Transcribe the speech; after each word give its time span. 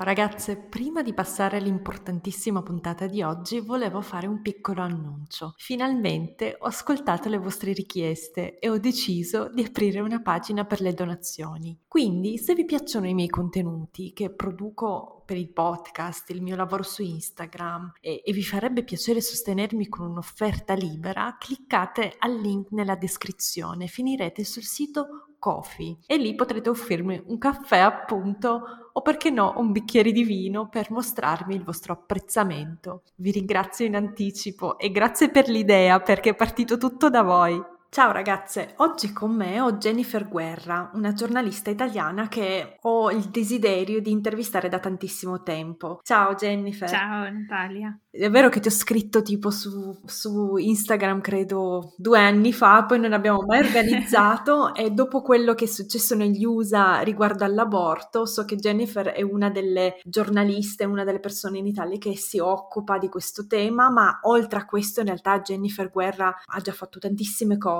Ciao 0.00 0.08
ragazze, 0.08 0.56
prima 0.56 1.02
di 1.02 1.12
passare 1.12 1.58
all'importantissima 1.58 2.62
puntata 2.62 3.06
di 3.06 3.20
oggi 3.20 3.60
volevo 3.60 4.00
fare 4.00 4.26
un 4.26 4.40
piccolo 4.40 4.80
annuncio. 4.80 5.52
Finalmente 5.58 6.56
ho 6.58 6.64
ascoltato 6.64 7.28
le 7.28 7.36
vostre 7.36 7.74
richieste 7.74 8.58
e 8.58 8.70
ho 8.70 8.78
deciso 8.78 9.50
di 9.52 9.62
aprire 9.62 10.00
una 10.00 10.22
pagina 10.22 10.64
per 10.64 10.80
le 10.80 10.94
donazioni. 10.94 11.78
Quindi 11.86 12.38
se 12.38 12.54
vi 12.54 12.64
piacciono 12.64 13.08
i 13.08 13.12
miei 13.12 13.28
contenuti 13.28 14.14
che 14.14 14.30
produco 14.30 15.19
per 15.30 15.38
il 15.38 15.52
podcast, 15.52 16.28
il 16.30 16.42
mio 16.42 16.56
lavoro 16.56 16.82
su 16.82 17.02
Instagram 17.02 17.92
e, 18.00 18.20
e 18.24 18.32
vi 18.32 18.42
farebbe 18.42 18.82
piacere 18.82 19.20
sostenermi 19.20 19.88
con 19.88 20.10
un'offerta 20.10 20.74
libera, 20.74 21.36
cliccate 21.38 22.16
al 22.18 22.34
link 22.34 22.72
nella 22.72 22.96
descrizione, 22.96 23.86
finirete 23.86 24.42
sul 24.42 24.64
sito 24.64 25.34
Coffee 25.38 25.98
e 26.04 26.16
lì 26.16 26.34
potrete 26.34 26.68
offrirmi 26.68 27.22
un 27.26 27.38
caffè 27.38 27.78
appunto 27.78 28.62
o 28.92 29.02
perché 29.02 29.30
no 29.30 29.54
un 29.58 29.70
bicchiere 29.70 30.10
di 30.10 30.24
vino 30.24 30.68
per 30.68 30.90
mostrarmi 30.90 31.54
il 31.54 31.62
vostro 31.62 31.92
apprezzamento. 31.92 33.04
Vi 33.14 33.30
ringrazio 33.30 33.86
in 33.86 33.94
anticipo 33.94 34.78
e 34.78 34.90
grazie 34.90 35.30
per 35.30 35.48
l'idea 35.48 36.00
perché 36.00 36.30
è 36.30 36.34
partito 36.34 36.76
tutto 36.76 37.08
da 37.08 37.22
voi. 37.22 37.78
Ciao 37.92 38.12
ragazze, 38.12 38.74
oggi 38.76 39.12
con 39.12 39.34
me 39.34 39.60
ho 39.60 39.72
Jennifer 39.72 40.28
Guerra, 40.28 40.92
una 40.94 41.12
giornalista 41.12 41.70
italiana 41.70 42.28
che 42.28 42.76
ho 42.82 43.10
il 43.10 43.24
desiderio 43.30 44.00
di 44.00 44.12
intervistare 44.12 44.68
da 44.68 44.78
tantissimo 44.78 45.42
tempo. 45.42 45.98
Ciao 46.04 46.34
Jennifer. 46.36 46.88
Ciao 46.88 47.28
Natalia. 47.28 47.98
È 48.12 48.28
vero 48.28 48.48
che 48.48 48.58
ti 48.58 48.66
ho 48.66 48.72
scritto 48.72 49.22
tipo 49.22 49.50
su, 49.50 49.96
su, 50.04 50.56
Instagram, 50.56 51.20
credo 51.20 51.94
due 51.96 52.18
anni 52.18 52.52
fa, 52.52 52.84
poi 52.84 52.98
non 52.98 53.12
abbiamo 53.12 53.44
mai 53.46 53.60
organizzato 53.64 54.74
e 54.74 54.90
dopo 54.90 55.22
quello 55.22 55.54
che 55.54 55.66
è 55.66 55.68
successo 55.68 56.16
negli 56.16 56.44
USA 56.44 57.02
riguardo 57.02 57.44
all'aborto, 57.44 58.26
so 58.26 58.44
che 58.44 58.56
Jennifer 58.56 59.06
è 59.06 59.22
una 59.22 59.48
delle 59.48 60.00
giornaliste, 60.04 60.84
una 60.84 61.04
delle 61.04 61.20
persone 61.20 61.58
in 61.58 61.66
Italia 61.66 61.98
che 61.98 62.16
si 62.16 62.40
occupa 62.40 62.98
di 62.98 63.08
questo 63.08 63.46
tema, 63.46 63.90
ma 63.90 64.18
oltre 64.22 64.58
a 64.58 64.64
questo 64.64 65.00
in 65.00 65.06
realtà 65.06 65.40
Jennifer 65.40 65.88
Guerra 65.88 66.34
ha 66.46 66.60
già 66.60 66.72
fatto 66.72 66.98
tantissime 66.98 67.58
cose, 67.58 67.79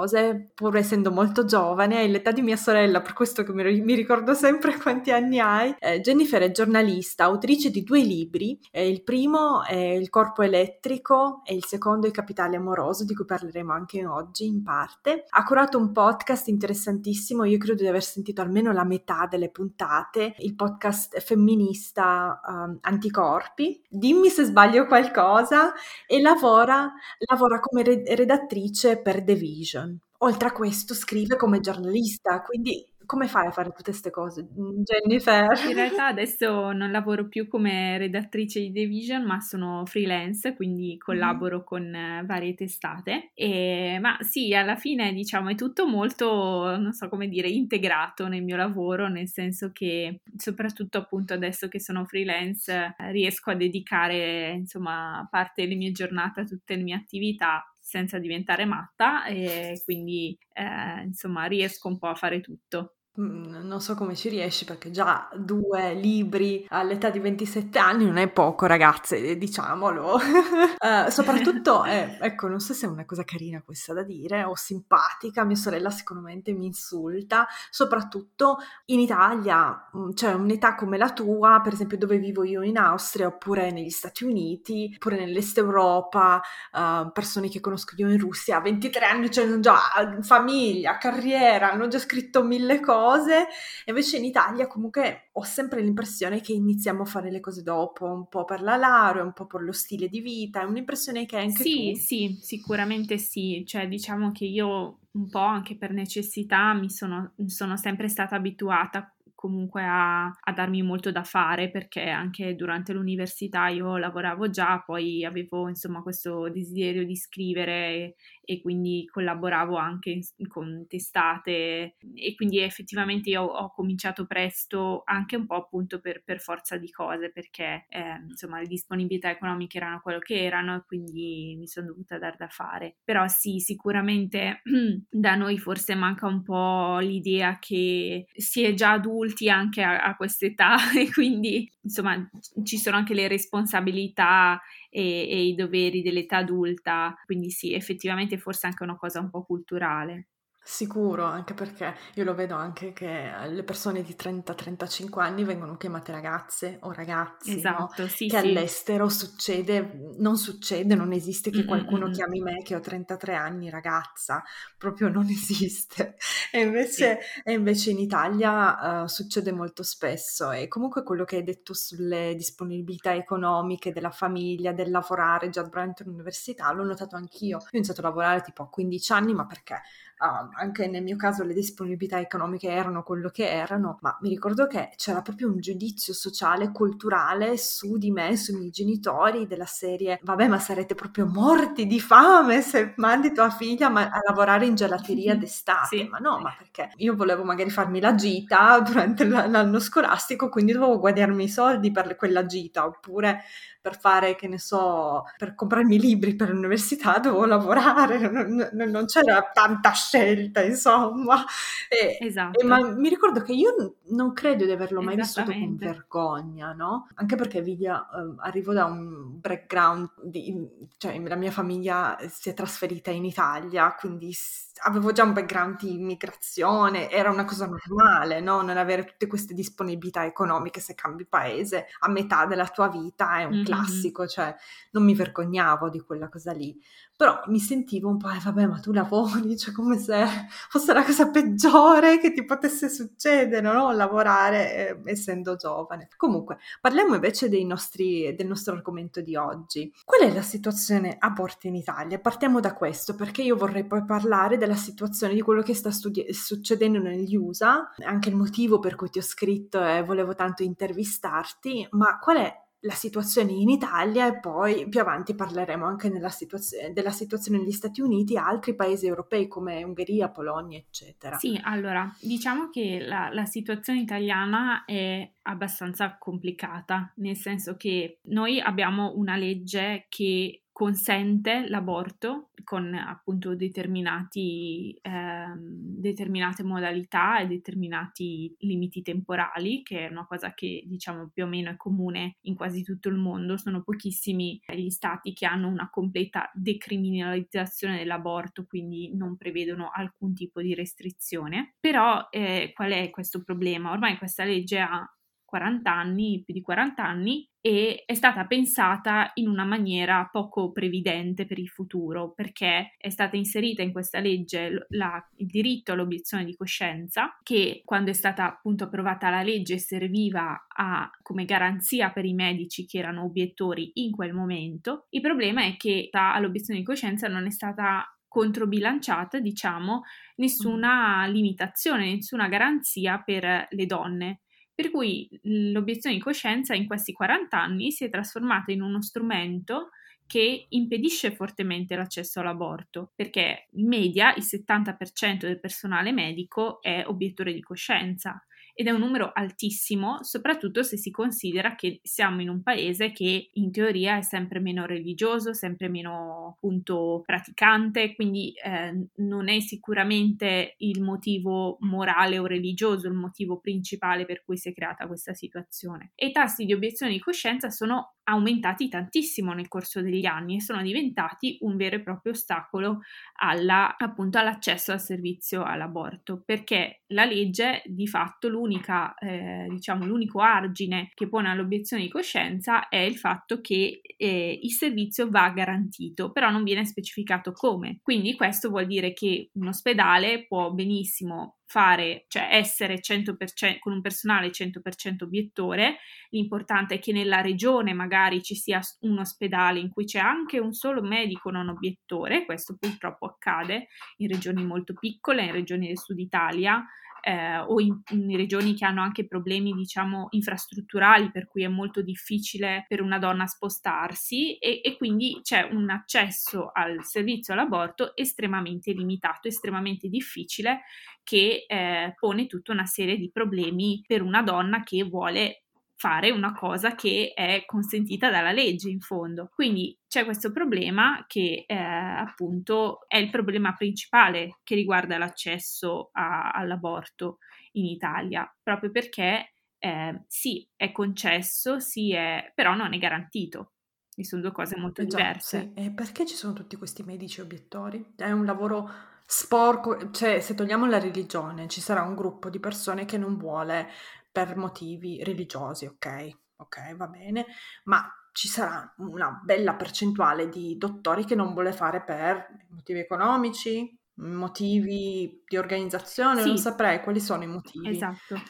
pur 0.55 0.77
essendo 0.77 1.11
molto 1.11 1.45
giovane, 1.45 2.03
è 2.03 2.09
l'età 2.09 2.31
di 2.31 2.43
mia 2.43 2.57
sorella, 2.57 3.01
per 3.01 3.13
questo 3.13 3.43
che 3.43 3.53
mi, 3.53 3.81
mi 3.81 3.95
ricordo 3.95 4.35
sempre 4.35 4.77
quanti 4.81 5.11
anni 5.11 5.39
hai. 5.39 5.75
Eh, 5.79 6.01
Jennifer 6.01 6.43
è 6.43 6.51
giornalista, 6.51 7.25
autrice 7.25 7.71
di 7.71 7.83
due 7.83 8.01
libri, 8.01 8.59
eh, 8.71 8.89
il 8.89 9.03
primo 9.03 9.65
è 9.65 9.75
il 9.75 10.09
corpo 10.11 10.43
elettrico 10.43 11.43
e 11.45 11.55
il 11.55 11.65
secondo 11.65 12.07
è 12.07 12.11
capitale 12.11 12.57
amoroso, 12.57 13.05
di 13.05 13.15
cui 13.15 13.25
parleremo 13.25 13.73
anche 13.73 14.07
oggi 14.07 14.47
in 14.47 14.63
parte. 14.63 15.25
Ha 15.29 15.45
curato 15.45 15.79
un 15.79 15.93
podcast 15.93 16.49
interessantissimo, 16.49 17.45
io 17.45 17.59
credo 17.59 17.83
di 17.83 17.89
aver 17.89 18.03
sentito 18.03 18.43
almeno 18.43 18.73
la 18.73 18.85
metà 18.85 19.27
delle 19.29 19.51
puntate, 19.51 20.35
il 20.39 20.55
podcast 20.55 21.21
femminista 21.21 22.41
um, 22.47 22.79
Anticorpi. 22.81 23.83
Dimmi 23.89 24.29
se 24.29 24.45
sbaglio 24.45 24.87
qualcosa 24.87 25.73
e 26.07 26.21
lavora, 26.21 26.93
lavora 27.29 27.61
come 27.61 27.83
redattrice 27.83 28.99
per 28.99 29.23
The 29.23 29.35
Vision. 29.35 29.90
Oltre 30.23 30.49
a 30.49 30.53
questo 30.53 30.93
scrive 30.95 31.37
come 31.37 31.61
giornalista, 31.61 32.43
quindi 32.43 32.87
come 33.11 33.27
fai 33.27 33.47
a 33.49 33.51
fare 33.51 33.71
tutte 33.71 33.91
queste 33.91 34.11
cose, 34.11 34.45
mm, 34.45 34.83
Jennifer? 34.83 35.67
In 35.67 35.75
realtà 35.75 36.07
adesso 36.15 36.71
non 36.71 36.93
lavoro 36.93 37.27
più 37.27 37.49
come 37.49 37.99
redattrice 37.99 38.61
di 38.61 38.71
The 38.71 38.87
Vision, 38.87 39.25
ma 39.25 39.41
sono 39.41 39.85
freelance, 39.85 40.55
quindi 40.55 40.97
collaboro 40.97 41.59
mm. 41.59 41.65
con 41.65 41.93
eh, 41.93 42.23
varie 42.25 42.55
testate. 42.55 43.33
E, 43.35 43.99
ma 44.01 44.19
sì, 44.21 44.55
alla 44.55 44.77
fine 44.77 45.13
diciamo 45.13 45.49
è 45.49 45.57
tutto 45.57 45.89
molto, 45.89 46.77
non 46.77 46.93
so 46.93 47.09
come 47.09 47.27
dire, 47.27 47.49
integrato 47.49 48.29
nel 48.29 48.45
mio 48.45 48.57
lavoro, 48.57 49.09
nel 49.09 49.27
senso 49.27 49.73
che 49.73 50.21
soprattutto 50.37 50.99
appunto 50.99 51.35
adesso 51.35 51.67
che 51.67 51.81
sono 51.81 52.05
freelance 52.05 52.95
riesco 53.11 53.51
a 53.51 53.55
dedicare 53.55 54.51
insomma 54.51 55.27
parte 55.29 55.63
delle 55.63 55.75
mie 55.75 55.91
giornate 55.91 56.43
a 56.43 56.45
tutte 56.45 56.77
le 56.77 56.83
mie 56.83 56.95
attività 56.95 57.65
senza 57.91 58.19
diventare 58.19 58.65
matta 58.65 59.27
e 59.27 59.81
quindi 59.85 60.39
eh, 60.53 61.03
insomma 61.03 61.47
riesco 61.47 61.89
un 61.89 61.99
po' 61.99 62.07
a 62.09 62.15
fare 62.15 62.41
tutto. 62.41 62.95
Mhmm, 63.13 63.67
non 63.67 63.81
so 63.81 63.97
come 63.97 64.15
ci 64.15 64.29
riesci 64.29 64.65
perché 64.65 64.93
già 64.93 65.29
due 65.35 65.95
libri 65.95 66.65
all'età 66.69 67.11
di 67.11 67.19
27 67.19 67.77
anni 67.77 68.05
non 68.05 68.19
è 68.19 68.29
poco 68.29 68.67
ragazze, 68.67 69.37
diciamolo. 69.37 70.15
uh, 70.15 71.11
soprattutto, 71.11 71.85
eh, 71.85 72.19
ecco, 72.21 72.47
non 72.47 72.61
so 72.61 72.73
se 72.73 72.87
è 72.87 72.89
una 72.89 73.05
cosa 73.05 73.25
carina 73.25 73.63
questa 73.65 73.93
da 73.93 74.05
dire 74.05 74.45
o 74.45 74.55
simpatica, 74.55 75.43
mia 75.45 75.57
sorella 75.57 75.91
sicuramente 75.91 76.53
mi 76.53 76.67
insulta, 76.67 77.49
soprattutto 77.69 78.59
in 78.87 79.01
Italia, 79.01 79.91
cioè 80.15 80.35
un'età 80.35 80.77
come 80.77 80.97
la 80.97 81.13
tua, 81.13 81.61
per 81.65 81.73
esempio 81.73 81.99
dove 81.99 82.17
vivo 82.19 82.45
io 82.45 82.63
in 82.63 82.79
Austria 82.79 83.27
oppure 83.27 83.73
negli 83.73 83.91
Stati 83.91 84.23
Uniti, 84.23 84.93
oppure 84.95 85.17
nell'Est 85.17 85.59
Europa, 85.59 86.41
uh, 86.73 87.11
persone 87.11 87.49
che 87.49 87.59
conosco 87.59 87.95
io 87.97 88.09
in 88.09 88.19
Russia, 88.19 88.59
a 88.59 88.61
23 88.61 89.05
anni 89.05 89.31
cioè 89.33 89.47
hanno 89.47 89.59
già 89.59 89.79
famiglia, 90.23 90.97
carriera, 90.97 91.73
hanno 91.73 91.89
già 91.89 91.99
scritto 91.99 92.45
mille 92.45 92.79
cose 92.79 92.99
cose, 93.01 93.47
invece 93.87 94.19
in 94.19 94.25
Italia 94.25 94.67
comunque 94.67 95.31
ho 95.33 95.43
sempre 95.43 95.81
l'impressione 95.81 96.41
che 96.41 96.53
iniziamo 96.53 97.03
a 97.03 97.07
fare 97.07 97.31
le 97.31 97.41
cose 97.41 97.63
dopo, 97.63 98.05
un 98.05 98.29
po' 98.29 98.45
per 98.45 98.61
la 98.61 98.77
laurea, 98.77 99.23
un 99.23 99.33
po' 99.33 99.47
per 99.47 99.63
lo 99.63 99.73
stile 99.73 100.09
di 100.09 100.21
vita, 100.21 100.61
è 100.61 100.65
un'impressione 100.65 101.25
che 101.25 101.39
anche 101.39 101.63
sì, 101.63 101.93
tu... 101.93 101.99
Sì, 101.99 102.39
sicuramente 102.41 103.17
sì, 103.17 103.65
cioè 103.67 103.89
diciamo 103.89 104.33
che 104.33 104.45
io 104.45 104.99
un 105.13 105.29
po' 105.29 105.39
anche 105.39 105.77
per 105.77 105.93
necessità 105.93 106.73
mi 106.75 106.91
sono, 106.91 107.33
sono 107.47 107.77
sempre 107.77 108.09
stata 108.09 108.37
abituata 108.37 109.13
comunque 109.41 109.83
a, 109.83 110.27
a, 110.27 110.53
darmi 110.55 110.83
molto 110.83 111.11
da 111.11 111.25
fare 111.25 111.71
perché 111.71 112.11
anche 112.11 112.55
durante 112.55 112.93
l'università 112.93 113.69
io 113.69 113.97
lavoravo 113.97 114.51
già, 114.51 114.83
poi 114.85 115.25
avevo 115.25 115.67
insomma 115.67 116.03
questo 116.03 116.51
desiderio 116.51 117.07
di 117.07 117.17
scrivere 117.17 117.73
e 117.73 118.15
quindi 118.59 119.07
collaboravo 119.11 119.77
anche 119.77 120.21
con 120.49 120.87
testate 120.89 121.97
e 122.15 122.35
quindi 122.35 122.59
effettivamente 122.59 123.31
io 123.31 123.43
ho 123.43 123.71
cominciato 123.71 124.27
presto 124.27 125.03
anche 125.05 125.37
un 125.37 125.47
po' 125.47 125.57
appunto 125.57 126.01
per, 126.01 126.23
per 126.25 126.41
forza 126.41 126.77
di 126.77 126.91
cose 126.91 127.31
perché 127.31 127.87
eh, 127.89 128.21
insomma 128.29 128.59
le 128.59 128.67
disponibilità 128.67 129.31
economiche 129.31 129.77
erano 129.77 130.01
quello 130.01 130.19
che 130.19 130.43
erano 130.43 130.77
e 130.77 130.85
quindi 130.87 131.55
mi 131.59 131.67
sono 131.67 131.89
dovuta 131.89 132.19
dar 132.19 132.37
da 132.37 132.49
fare. 132.49 132.97
Però 133.05 133.27
sì 133.29 133.59
sicuramente 133.61 134.63
da 135.09 135.35
noi 135.35 135.59
forse 135.59 135.95
manca 135.95 136.27
un 136.27 136.43
po' 136.43 136.99
l'idea 136.99 137.59
che 137.59 138.27
si 138.33 138.63
è 138.63 138.75
già 138.75 138.93
adulti 138.93 139.49
anche 139.49 139.83
a, 139.83 140.03
a 140.03 140.17
quest'età 140.17 140.77
e 140.97 141.11
quindi 141.11 141.71
insomma 141.83 142.29
ci 142.65 142.79
sono 142.79 142.97
anche 142.97 143.15
le 143.15 143.29
responsabilità 143.29 144.61
e, 144.91 145.03
e 145.31 145.45
i 145.47 145.55
doveri 145.55 146.03
dell'età 146.03 146.39
adulta, 146.39 147.15
quindi 147.25 147.51
sì, 147.51 147.73
effettivamente 147.75 148.39
forse 148.39 148.67
anche 148.67 148.83
una 148.83 148.97
cosa 148.97 149.21
un 149.21 149.31
po' 149.31 149.45
culturale. 149.45 150.29
Sicuro, 150.71 151.25
anche 151.25 151.53
perché 151.53 151.97
io 152.15 152.23
lo 152.23 152.33
vedo 152.33 152.55
anche 152.55 152.93
che 152.93 153.29
le 153.49 153.65
persone 153.65 154.05
di 154.05 154.15
30-35 154.17 155.19
anni 155.19 155.43
vengono 155.43 155.77
chiamate 155.77 156.13
ragazze 156.13 156.79
o 156.83 156.93
ragazzi, 156.93 157.57
esatto, 157.57 158.03
no? 158.03 158.09
sì, 158.09 158.29
che 158.29 158.39
sì. 158.39 158.47
all'estero 158.47 159.09
succede, 159.09 160.13
non 160.19 160.37
succede, 160.37 160.95
non 160.95 161.11
esiste 161.11 161.51
che 161.51 161.65
qualcuno 161.65 162.05
mm-hmm. 162.05 162.15
chiami 162.15 162.41
me 162.41 162.63
che 162.63 162.77
ho 162.77 162.81
33 162.81 163.35
anni 163.35 163.69
ragazza, 163.69 164.45
proprio 164.79 165.09
non 165.09 165.27
esiste. 165.29 166.15
E 166.53 166.61
invece, 166.61 167.19
sì. 167.21 167.41
e 167.45 167.53
invece 167.53 167.91
in 167.91 167.99
Italia 167.99 169.03
uh, 169.03 169.07
succede 169.09 169.51
molto 169.51 169.83
spesso 169.83 170.53
e 170.53 170.69
comunque 170.69 171.03
quello 171.03 171.25
che 171.25 171.37
hai 171.37 171.43
detto 171.43 171.75
sulle 171.75 172.37
disponibilità 172.37 173.13
economiche 173.13 173.93
della 173.93 174.13
famiglia, 174.13 174.71
del 174.71 174.93
lavorare 174.93 175.51
già 175.51 175.65
durante 175.65 176.05
l'università, 176.05 176.71
l'ho 176.71 176.85
notato 176.85 177.17
anch'io. 177.17 177.49
Io 177.49 177.57
ho 177.59 177.69
iniziato 177.73 178.03
a 178.03 178.05
lavorare 178.05 178.43
tipo 178.43 178.63
a 178.63 178.69
15 178.69 179.13
anni, 179.13 179.35
ma 179.35 179.47
perché 179.47 179.81
uh, 180.21 180.49
anche 180.55 180.87
nel 180.87 181.03
mio 181.03 181.17
caso 181.17 181.43
le 181.45 181.55
disponibilità 181.55 182.21
economiche 182.21 182.69
erano 182.69 183.03
quello 183.03 183.31
che 183.31 183.49
erano, 183.49 183.99
ma 184.03 184.17
mi 184.21 184.29
ricordo 184.29 184.67
che 184.67 184.91
c'era 184.97 185.23
proprio 185.23 185.49
un 185.49 185.61
giudizio 185.61 186.13
sociale, 186.13 186.71
culturale 186.71 187.57
su 187.57 187.97
di 187.97 188.11
me, 188.11 188.37
sui 188.37 188.55
miei 188.57 188.71
genitori 188.71 189.47
della 189.47 189.67
serie, 189.67 190.21
vabbè 190.23 190.49
ma 190.49 190.59
sarete 190.59 190.95
proprio 190.95 191.27
morti 191.27 191.87
di 191.87 192.01
fame 192.01 192.61
se 192.61 192.95
mandi 192.97 193.33
tua 193.33 193.51
figlia 193.51 193.89
a 193.89 194.21
lavorare 194.27 194.67
in 194.67 194.75
gelateria 194.75 195.35
d'estate, 195.37 195.97
sì. 195.97 196.09
ma 196.09 196.19
no, 196.19 196.39
ma 196.39 196.55
perché 196.57 196.91
io 196.97 197.17
volevo 197.17 197.45
magari 197.45 197.71
farmi 197.71 198.01
la 198.01 198.15
gita 198.15 198.79
durante 198.81 199.25
l'anno 199.25 199.79
scolastico, 199.79 200.49
quindi 200.49 200.73
dovevo 200.73 200.99
guadagnarmi 200.99 201.45
i 201.45 201.49
soldi 201.49 201.91
per 201.91 202.17
quella 202.17 202.45
gita, 202.45 202.85
oppure 202.85 203.43
per 203.81 203.99
fare, 203.99 204.37
che 204.37 204.47
ne 204.47 204.59
so, 204.59 205.25
per 205.39 205.55
comprarmi 205.55 205.99
libri 205.99 206.37
per 206.37 206.51
l'università 206.51 207.19
dovevo 207.19 207.47
lavorare, 207.47 208.19
non, 208.19 208.71
non 208.73 209.07
c'era 209.07 209.51
tanta 209.53 209.93
scelta, 209.93 210.63
insomma. 210.63 211.45
E, 211.89 212.19
esatto. 212.21 212.61
E, 212.61 212.65
ma 212.65 212.81
mi 212.93 213.09
ricordo 213.09 213.43
che 213.43 213.53
io 213.53 213.97
non 214.09 214.33
credo 214.33 214.65
di 214.65 214.73
averlo 214.73 215.01
mai 215.01 215.17
vissuto 215.17 215.51
con 215.53 215.77
vergogna, 215.77 216.73
no? 216.73 217.09
Anche 217.15 217.37
perché 217.37 217.63
Viglia, 217.63 218.07
eh, 218.09 218.35
arrivo 218.39 218.73
da 218.73 218.85
un 218.85 219.41
background, 219.41 220.11
di, 220.23 220.69
cioè 220.99 221.19
la 221.21 221.37
mia 221.37 221.51
famiglia 221.51 222.19
si 222.29 222.51
è 222.51 222.55
trasferita 222.55 223.11
in 223.11 223.25
Italia, 223.25 223.95
quindi 223.95 224.35
avevo 224.83 225.13
già 225.13 225.25
un 225.25 225.33
background 225.33 225.79
di 225.79 225.95
immigrazione, 225.95 227.11
era 227.11 227.31
una 227.31 227.45
cosa 227.45 227.67
normale, 227.67 228.41
no? 228.41 228.63
Non 228.63 228.77
avere 228.77 229.05
tutte 229.05 229.27
queste 229.27 229.55
disponibilità 229.55 230.25
economiche 230.25 230.81
se 230.81 230.95
cambi 230.95 231.27
paese 231.27 231.87
a 232.01 232.09
metà 232.09 232.47
della 232.47 232.67
tua 232.67 232.89
vita 232.89 233.39
è 233.39 233.45
un 233.45 233.57
mm-hmm. 233.57 233.65
Classico, 233.71 234.27
cioè 234.27 234.55
non 234.93 235.05
mi 235.05 235.15
vergognavo 235.15 235.89
di 235.89 236.01
quella 236.01 236.29
cosa 236.29 236.53
lì 236.53 236.77
però 237.21 237.39
mi 237.49 237.59
sentivo 237.59 238.09
un 238.09 238.17
po', 238.17 238.31
eh, 238.31 238.41
vabbè, 238.43 238.65
ma 238.65 238.79
tu 238.79 238.93
lavori, 238.93 239.55
cioè 239.61 239.75
come 239.75 239.99
se 239.99 240.25
fosse 240.71 240.95
la 240.95 241.05
cosa 241.05 241.29
peggiore 241.29 242.19
che 242.19 242.33
ti 242.33 242.47
potesse 242.47 242.89
succedere, 242.89 243.61
no? 243.61 243.93
Lavorare 243.93 245.05
eh, 245.05 245.11
essendo 245.11 245.55
giovane. 245.57 246.09
Comunque, 246.17 246.57
parliamo 246.81 247.13
invece 247.17 247.51
nostri, 247.63 248.35
del 248.35 248.47
nostro 248.47 248.75
argomento 248.75 249.21
di 249.21 249.37
oggi. 249.37 249.93
Qual 250.03 250.23
è 250.23 250.33
la 250.33 250.41
situazione 250.41 251.17
aborti 251.19 251.69
in 251.69 251.75
Italia? 251.75 252.19
Partiamo 252.19 252.59
da 252.59 252.73
questo, 252.73 253.15
perché 253.15 253.43
io 253.43 253.55
vorrei 253.55 253.85
poi 253.85 254.03
parlare 254.07 254.57
della 254.57 254.75
situazione 254.75 255.35
di 255.35 255.43
quello 255.43 255.61
che 255.61 255.75
sta 255.75 255.91
studi- 255.91 256.33
succedendo 256.33 257.01
negli 257.01 257.37
USA, 257.37 257.93
anche 258.03 258.31
il 258.31 258.35
motivo 258.35 258.79
per 258.79 258.95
cui 258.95 259.11
ti 259.11 259.19
ho 259.19 259.23
scritto 259.23 259.85
e 259.85 260.03
volevo 260.03 260.35
tanto 260.35 260.63
intervistarti, 260.63 261.87
ma 261.91 262.19
qual 262.19 262.39
è 262.39 262.69
la 262.81 262.95
situazione 262.95 263.53
in 263.53 263.69
Italia 263.69 264.27
e 264.27 264.39
poi 264.39 264.89
più 264.89 265.01
avanti 265.01 265.35
parleremo 265.35 265.85
anche 265.85 266.11
situazio- 266.31 266.93
della 266.93 267.11
situazione 267.11 267.59
negli 267.59 267.73
Stati 267.73 268.01
Uniti 268.01 268.35
e 268.35 268.39
altri 268.39 268.75
paesi 268.75 269.07
europei 269.07 269.49
come 269.49 269.83
Ungheria, 269.83 270.31
Polonia, 270.31 270.79
eccetera. 270.79 271.37
Sì, 271.37 271.61
allora, 271.63 272.11
diciamo 272.21 272.71
che 272.71 273.01
la, 273.01 273.29
la 273.33 273.45
situazione 273.45 274.01
italiana 274.01 274.85
è 274.85 275.31
abbastanza 275.43 276.17
complicata, 276.19 277.13
nel 277.17 277.37
senso 277.37 277.77
che 277.77 278.21
noi 278.25 278.61
abbiamo 278.61 279.13
una 279.15 279.37
legge 279.37 280.07
che 280.09 280.63
consente 280.81 281.69
l'aborto 281.69 282.49
con 282.65 282.95
appunto 282.95 283.55
determinati, 283.55 284.99
eh, 285.03 285.53
determinate 285.55 286.63
modalità 286.63 287.39
e 287.39 287.47
determinati 287.47 288.57
limiti 288.61 289.03
temporali, 289.03 289.83
che 289.83 290.07
è 290.07 290.11
una 290.11 290.25
cosa 290.25 290.55
che 290.55 290.83
diciamo 290.87 291.29
più 291.35 291.45
o 291.45 291.49
meno 291.49 291.69
è 291.69 291.77
comune 291.77 292.37
in 292.45 292.55
quasi 292.55 292.83
tutto 292.83 293.11
il 293.11 293.17
mondo. 293.17 293.59
Sono 293.59 293.83
pochissimi 293.83 294.59
gli 294.75 294.89
stati 294.89 295.35
che 295.35 295.45
hanno 295.45 295.69
una 295.69 295.91
completa 295.91 296.51
decriminalizzazione 296.55 297.99
dell'aborto, 297.99 298.65
quindi 298.65 299.15
non 299.15 299.37
prevedono 299.37 299.91
alcun 299.93 300.33
tipo 300.33 300.63
di 300.63 300.73
restrizione. 300.73 301.75
Però 301.79 302.29
eh, 302.31 302.73
qual 302.73 302.93
è 302.93 303.11
questo 303.11 303.43
problema? 303.43 303.91
Ormai 303.91 304.17
questa 304.17 304.45
legge 304.45 304.79
ha 304.79 305.15
40 305.51 305.93
anni, 305.93 306.43
più 306.45 306.55
di 306.55 306.63
40 306.63 307.05
anni, 307.05 307.47
e 307.61 308.05
è 308.07 308.15
stata 308.15 308.47
pensata 308.47 309.33
in 309.35 309.49
una 309.49 309.65
maniera 309.65 310.27
poco 310.33 310.73
previdente 310.73 311.45
per 311.45 311.59
il 311.59 311.69
futuro, 311.69 312.33
perché 312.33 312.95
è 312.97 313.11
stata 313.11 313.37
inserita 313.37 313.83
in 313.83 313.93
questa 313.93 314.21
legge 314.21 314.87
la, 314.91 315.23
il 315.37 315.47
diritto 315.47 315.93
all'obiezione 315.93 316.45
di 316.45 316.57
coscienza, 316.57 317.37
che 317.43 317.83
quando 317.85 318.11
è 318.11 318.15
stata 318.15 318.47
appunto 318.47 318.85
approvata 318.85 319.29
la 319.29 319.43
legge 319.43 319.79
serviva 319.79 320.67
a, 320.69 321.11
come 321.21 321.45
garanzia 321.45 322.11
per 322.11 322.25
i 322.25 322.33
medici 322.33 322.87
che 322.87 322.99
erano 322.99 323.25
obiettori 323.25 323.91
in 323.95 324.13
quel 324.13 324.33
momento. 324.33 325.07
Il 325.11 325.21
problema 325.21 325.65
è 325.65 325.77
che 325.77 326.09
all'obiezione 326.13 326.79
di 326.79 326.87
coscienza 326.87 327.29
non 327.29 327.45
è 327.45 327.51
stata 327.51 328.07
controbilanciata, 328.31 329.41
diciamo, 329.41 330.03
nessuna 330.37 331.27
limitazione, 331.27 332.15
nessuna 332.15 332.47
garanzia 332.47 333.21
per 333.21 333.67
le 333.69 333.87
donne. 333.87 334.43
Per 334.81 334.91
cui 334.91 335.29
l'obiezione 335.43 336.17
di 336.17 336.23
coscienza 336.23 336.73
in 336.75 336.87
questi 336.87 337.13
40 337.13 337.61
anni 337.61 337.91
si 337.93 338.05
è 338.05 338.09
trasformata 338.09 338.73
in 338.73 338.81
uno 338.81 339.03
strumento 339.03 339.91
che 340.25 340.69
impedisce 340.71 341.33
fortemente 341.33 341.95
l'accesso 341.97 342.41
all'aborto, 342.41 343.13
perché 343.15 343.67
in 343.73 343.89
media 343.89 344.35
il 344.35 344.43
70% 344.43 345.41
del 345.41 345.61
personale 345.61 346.13
medico 346.13 346.81
è 346.81 347.05
obiettore 347.05 347.53
di 347.53 347.61
coscienza 347.61 348.43
ed 348.81 348.87
è 348.87 348.93
un 348.93 349.01
numero 349.01 349.31
altissimo, 349.35 350.23
soprattutto 350.23 350.83
se 350.83 350.97
si 350.97 351.11
considera 351.11 351.75
che 351.75 352.01
siamo 352.03 352.41
in 352.41 352.49
un 352.49 352.63
paese 352.63 353.13
che 353.13 353.51
in 353.53 353.71
teoria 353.71 354.17
è 354.17 354.23
sempre 354.23 354.59
meno 354.59 354.87
religioso, 354.87 355.53
sempre 355.53 355.91
meno 355.91 356.55
appunto 356.55 357.23
praticante, 357.27 358.15
quindi 358.15 358.55
eh, 358.55 359.09
non 359.17 359.51
è 359.51 359.61
sicuramente 359.61 360.77
il 360.79 361.03
motivo 361.03 361.77
morale 361.81 362.39
o 362.39 362.47
religioso 362.47 363.07
il 363.07 363.13
motivo 363.13 363.59
principale 363.59 364.25
per 364.25 364.43
cui 364.43 364.57
si 364.57 364.71
è 364.71 364.73
creata 364.73 365.07
questa 365.07 365.35
situazione. 365.35 366.13
E 366.15 366.29
i 366.29 366.33
tassi 366.33 366.65
di 366.65 366.73
obiezione 366.73 367.13
di 367.13 367.21
coscienza 367.21 367.69
sono 367.69 368.15
aumentati 368.31 368.89
tantissimo 368.89 369.53
nel 369.53 369.69
corso 369.69 370.01
degli 370.01 370.25
anni 370.25 370.57
e 370.57 370.61
sono 370.61 370.83
diventati 370.83 371.59
un 371.61 371.77
vero 371.77 371.97
e 371.97 372.01
proprio 372.01 372.33
ostacolo 372.33 373.01
alla, 373.41 373.97
appunto, 373.99 374.39
all'accesso 374.39 374.93
al 374.93 375.01
servizio 375.01 375.65
all'aborto, 375.65 376.43
perché 376.45 377.03
la 377.09 377.25
legge 377.25 377.83
di 377.87 378.07
fatto 378.07 378.49
l'unica, 378.49 378.70
eh, 378.79 379.67
diciamo, 379.71 380.05
l'unico 380.05 380.41
argine 380.41 381.11
che 381.15 381.29
pone 381.29 381.51
all'obiezione 381.51 382.03
di 382.03 382.09
coscienza 382.09 382.89
è 382.89 382.99
il 382.99 383.17
fatto 383.17 383.61
che 383.61 384.01
eh, 384.17 384.59
il 384.63 384.71
servizio 384.73 385.29
va 385.29 385.51
garantito, 385.51 386.31
però 386.31 386.51
non 386.51 386.63
viene 386.63 386.85
specificato 386.85 387.53
come. 387.53 387.99
Quindi 388.03 388.35
questo 388.37 388.69
vuol 388.69 388.87
dire 388.87 389.13
che 389.13 389.51
un 389.55 389.69
ospedale 389.69 390.47
può 390.47 390.71
benissimo 390.73 391.57
fare, 391.71 392.25
cioè 392.27 392.49
essere 392.51 393.01
100% 393.01 393.79
con 393.79 393.93
un 393.93 394.01
personale 394.01 394.51
100% 394.51 395.23
obiettore, 395.23 395.99
l'importante 396.31 396.97
è 396.97 396.99
che 396.99 397.13
nella 397.13 397.41
regione 397.41 397.93
magari 397.93 398.43
ci 398.43 398.57
sia 398.57 398.81
un 399.03 399.21
ospedale 399.21 399.79
in 399.79 399.89
cui 399.89 400.05
c'è 400.05 400.19
anche 400.19 400.59
un 400.59 400.73
solo 400.73 401.01
medico 401.01 401.49
non 401.51 401.69
obiettore, 401.69 402.45
questo 402.45 402.77
purtroppo 402.77 403.27
accade 403.27 403.87
in 404.17 404.27
regioni 404.27 404.65
molto 404.65 404.95
piccole, 404.95 405.45
in 405.45 405.53
regioni 405.53 405.87
del 405.87 405.99
sud 405.99 406.19
Italia, 406.19 406.85
eh, 407.21 407.59
o 407.59 407.81
in, 407.81 408.01
in, 408.11 408.37
regioni 408.37 408.75
che 408.75 408.85
hanno 408.85 409.03
anche 409.03 409.27
problemi, 409.27 409.73
diciamo, 409.73 410.29
infrastrutturali, 410.31 411.31
per 411.31 411.47
cui 411.47 411.63
è 411.63 411.69
molto 411.69 412.03
difficile 412.03 412.85
per 412.89 413.01
una 413.01 413.19
donna 413.19 413.47
spostarsi 413.47 414.57
e, 414.59 414.81
e 414.83 414.97
quindi 414.97 415.41
c'è 415.43 415.69
un 415.71 415.91
accesso 415.91 416.71
al 416.73 417.05
servizio 417.05 417.53
all'aborto 417.55 418.15
estremamente 418.17 418.93
limitato, 418.93 419.49
estremamente 419.49 420.09
difficile, 420.09 420.83
che 421.23 421.65
eh, 421.67 422.15
pone 422.19 422.47
tutta 422.47 422.73
una 422.73 422.87
serie 422.87 423.17
di 423.17 423.31
problemi 423.31 424.03
per 424.07 424.23
una 424.23 424.43
donna 424.43 424.83
che 424.83 425.05
vuole 425.05 425.65
fare 426.01 426.31
una 426.31 426.55
cosa 426.55 426.95
che 426.95 427.33
è 427.35 427.65
consentita 427.67 428.31
dalla 428.31 428.53
legge 428.53 428.89
in 428.89 429.01
fondo. 429.01 429.51
Quindi 429.53 429.95
c'è 430.09 430.25
questo 430.25 430.51
problema 430.51 431.27
che 431.27 431.67
eh, 431.67 431.75
appunto 431.77 433.01
è 433.07 433.19
il 433.19 433.29
problema 433.29 433.75
principale 433.75 434.61
che 434.63 434.77
riguarda 434.77 435.19
l'accesso 435.19 436.09
a, 436.13 436.53
all'aborto 436.53 437.37
in 437.73 437.85
Italia, 437.85 438.51
proprio 438.63 438.91
perché 438.91 439.53
eh, 439.77 440.23
sì, 440.27 440.67
è 440.75 440.91
concesso, 440.91 441.79
sì, 441.81 442.15
è, 442.15 442.51
però 442.55 442.75
non 442.75 442.95
è 442.95 442.99
garantito. 442.99 443.73
E 444.17 444.25
sono 444.25 444.41
due 444.41 444.53
cose 444.53 444.79
molto 444.79 445.05
Già, 445.05 445.19
diverse. 445.19 445.73
Sì. 445.75 445.85
E 445.85 445.91
perché 445.91 446.25
ci 446.25 446.35
sono 446.35 446.55
tutti 446.55 446.77
questi 446.77 447.03
medici 447.03 447.43
obiettori? 447.43 448.15
È 448.17 448.31
un 448.31 448.47
lavoro 448.47 448.91
sporco, 449.27 450.11
cioè 450.11 450.41
se 450.41 450.55
togliamo 450.55 450.87
la 450.87 450.99
religione 450.99 451.69
ci 451.69 451.81
sarà 451.81 452.03
un 452.03 452.17
gruppo 452.17 452.51
di 452.51 452.59
persone 452.59 453.05
che 453.05 453.17
non 453.17 453.37
vuole 453.37 453.89
per 454.31 454.57
motivi 454.57 455.23
religiosi, 455.23 455.87
ok? 455.87 456.39
Ok, 456.57 456.95
va 456.95 457.07
bene, 457.07 457.47
ma 457.85 458.07
ci 458.33 458.49
sarà 458.49 458.93
una 458.99 459.41
bella 459.45 459.75
percentuale 459.75 460.49
di 460.49 460.77
dottori 460.77 461.25
che 461.25 461.35
non 461.35 461.53
vuole 461.53 461.73
fare 461.73 462.03
per 462.03 462.47
motivi 462.69 463.01
economici, 463.01 463.99
motivi 464.15 465.43
di 465.47 465.57
organizzazione, 465.57 466.43
sì. 466.43 466.49
non 466.49 466.59
saprei 466.59 467.01
quali 467.01 467.21
sono 467.21 467.43
i 467.43 467.49
motivi. 467.49 467.89
Esatto. 467.89 468.41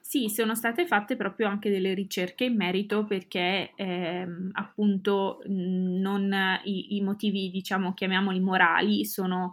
Sì, 0.00 0.30
sono 0.30 0.54
state 0.54 0.86
fatte 0.86 1.16
proprio 1.16 1.48
anche 1.48 1.68
delle 1.68 1.92
ricerche 1.92 2.44
in 2.44 2.56
merito 2.56 3.04
perché 3.04 3.72
ehm, 3.76 4.50
appunto 4.52 5.40
non 5.46 6.58
i, 6.64 6.96
i 6.96 7.02
motivi, 7.02 7.50
diciamo, 7.50 7.92
chiamiamoli 7.92 8.40
morali, 8.40 9.04
sono 9.04 9.52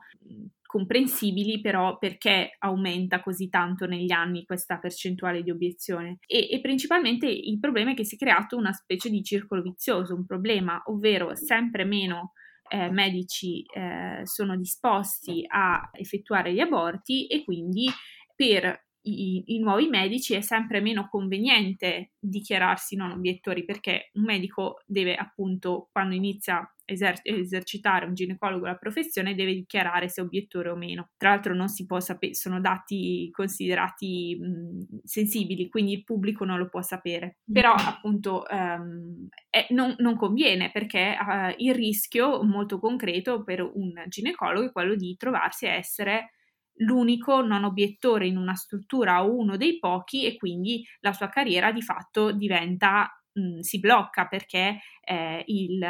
comprensibili, 0.75 1.61
però 1.61 1.97
perché 1.97 2.57
aumenta 2.59 3.21
così 3.21 3.47
tanto 3.47 3.85
negli 3.85 4.11
anni 4.11 4.43
questa 4.43 4.77
percentuale 4.77 5.41
di 5.41 5.49
obiezione? 5.49 6.17
E, 6.27 6.49
e 6.51 6.59
principalmente 6.59 7.27
il 7.27 7.59
problema 7.61 7.91
è 7.91 7.93
che 7.93 8.03
si 8.03 8.15
è 8.15 8.17
creato 8.17 8.57
una 8.57 8.73
specie 8.73 9.09
di 9.09 9.23
circolo 9.23 9.61
vizioso, 9.61 10.13
un 10.13 10.25
problema, 10.25 10.81
ovvero 10.87 11.33
sempre 11.33 11.85
meno 11.85 12.33
eh, 12.67 12.89
medici 12.89 13.63
eh, 13.73 14.19
sono 14.25 14.57
disposti 14.57 15.45
a 15.47 15.89
effettuare 15.93 16.51
gli 16.51 16.59
aborti 16.59 17.25
e 17.27 17.45
quindi 17.45 17.87
per 18.35 18.84
i, 19.05 19.55
i, 19.55 19.59
nuovi 19.59 19.87
medici 19.87 20.33
è 20.33 20.41
sempre 20.41 20.81
meno 20.81 21.07
conveniente 21.09 22.11
dichiararsi 22.19 22.95
non 22.95 23.11
obiettori 23.11 23.63
perché 23.63 24.09
un 24.13 24.23
medico 24.23 24.81
deve 24.85 25.15
appunto 25.15 25.89
quando 25.91 26.15
inizia 26.15 26.57
a 26.57 26.75
eser- 26.85 27.21
esercitare 27.23 28.05
un 28.05 28.13
ginecologo 28.13 28.65
la 28.65 28.75
professione 28.75 29.35
deve 29.35 29.53
dichiarare 29.53 30.07
se 30.07 30.21
è 30.21 30.23
obiettore 30.23 30.69
o 30.69 30.75
meno. 30.75 31.09
Tra 31.17 31.29
l'altro 31.29 31.53
non 31.53 31.67
si 31.67 31.85
può 31.85 31.99
sapere, 31.99 32.33
sono 32.33 32.61
dati 32.61 33.29
considerati 33.31 34.37
mh, 34.39 34.99
sensibili, 35.03 35.69
quindi 35.69 35.93
il 35.93 36.03
pubblico 36.03 36.45
non 36.45 36.57
lo 36.57 36.69
può 36.69 36.81
sapere. 36.81 37.37
Però 37.51 37.73
appunto 37.73 38.43
um, 38.49 39.27
è, 39.49 39.67
non, 39.69 39.95
non, 39.99 40.15
conviene 40.15 40.71
perché 40.71 41.17
uh, 41.19 41.53
il 41.57 41.73
rischio 41.73 42.43
molto 42.43 42.79
concreto 42.79 43.43
per 43.43 43.61
un 43.61 44.03
ginecologo 44.07 44.67
è 44.67 44.71
quello 44.71 44.95
di 44.95 45.15
trovarsi 45.17 45.67
a 45.67 45.73
essere 45.73 46.31
l'unico 46.79 47.41
non 47.41 47.63
obiettore 47.63 48.27
in 48.27 48.37
una 48.37 48.55
struttura 48.55 49.23
o 49.23 49.35
uno 49.35 49.57
dei 49.57 49.79
pochi 49.79 50.25
e 50.25 50.35
quindi 50.35 50.85
la 50.99 51.13
sua 51.13 51.29
carriera 51.29 51.71
di 51.71 51.81
fatto 51.81 52.31
diventa 52.31 53.09
mh, 53.35 53.59
si 53.59 53.79
blocca 53.79 54.27
perché 54.27 54.79
eh, 55.01 55.43
il, 55.47 55.85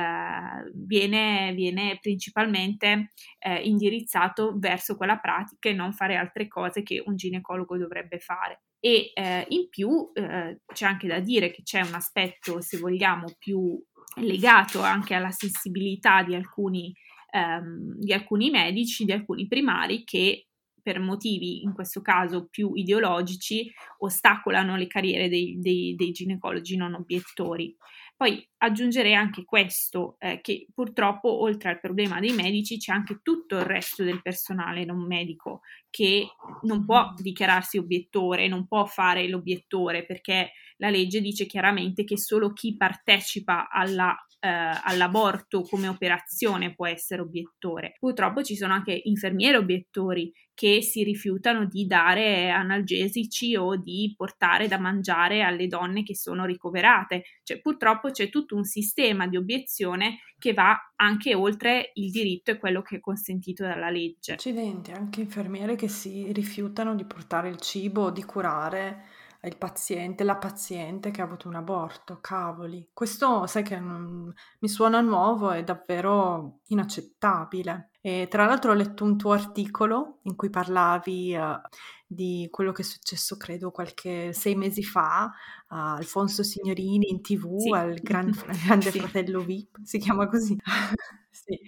viene, 0.74 1.54
viene, 1.54 1.98
principalmente 2.02 3.12
eh, 3.40 3.62
indirizzato 3.62 4.54
verso 4.58 4.96
quella 4.96 5.18
pratica 5.18 5.70
e 5.70 5.74
non 5.74 5.94
fare 5.94 6.16
altre 6.16 6.48
cose 6.48 6.84
che 6.84 7.02
un 7.06 7.16
ginecologo 7.16 7.78
dovrebbe 7.78 8.20
fare. 8.20 8.64
E 8.80 9.12
eh, 9.14 9.46
in 9.50 9.70
più 9.70 10.12
eh, 10.14 10.60
c'è 10.72 10.86
anche 10.86 11.08
da 11.08 11.20
dire 11.20 11.52
che 11.52 11.64
c'è 11.64 11.82
un 11.82 11.94
aspetto, 11.94 12.62
se 12.62 12.78
vogliamo, 12.78 13.26
più 13.40 13.82
legato 14.18 14.82
anche 14.82 15.14
alla 15.14 15.32
sensibilità 15.32 16.24
di 16.24 16.36
alcuni, 16.36 16.94
ehm, 17.32 17.96
di 17.98 18.14
alcuni 18.14 18.50
medici, 18.50 19.06
di 19.06 19.12
alcuni 19.12 19.48
primari 19.48 20.04
che 20.04 20.48
per 20.86 21.00
motivi 21.00 21.64
in 21.64 21.74
questo 21.74 22.04
caso 22.04 22.46
più 22.48 22.76
ideologici 22.76 23.74
ostacolano 23.98 24.76
le 24.76 24.86
carriere 24.86 25.28
dei, 25.30 25.58
dei, 25.60 25.96
dei 25.96 26.12
ginecologi 26.12 26.78
non 26.78 26.94
obiettori. 26.94 27.76
Poi 28.16 28.48
aggiungerei 28.58 29.16
anche 29.16 29.44
questo, 29.44 30.16
eh, 30.20 30.42
che 30.42 30.68
purtroppo 30.72 31.42
oltre 31.42 31.70
al 31.70 31.80
problema 31.80 32.20
dei 32.20 32.34
medici 32.34 32.78
c'è 32.78 32.94
anche 32.94 33.22
tutto 33.24 33.58
il 33.58 33.66
resto 33.66 34.04
del 34.04 34.22
personale 34.22 34.86
non 34.86 35.08
medico 35.08 35.62
che 35.90 36.28
non 36.62 36.86
può 36.86 37.14
dichiararsi 37.18 37.80
obiettore, 37.80 38.48
non 38.48 38.68
può 38.68 38.86
fare 38.86 39.28
l'obiettore 39.28 40.06
perché 40.06 40.52
la 40.78 40.92
legge 40.92 41.20
dice 41.20 41.48
chiaramente 41.48 42.04
che 42.04 42.18
solo 42.18 42.54
chi 42.54 42.78
partecipa 42.78 43.70
alla 43.70 44.16
all'aborto 44.46 45.62
come 45.62 45.88
operazione 45.88 46.74
può 46.74 46.88
essere 46.88 47.22
obiettore. 47.22 47.96
Purtroppo 48.00 48.44
ci 48.44 48.56
sono 48.56 48.74
anche 48.74 49.00
infermieri 49.04 49.58
obiettori 49.58 50.32
che 50.54 50.82
si 50.82 51.04
rifiutano 51.04 51.66
di 51.66 51.86
dare 51.86 52.50
analgesici 52.50 53.56
o 53.58 53.76
di 53.76 54.14
portare 54.16 54.68
da 54.68 54.80
mangiare 54.80 55.42
alle 55.42 55.68
donne 55.68 56.04
che 56.04 56.16
sono 56.16 56.46
ricoverate. 56.46 57.24
Cioè, 57.44 57.60
purtroppo 57.60 58.10
c'è 58.10 58.30
tutto 58.30 58.56
un 58.56 58.64
sistema 58.64 59.28
di 59.28 59.36
obiezione 59.36 60.20
che 60.40 60.54
va 60.54 60.78
anche 60.96 61.36
oltre 61.36 61.92
il 61.96 62.10
diritto 62.10 62.52
e 62.52 62.58
quello 62.58 62.82
che 62.82 62.98
è 62.98 63.00
consentito 63.02 63.64
dalla 63.64 63.90
legge. 63.90 64.34
Accidenti, 64.34 64.92
anche 64.92 65.22
infermiere 65.22 65.76
che 65.76 65.90
si 65.90 66.32
rifiutano 66.32 66.96
di 66.96 67.04
portare 67.04 67.50
il 67.50 67.60
cibo, 67.60 68.10
di 68.10 68.24
curare 68.24 69.04
il 69.48 69.58
paziente, 69.58 70.24
la 70.24 70.38
paziente 70.38 71.12
che 71.12 71.22
ha 71.22 71.24
avuto 71.26 71.48
un 71.48 71.56
aborto, 71.56 72.20
cavoli. 72.22 72.90
Questo, 72.94 73.48
sai 73.48 73.64
che 73.64 73.80
non, 73.80 74.34
mi 74.60 74.68
suona 74.68 75.02
nuovo, 75.02 75.52
è 75.52 75.64
davvero 75.64 76.60
inaccettabile. 76.68 77.92
E 78.02 78.28
tra 78.30 78.46
l'altro 78.46 78.72
ho 78.72 78.76
letto 78.76 79.04
un 79.04 79.18
tuo 79.18 79.32
articolo 79.32 80.20
in 80.24 80.36
cui 80.36 80.50
parlavi 80.52 81.36
uh, 81.36 81.60
di 82.08 82.48
quello 82.52 82.72
che 82.72 82.84
è 82.84 82.86
successo, 82.86 83.36
credo, 83.38 83.72
qualche 83.72 84.32
sei 84.32 84.56
mesi 84.56 84.84
fa 84.84 85.32
a 85.68 85.96
Alfonso 85.96 86.44
Signorini 86.44 87.10
in 87.10 87.22
tv, 87.22 87.58
sì. 87.58 87.70
al 87.72 87.96
Gran, 87.96 88.32
Grande 88.66 88.92
sì. 88.92 89.00
Fratello 89.00 89.42
VIP, 89.42 89.80
si 89.84 89.98
chiama 89.98 90.28
così. 90.28 90.56
sì. 91.30 91.60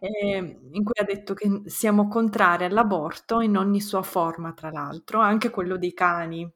E, 0.00 0.60
in 0.72 0.84
cui 0.84 0.94
ha 1.00 1.04
detto 1.04 1.34
che 1.34 1.62
siamo 1.66 2.08
contrari 2.08 2.64
all'aborto 2.64 3.40
in 3.40 3.56
ogni 3.56 3.80
sua 3.80 4.02
forma, 4.02 4.52
tra 4.52 4.70
l'altro, 4.70 5.20
anche 5.20 5.50
quello 5.50 5.76
dei 5.78 5.92
cani. 5.92 6.50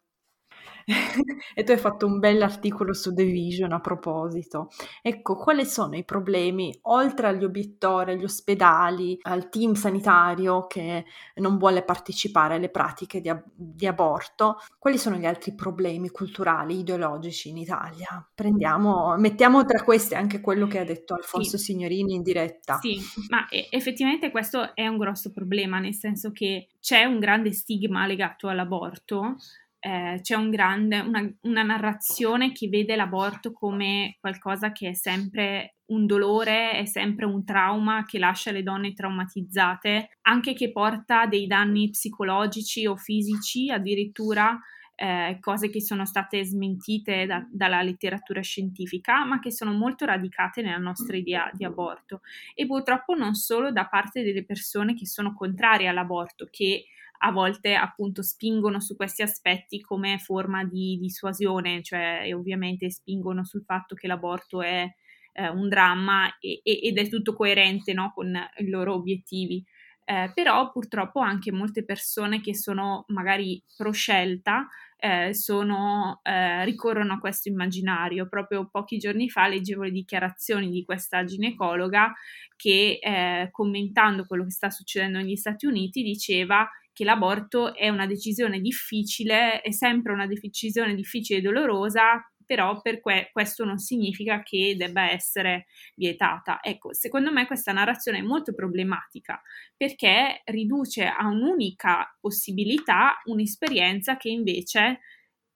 e 1.55 1.63
tu 1.65 1.73
hai 1.73 1.79
fatto 1.79 2.07
un 2.07 2.19
bell'articolo 2.19 2.93
su 2.93 3.13
The 3.13 3.25
Vision 3.25 3.73
a 3.73 3.81
proposito. 3.81 4.71
Ecco, 5.03 5.37
quali 5.37 5.65
sono 5.65 5.97
i 5.97 6.05
problemi, 6.05 6.77
oltre 6.83 7.29
agli 7.29 7.45
obiettori, 7.45 8.13
agli 8.13 8.25
ospedali, 8.25 9.19
al 9.23 9.49
team 9.49 9.75
sanitario 9.75 10.67
che 10.67 11.05
non 11.37 11.59
vuole 11.59 11.83
partecipare 11.83 12.55
alle 12.55 12.71
pratiche 12.71 13.21
di, 13.21 13.29
ab- 13.29 13.45
di 13.55 13.87
aborto, 13.87 14.59
quali 14.79 14.99
sono 14.99 15.17
gli 15.17 15.27
altri 15.27 15.55
problemi 15.55 16.11
culturali, 16.11 16.79
ideologici 16.79 17.49
in 17.49 17.59
Italia? 17.59 18.29
Prendiamo, 18.35 19.17
mettiamo 19.19 19.65
tra 19.65 19.83
questi 19.83 20.15
anche 20.15 20.41
quello 20.41 20.67
che 20.67 20.79
ha 20.79 20.85
detto 20.85 21.15
Alfonso 21.15 21.57
sì. 21.57 21.65
Signorini 21.65 22.15
in 22.15 22.23
diretta. 22.23 22.79
Sì, 22.81 22.99
ma 23.29 23.47
effettivamente 23.71 24.31
questo 24.31 24.75
è 24.75 24.87
un 24.87 24.99
grosso 24.99 25.33
problema, 25.33 25.79
nel 25.79 25.95
senso 25.95 26.31
che 26.33 26.69
c'è 26.81 27.05
un 27.05 27.19
grande 27.19 27.53
stigma 27.53 28.07
legato 28.07 28.49
all'aborto 28.49 29.37
eh, 29.81 30.19
c'è 30.21 30.35
un 30.35 30.51
grande, 30.51 31.01
una, 31.01 31.27
una, 31.43 31.63
narrazione 31.63 32.53
che 32.53 32.69
vede 32.69 32.97
l'aborto 32.97 33.53
come 33.53 34.17
qualcosa 34.21 34.73
che 34.73 34.91
è 34.91 34.95
sempre 34.95 35.77
un 35.87 36.07
dolore, 36.07 36.73
è 36.73 36.85
sempre 36.85 37.25
un 37.25 37.45
trauma 37.45 38.05
che 38.05 38.19
lascia 38.19 38.53
le 38.53 38.63
donne 38.63 38.93
traumatizzate, 38.93 40.19
anche 40.23 40.53
che 40.53 40.71
porta 40.71 41.27
dei 41.27 41.47
danni 41.47 41.89
psicologici 41.91 42.87
o 42.87 42.95
fisici, 42.97 43.71
addirittura 43.71 44.57
eh, 44.95 45.39
cose 45.41 45.71
che 45.71 45.81
sono 45.81 46.05
state 46.05 46.45
smentite 46.45 47.25
da, 47.25 47.43
dalla 47.51 47.81
letteratura 47.81 48.43
scientifica, 48.43 49.25
ma 49.25 49.41
che 49.41 49.51
sono 49.51 49.73
molto 49.73 50.05
radicate 50.05 50.61
nella 50.61 50.77
nostra 50.77 51.17
idea 51.17 51.51
di 51.55 51.65
aborto. 51.65 52.21
E 52.55 52.67
purtroppo 52.67 53.15
non 53.15 53.33
solo 53.33 53.73
da 53.73 53.87
parte 53.87 54.23
delle 54.23 54.45
persone 54.45 54.95
che 54.95 55.07
sono 55.07 55.33
contrarie 55.33 55.89
all'aborto, 55.89 56.49
che 56.51 56.85
a 57.23 57.33
volte 57.33 57.75
appunto 57.75 58.23
spingono 58.23 58.81
su 58.81 58.97
questi 58.97 59.23
aspetti 59.23 59.81
come 59.81 60.19
forma 60.19 60.65
di 60.65 60.99
dissuasione, 61.01 61.83
cioè 61.83 62.23
e 62.25 62.35
ovviamente 62.35 62.91
spingono 62.91 63.45
sul 63.45 63.63
fatto 63.65 63.95
che 63.95 64.07
l'aborto 64.07 64.63
è 64.63 64.89
eh, 65.33 65.49
un 65.49 65.69
dramma 65.69 66.39
e, 66.39 66.61
e, 66.63 66.81
ed 66.83 66.99
è 66.99 67.09
tutto 67.09 67.35
coerente 67.35 67.93
no, 67.93 68.13
con 68.15 68.35
i 68.59 68.69
loro 68.69 68.95
obiettivi. 68.95 69.65
Eh, 70.05 70.33
però 70.35 70.73
purtroppo 70.73 71.21
anche 71.21 71.53
molte 71.53 71.85
persone 71.85 72.41
che 72.41 72.55
sono 72.57 73.05
magari 73.09 73.63
pro 73.77 73.93
scelta 73.93 74.67
eh, 74.97 75.33
sono, 75.35 76.21
eh, 76.25 76.65
ricorrono 76.65 77.15
a 77.15 77.19
questo 77.19 77.49
immaginario. 77.49 78.29
Proprio 78.29 78.69
pochi 78.69 78.99
giorni 78.99 79.29
fa 79.31 79.47
leggevo 79.47 79.85
le 79.85 79.91
dichiarazioni 79.91 80.71
di 80.71 80.85
questa 80.85 81.25
ginecologa 81.25 82.13
che 82.57 82.99
eh, 83.01 83.49
commentando 83.51 84.25
quello 84.25 84.45
che 84.45 84.51
sta 84.51 84.71
succedendo 84.71 85.19
negli 85.19 85.37
Stati 85.37 85.67
Uniti 85.67 86.03
diceva 86.03 86.69
che 87.01 87.07
l'aborto 87.07 87.75
è 87.75 87.89
una 87.89 88.07
decisione 88.07 88.61
difficile, 88.61 89.63
è 89.63 89.73
sempre 89.73 90.13
una 90.13 90.27
decisione 90.27 90.95
difficile 90.95 91.39
e 91.39 91.43
dolorosa, 91.43 92.31
però 92.45 92.83
per 92.83 93.01
que- 93.01 93.31
questo 93.33 93.65
non 93.65 93.79
significa 93.79 94.43
che 94.43 94.75
debba 94.77 95.11
essere 95.11 95.65
vietata. 95.95 96.59
Ecco, 96.63 96.93
secondo 96.93 97.33
me 97.33 97.47
questa 97.47 97.73
narrazione 97.73 98.19
è 98.19 98.23
molto 98.23 98.53
problematica 98.53 99.41
perché 99.75 100.43
riduce 100.45 101.07
a 101.07 101.27
un'unica 101.27 102.19
possibilità 102.21 103.19
un'esperienza 103.25 104.19
che 104.19 104.29
invece 104.29 105.01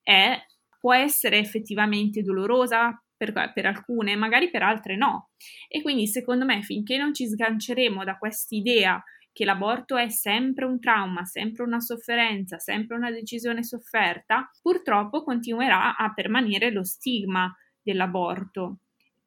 è, 0.03 0.43
può 0.81 0.95
essere 0.95 1.37
effettivamente 1.37 2.23
dolorosa, 2.23 2.99
per, 3.17 3.53
per, 3.53 3.67
alcune, 3.67 4.17
magari 4.17 4.49
per 4.51 4.63
altre 4.63 4.97
no. 4.97 5.29
E 5.69 5.83
quindi 5.83 6.07
secondo 6.07 6.47
me 6.47 6.63
finché 6.63 6.97
non 6.97 7.13
ci 7.13 7.27
sganceremo 7.27 8.03
da 8.03 8.17
quest'idea 8.17 9.03
che 9.35 9.45
l'aborto 9.45 9.97
è 9.97 10.09
sempre 10.11 10.65
un 10.65 10.79
trauma, 10.79 11.25
sempre 11.25 11.65
una 11.65 11.81
sofferenza, 11.81 12.61
sempre 12.61 12.97
una 12.97 13.11
decisione 13.11 13.65
sofferta, 13.65 14.49
purtroppo 14.63 15.25
continuerà 15.25 15.97
a 15.97 16.15
permanere 16.15 16.71
lo 16.71 16.85
stigma 16.85 17.53
dell'aborto. 17.83 18.79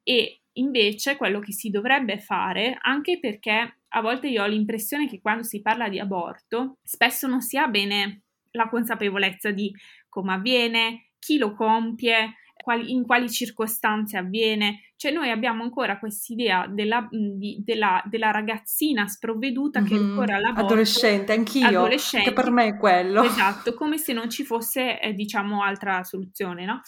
E 0.03 0.43
invece 0.53 1.17
quello 1.17 1.39
che 1.39 1.51
si 1.51 1.69
dovrebbe 1.69 2.19
fare, 2.19 2.77
anche 2.79 3.19
perché 3.19 3.79
a 3.85 4.01
volte 4.01 4.29
io 4.29 4.43
ho 4.43 4.47
l'impressione 4.47 5.09
che 5.09 5.19
quando 5.19 5.43
si 5.43 5.61
parla 5.61 5.89
di 5.89 5.99
aborto 5.99 6.77
spesso 6.83 7.27
non 7.27 7.41
si 7.41 7.57
ha 7.57 7.67
bene 7.67 8.21
la 8.51 8.69
consapevolezza 8.69 9.51
di 9.51 9.75
come 10.07 10.35
avviene, 10.35 11.09
chi 11.19 11.37
lo 11.37 11.53
compie, 11.53 12.35
quali, 12.67 12.91
in 12.91 13.05
quali 13.05 13.29
circostanze 13.29 14.17
avviene. 14.17 14.91
Cioè 14.97 15.13
noi 15.13 15.29
abbiamo 15.29 15.63
ancora 15.63 15.99
quest'idea 15.99 16.67
della, 16.67 17.07
di, 17.09 17.61
della, 17.63 18.03
della 18.05 18.31
ragazzina 18.31 19.07
sprovveduta 19.07 19.79
mm-hmm. 19.79 19.89
che 19.89 19.95
ancora 19.95 20.39
lavora. 20.39 20.65
Adolescente, 20.65 21.31
anch'io, 21.31 21.65
adolescente, 21.65 22.27
che 22.27 22.35
per 22.35 22.51
me 22.51 22.65
è 22.65 22.77
quello. 22.77 23.23
Esatto, 23.23 23.73
come 23.73 23.97
se 23.97 24.11
non 24.11 24.29
ci 24.29 24.43
fosse, 24.43 24.99
eh, 24.99 25.13
diciamo, 25.13 25.63
altra 25.63 26.03
soluzione, 26.03 26.65
no? 26.65 26.81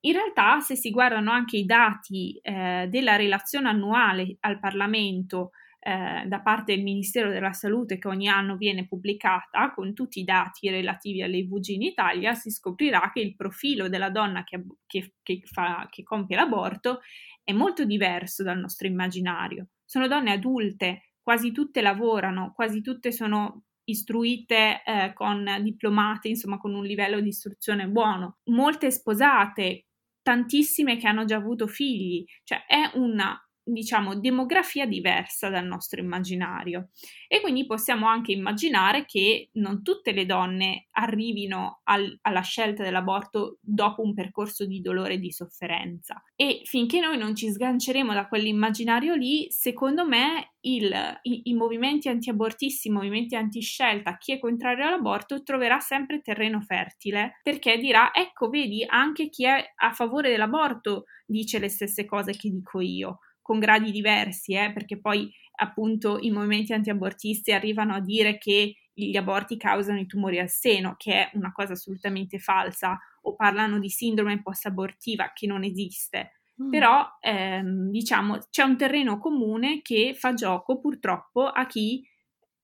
In 0.00 0.12
realtà, 0.12 0.60
se 0.60 0.76
si 0.76 0.90
guardano 0.90 1.30
anche 1.30 1.56
i 1.56 1.64
dati 1.64 2.38
eh, 2.42 2.88
della 2.90 3.16
relazione 3.16 3.70
annuale 3.70 4.36
al 4.40 4.58
Parlamento 4.58 5.52
eh, 5.84 6.24
da 6.26 6.40
parte 6.40 6.74
del 6.74 6.84
Ministero 6.84 7.28
della 7.28 7.52
Salute 7.52 7.98
che 7.98 8.06
ogni 8.06 8.28
anno 8.28 8.56
viene 8.56 8.86
pubblicata 8.86 9.72
con 9.74 9.94
tutti 9.94 10.20
i 10.20 10.24
dati 10.24 10.70
relativi 10.70 11.22
alle 11.22 11.38
IVG 11.38 11.68
in 11.70 11.82
Italia, 11.82 12.34
si 12.34 12.52
scoprirà 12.52 13.10
che 13.12 13.18
il 13.20 13.34
profilo 13.34 13.88
della 13.88 14.08
donna 14.08 14.44
che, 14.44 14.64
che, 14.86 15.14
che, 15.22 15.42
fa, 15.44 15.88
che 15.90 16.04
compie 16.04 16.36
l'aborto 16.36 17.00
è 17.42 17.52
molto 17.52 17.84
diverso 17.84 18.44
dal 18.44 18.58
nostro 18.58 18.86
immaginario. 18.86 19.70
Sono 19.84 20.06
donne 20.06 20.30
adulte, 20.30 21.14
quasi 21.20 21.50
tutte 21.50 21.80
lavorano, 21.80 22.52
quasi 22.54 22.80
tutte 22.80 23.10
sono 23.10 23.64
istruite 23.84 24.82
eh, 24.84 25.12
con 25.12 25.44
diplomate, 25.62 26.28
insomma 26.28 26.58
con 26.58 26.74
un 26.74 26.84
livello 26.84 27.20
di 27.20 27.28
istruzione 27.28 27.88
buono, 27.88 28.38
molte 28.44 28.92
sposate, 28.92 29.86
tantissime 30.22 30.96
che 30.96 31.08
hanno 31.08 31.24
già 31.24 31.36
avuto 31.36 31.66
figli, 31.66 32.24
cioè 32.44 32.64
è 32.66 32.92
una 32.94 33.36
diciamo, 33.64 34.18
demografia 34.18 34.86
diversa 34.86 35.48
dal 35.48 35.66
nostro 35.66 36.00
immaginario. 36.00 36.88
E 37.28 37.40
quindi 37.40 37.66
possiamo 37.66 38.06
anche 38.06 38.32
immaginare 38.32 39.04
che 39.04 39.50
non 39.52 39.82
tutte 39.82 40.12
le 40.12 40.26
donne 40.26 40.88
arrivino 40.92 41.80
al, 41.84 42.18
alla 42.22 42.40
scelta 42.40 42.82
dell'aborto 42.82 43.58
dopo 43.60 44.02
un 44.02 44.14
percorso 44.14 44.66
di 44.66 44.80
dolore 44.80 45.14
e 45.14 45.18
di 45.18 45.32
sofferenza. 45.32 46.22
E 46.34 46.62
finché 46.64 47.00
noi 47.00 47.16
non 47.16 47.34
ci 47.34 47.50
sganceremo 47.50 48.12
da 48.12 48.26
quell'immaginario 48.26 49.14
lì, 49.14 49.50
secondo 49.50 50.06
me 50.06 50.52
il, 50.62 50.92
i, 51.22 51.42
i, 51.44 51.54
movimenti 51.54 52.08
antiabortisti, 52.08 52.88
i 52.88 52.92
movimenti 52.92 53.34
antiscelta, 53.34 54.16
chi 54.16 54.32
è 54.32 54.38
contrario 54.38 54.86
all'aborto 54.86 55.42
troverà 55.42 55.80
sempre 55.80 56.20
terreno 56.20 56.60
fertile 56.60 57.40
perché 57.42 57.78
dirà 57.78 58.12
ecco 58.14 58.48
vedi 58.48 58.84
anche 58.86 59.28
chi 59.28 59.44
è 59.44 59.72
a 59.74 59.92
favore 59.92 60.30
dell'aborto 60.30 61.04
dice 61.26 61.58
le 61.58 61.68
stesse 61.68 62.04
cose 62.04 62.32
che 62.32 62.48
dico 62.48 62.80
io 62.80 63.18
con 63.42 63.58
gradi 63.58 63.90
diversi, 63.90 64.54
eh, 64.54 64.72
perché 64.72 64.98
poi 65.00 65.30
appunto 65.56 66.18
i 66.20 66.30
movimenti 66.30 66.72
antiabortisti 66.72 67.52
arrivano 67.52 67.94
a 67.94 68.00
dire 68.00 68.38
che 68.38 68.76
gli 68.94 69.16
aborti 69.16 69.56
causano 69.56 69.98
i 69.98 70.06
tumori 70.06 70.38
al 70.38 70.48
seno, 70.48 70.94
che 70.96 71.12
è 71.12 71.30
una 71.34 71.52
cosa 71.52 71.72
assolutamente 71.72 72.38
falsa, 72.38 72.98
o 73.22 73.34
parlano 73.34 73.78
di 73.78 73.88
sindrome 73.88 74.42
post-abortiva 74.42 75.32
che 75.34 75.46
non 75.46 75.64
esiste. 75.64 76.32
Mm. 76.62 76.70
Però 76.70 77.06
ehm, 77.20 77.90
diciamo 77.90 78.38
c'è 78.50 78.62
un 78.62 78.76
terreno 78.76 79.18
comune 79.18 79.80
che 79.82 80.14
fa 80.14 80.34
gioco 80.34 80.78
purtroppo 80.78 81.46
a 81.46 81.66
chi 81.66 82.06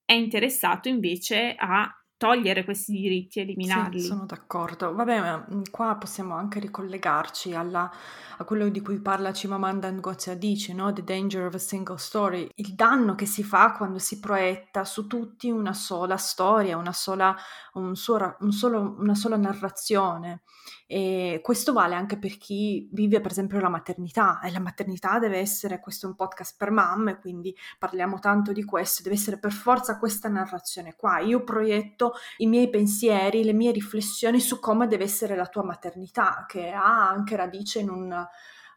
è 0.05 0.13
interessato 0.13 0.89
invece 0.89 1.55
a 1.57 1.91
togliere 2.19 2.65
questi 2.65 2.93
diritti, 2.93 3.41
eliminarli. 3.41 4.01
Sì, 4.01 4.07
sono 4.09 4.27
d'accordo. 4.27 4.93
Vabbè, 4.93 5.21
ma 5.21 5.47
mm, 5.51 5.63
qua 5.71 5.97
possiamo 5.97 6.35
anche 6.35 6.59
ricollegarci 6.59 7.55
alla, 7.55 7.91
a 8.37 8.45
quello 8.45 8.69
di 8.69 8.83
cui 8.83 9.01
parla 9.01 9.31
Chimamanda 9.31 9.91
Ngozi 9.91 10.31
Adichie, 10.31 10.75
no? 10.75 10.93
The 10.93 11.05
danger 11.05 11.47
of 11.47 11.55
a 11.55 11.59
single 11.59 11.97
story. 11.97 12.51
Il 12.57 12.75
danno 12.75 13.15
che 13.15 13.25
si 13.25 13.45
fa 13.45 13.73
quando 13.73 13.99
si 13.99 14.19
proietta 14.19 14.85
su 14.85 15.07
tutti 15.07 15.49
una 15.49 15.73
sola 15.73 16.17
storia, 16.17 16.77
una 16.77 16.93
sola, 16.93 17.35
un 17.75 17.95
suo, 17.95 18.37
un 18.41 18.53
solo, 18.53 18.97
una 18.99 19.15
sola 19.15 19.37
narrazione. 19.37 20.43
E 20.91 21.41
questo 21.43 21.75
vale 21.75 21.95
anche 21.95 22.17
per 22.17 22.39
chi 22.39 22.89
vive 22.93 23.21
per 23.21 23.31
esempio 23.31 23.61
la 23.61 23.69
maternità 23.69 24.41
e 24.41 24.51
la 24.51 24.59
maternità 24.59 25.19
deve 25.19 25.37
essere, 25.37 25.81
questo 25.81 26.07
è 26.07 26.09
un 26.09 26.15
podcast 26.15 26.55
per 26.57 26.71
mamme, 26.71 27.19
quindi 27.19 27.55
parliamo 27.79 28.19
tanto 28.21 28.53
di 28.53 28.65
questo, 28.65 29.03
deve 29.03 29.17
essere 29.17 29.39
per 29.39 29.53
forza 29.53 29.99
questa 29.99 30.31
narrazione 30.31 30.95
qua. 30.97 31.19
Io 31.19 31.45
proietto 31.45 32.15
i 32.39 32.47
miei 32.47 32.71
pensieri, 32.71 33.45
le 33.45 33.53
mie 33.53 33.71
riflessioni 33.71 34.41
su 34.41 34.61
come 34.61 34.87
deve 34.87 35.05
essere 35.05 35.37
la 35.37 35.47
tua 35.47 35.63
maternità, 35.63 36.47
che 36.49 36.71
ha 36.71 37.11
anche 37.11 37.37
radice 37.37 37.81
in 37.81 37.91
un 37.91 38.27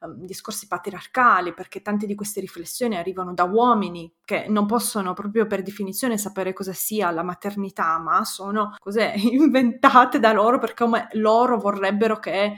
um, 0.01 0.25
discorsi 0.25 0.67
patriarcali, 0.67 1.53
perché 1.53 1.81
tante 1.81 2.05
di 2.05 2.15
queste 2.15 2.39
riflessioni 2.39 2.95
arrivano 2.97 3.33
da 3.33 3.43
uomini 3.43 4.13
che 4.23 4.45
non 4.49 4.65
possono 4.65 5.13
proprio 5.13 5.47
per 5.47 5.63
definizione 5.63 6.17
sapere 6.17 6.53
cosa 6.53 6.73
sia 6.73 7.09
la 7.11 7.23
maternità, 7.23 7.97
ma 7.97 8.23
sono 8.23 8.75
cose 8.77 9.13
inventate 9.17 10.19
da 10.19 10.31
loro 10.31 10.59
perché 10.59 10.83
come 10.83 11.07
loro 11.13 11.57
vorrebbero 11.57 12.19
che 12.19 12.53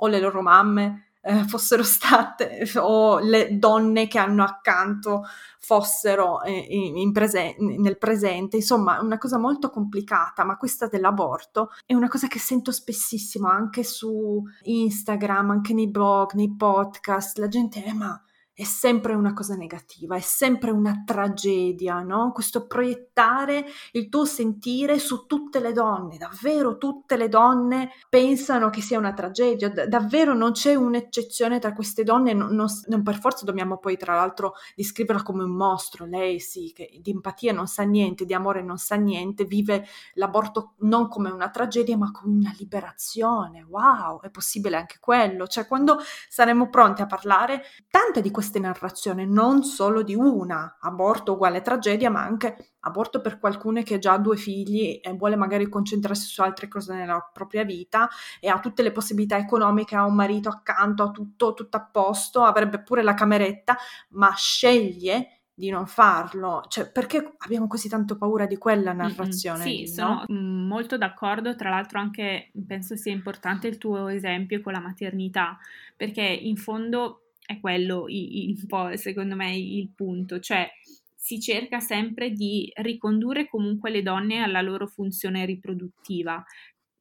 o 0.00 0.06
le 0.06 0.20
loro 0.20 0.42
mamme 0.42 1.07
eh, 1.28 1.44
fossero 1.46 1.82
state 1.82 2.66
o 2.76 3.18
le 3.18 3.58
donne 3.58 4.08
che 4.08 4.18
hanno 4.18 4.42
accanto 4.42 5.24
fossero 5.60 6.42
eh, 6.42 6.66
in 6.70 7.12
prese- 7.12 7.54
nel 7.58 7.98
presente, 7.98 8.56
insomma 8.56 9.00
una 9.02 9.18
cosa 9.18 9.36
molto 9.36 9.68
complicata, 9.68 10.42
ma 10.44 10.56
questa 10.56 10.86
dell'aborto 10.86 11.70
è 11.84 11.92
una 11.92 12.08
cosa 12.08 12.26
che 12.26 12.38
sento 12.38 12.72
spessissimo 12.72 13.48
anche 13.48 13.84
su 13.84 14.42
Instagram, 14.62 15.50
anche 15.50 15.74
nei 15.74 15.90
blog, 15.90 16.32
nei 16.32 16.54
podcast, 16.56 17.36
la 17.36 17.48
gente, 17.48 17.84
eh, 17.84 17.92
ma 17.92 18.18
è 18.58 18.64
sempre 18.64 19.14
una 19.14 19.34
cosa 19.34 19.54
negativa, 19.54 20.16
è 20.16 20.20
sempre 20.20 20.72
una 20.72 21.04
tragedia, 21.06 22.00
no? 22.00 22.32
Questo 22.32 22.66
proiettare 22.66 23.64
il 23.92 24.08
tuo 24.08 24.24
sentire 24.24 24.98
su 24.98 25.26
tutte 25.26 25.60
le 25.60 25.70
donne, 25.70 26.16
davvero 26.16 26.76
tutte 26.76 27.16
le 27.16 27.28
donne 27.28 27.92
pensano 28.08 28.68
che 28.68 28.80
sia 28.80 28.98
una 28.98 29.12
tragedia, 29.12 29.68
D- 29.68 29.84
davvero 29.84 30.34
non 30.34 30.50
c'è 30.50 30.74
un'eccezione 30.74 31.60
tra 31.60 31.72
queste 31.72 32.02
donne, 32.02 32.32
non, 32.32 32.52
non, 32.52 32.66
non, 32.86 33.04
per 33.04 33.20
forza 33.20 33.44
dobbiamo 33.44 33.78
poi 33.78 33.96
tra 33.96 34.16
l'altro 34.16 34.54
descriverla 34.74 35.22
come 35.22 35.44
un 35.44 35.54
mostro, 35.54 36.04
lei 36.04 36.40
sì, 36.40 36.72
che 36.74 36.98
di 37.00 37.12
empatia 37.12 37.52
non 37.52 37.68
sa 37.68 37.84
niente, 37.84 38.24
di 38.24 38.34
amore 38.34 38.64
non 38.64 38.78
sa 38.78 38.96
niente, 38.96 39.44
vive 39.44 39.86
l'aborto 40.14 40.72
non 40.78 41.06
come 41.06 41.30
una 41.30 41.50
tragedia 41.50 41.96
ma 41.96 42.10
come 42.10 42.34
una 42.34 42.54
liberazione, 42.58 43.62
wow, 43.62 44.20
è 44.20 44.30
possibile 44.30 44.74
anche 44.74 44.96
quello, 44.98 45.46
cioè 45.46 45.64
quando 45.68 45.98
saremo 46.28 46.68
pronti 46.68 47.02
a 47.02 47.06
parlare, 47.06 47.62
tante 47.88 48.20
di 48.20 48.32
queste 48.32 48.46
queste 48.48 48.58
narrazioni, 48.60 49.26
non 49.26 49.62
solo 49.62 50.02
di 50.02 50.14
una, 50.14 50.78
aborto 50.80 51.32
uguale 51.32 51.60
tragedia, 51.60 52.08
ma 52.08 52.22
anche 52.22 52.72
aborto 52.80 53.20
per 53.20 53.38
qualcuno 53.38 53.82
che 53.82 53.94
ha 53.94 53.98
già 53.98 54.16
due 54.16 54.36
figli 54.36 54.98
e 55.02 55.12
vuole 55.12 55.36
magari 55.36 55.68
concentrarsi 55.68 56.26
su 56.26 56.40
altre 56.40 56.68
cose 56.68 56.94
nella 56.94 57.30
propria 57.30 57.64
vita 57.64 58.08
e 58.40 58.48
ha 58.48 58.58
tutte 58.58 58.82
le 58.82 58.92
possibilità 58.92 59.36
economiche, 59.36 59.96
ha 59.96 60.06
un 60.06 60.14
marito 60.14 60.48
accanto, 60.48 61.02
ha 61.02 61.10
tutto, 61.10 61.52
tutto 61.52 61.76
a 61.76 61.84
posto, 61.84 62.42
avrebbe 62.42 62.80
pure 62.80 63.02
la 63.02 63.14
cameretta, 63.14 63.76
ma 64.10 64.32
sceglie 64.34 65.42
di 65.52 65.68
non 65.68 65.86
farlo? 65.86 66.64
Cioè, 66.68 66.90
perché 66.90 67.34
abbiamo 67.38 67.66
così 67.66 67.88
tanto 67.88 68.16
paura 68.16 68.46
di 68.46 68.56
quella 68.56 68.92
narrazione? 68.92 69.64
Mm-hmm. 69.64 69.74
Sì, 69.74 69.80
lì, 69.80 69.88
sono 69.88 70.24
no? 70.26 70.34
molto 70.66 70.96
d'accordo. 70.96 71.54
Tra 71.56 71.68
l'altro, 71.68 71.98
anche 71.98 72.52
penso 72.66 72.96
sia 72.96 73.12
importante 73.12 73.66
il 73.66 73.76
tuo 73.76 74.08
esempio 74.08 74.62
con 74.62 74.72
la 74.72 74.80
maternità, 74.80 75.58
perché 75.96 76.22
in 76.22 76.56
fondo 76.56 77.27
è 77.48 77.60
quello 77.60 78.04
un 78.06 78.66
po' 78.66 78.94
secondo 78.96 79.34
me 79.34 79.56
il 79.56 79.90
punto, 79.94 80.38
cioè 80.38 80.68
si 81.14 81.40
cerca 81.40 81.80
sempre 81.80 82.30
di 82.30 82.70
ricondurre 82.74 83.48
comunque 83.48 83.88
le 83.88 84.02
donne 84.02 84.42
alla 84.42 84.60
loro 84.60 84.86
funzione 84.86 85.46
riproduttiva, 85.46 86.44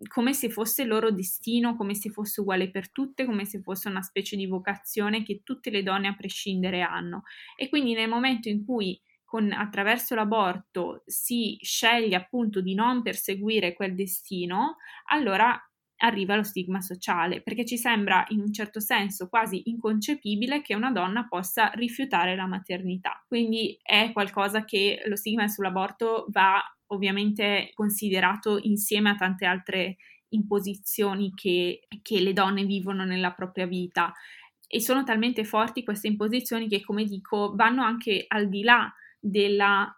come 0.07 0.31
se 0.31 0.49
fosse 0.49 0.83
il 0.83 0.87
loro 0.87 1.11
destino, 1.11 1.75
come 1.75 1.95
se 1.95 2.11
fosse 2.11 2.39
uguale 2.39 2.71
per 2.71 2.89
tutte, 2.91 3.25
come 3.25 3.43
se 3.43 3.59
fosse 3.59 3.89
una 3.89 4.01
specie 4.01 4.37
di 4.37 4.45
vocazione 4.45 5.23
che 5.23 5.41
tutte 5.43 5.69
le 5.69 5.83
donne 5.83 6.07
a 6.07 6.15
prescindere 6.15 6.79
hanno. 6.79 7.23
E 7.57 7.67
quindi 7.67 7.93
nel 7.93 8.07
momento 8.07 8.47
in 8.47 8.63
cui 8.63 8.97
con, 9.25 9.51
attraverso 9.51 10.15
l'aborto 10.15 11.03
si 11.05 11.57
sceglie 11.59 12.15
appunto 12.15 12.61
di 12.61 12.73
non 12.73 13.01
perseguire 13.01 13.73
quel 13.73 13.95
destino, 13.95 14.77
allora 15.07 15.61
arriva 15.97 16.35
lo 16.35 16.43
stigma 16.43 16.81
sociale, 16.81 17.41
perché 17.41 17.65
ci 17.65 17.77
sembra 17.77 18.25
in 18.29 18.41
un 18.41 18.53
certo 18.53 18.79
senso 18.79 19.27
quasi 19.27 19.69
inconcepibile 19.69 20.61
che 20.61 20.75
una 20.75 20.91
donna 20.91 21.27
possa 21.27 21.71
rifiutare 21.73 22.35
la 22.35 22.45
maternità. 22.45 23.23
Quindi 23.27 23.77
è 23.81 24.11
qualcosa 24.13 24.63
che 24.63 25.01
lo 25.05 25.15
stigma 25.15 25.47
sull'aborto 25.47 26.27
va 26.29 26.61
ovviamente 26.87 27.71
considerato 27.73 28.59
insieme 28.61 29.09
a 29.09 29.15
tante 29.15 29.45
altre 29.45 29.97
imposizioni 30.29 31.33
che, 31.33 31.87
che 32.01 32.19
le 32.19 32.33
donne 32.33 32.65
vivono 32.65 33.03
nella 33.03 33.31
propria 33.31 33.65
vita. 33.65 34.13
E 34.67 34.81
sono 34.81 35.03
talmente 35.03 35.43
forti 35.45 35.83
queste 35.83 36.07
imposizioni 36.07 36.67
che, 36.67 36.83
come 36.83 37.05
dico, 37.05 37.53
vanno 37.55 37.83
anche 37.83 38.25
al 38.27 38.49
di 38.49 38.63
là 38.63 38.93
della, 39.19 39.89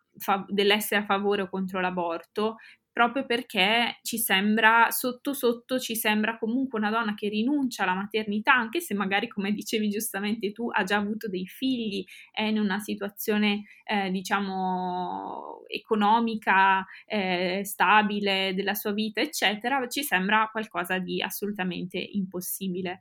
dell'essere 0.48 1.02
a 1.02 1.06
favore 1.06 1.44
o 1.44 1.50
contro 1.50 1.80
l'aborto, 1.80 2.58
proprio 3.00 3.26
perché 3.26 4.00
ci 4.02 4.18
sembra, 4.18 4.92
sotto 4.92 5.32
sotto 5.32 5.80
ci 5.80 5.96
sembra 5.96 6.38
comunque 6.38 6.78
una 6.78 6.90
donna 6.90 7.14
che 7.14 7.30
rinuncia 7.30 7.84
alla 7.84 7.94
maternità, 7.94 8.54
anche 8.54 8.82
se 8.82 8.94
magari, 8.94 9.30
come 9.30 9.54
dicevi 9.54 9.88
giustamente 9.88 10.52
tu, 10.52 10.68
ha 10.70 10.84
già 10.84 10.98
avuto 10.98 11.30
dei 11.30 11.46
figli, 11.46 12.04
è 12.30 12.44
in 12.44 12.60
una 12.60 12.80
situazione, 12.80 13.64
eh, 13.86 14.12
diciamo, 14.12 15.62
economica 15.68 16.86
eh, 17.06 17.62
stabile 17.64 18.54
della 18.54 18.74
sua 18.74 18.92
vita, 18.92 19.22
eccetera, 19.22 19.88
ci 19.88 20.04
sembra 20.04 20.50
qualcosa 20.52 21.00
di 21.00 21.22
assolutamente 21.22 21.98
impossibile. 21.98 23.00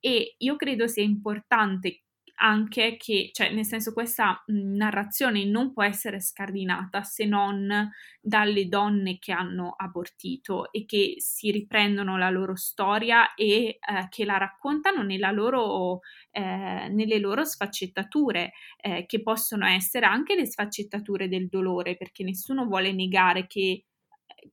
E 0.00 0.34
io 0.38 0.56
credo 0.56 0.88
sia 0.88 1.04
importante 1.04 2.05
anche 2.36 2.96
che, 2.96 3.30
cioè, 3.32 3.52
nel 3.52 3.64
senso, 3.64 3.92
questa 3.92 4.42
narrazione 4.46 5.44
non 5.44 5.72
può 5.72 5.82
essere 5.82 6.20
scardinata 6.20 7.02
se 7.02 7.24
non 7.24 7.90
dalle 8.20 8.68
donne 8.68 9.18
che 9.18 9.32
hanno 9.32 9.74
abortito 9.76 10.72
e 10.72 10.84
che 10.84 11.14
si 11.18 11.50
riprendono 11.50 12.16
la 12.18 12.30
loro 12.30 12.56
storia 12.56 13.34
e 13.34 13.78
eh, 13.80 14.06
che 14.08 14.24
la 14.24 14.36
raccontano 14.38 15.02
loro, 15.30 16.00
eh, 16.30 16.88
nelle 16.90 17.18
loro 17.18 17.44
sfaccettature, 17.44 18.52
eh, 18.80 19.06
che 19.06 19.22
possono 19.22 19.66
essere 19.66 20.06
anche 20.06 20.34
le 20.34 20.46
sfaccettature 20.46 21.28
del 21.28 21.48
dolore, 21.48 21.96
perché 21.96 22.22
nessuno 22.24 22.66
vuole 22.66 22.92
negare 22.92 23.46
che 23.46 23.84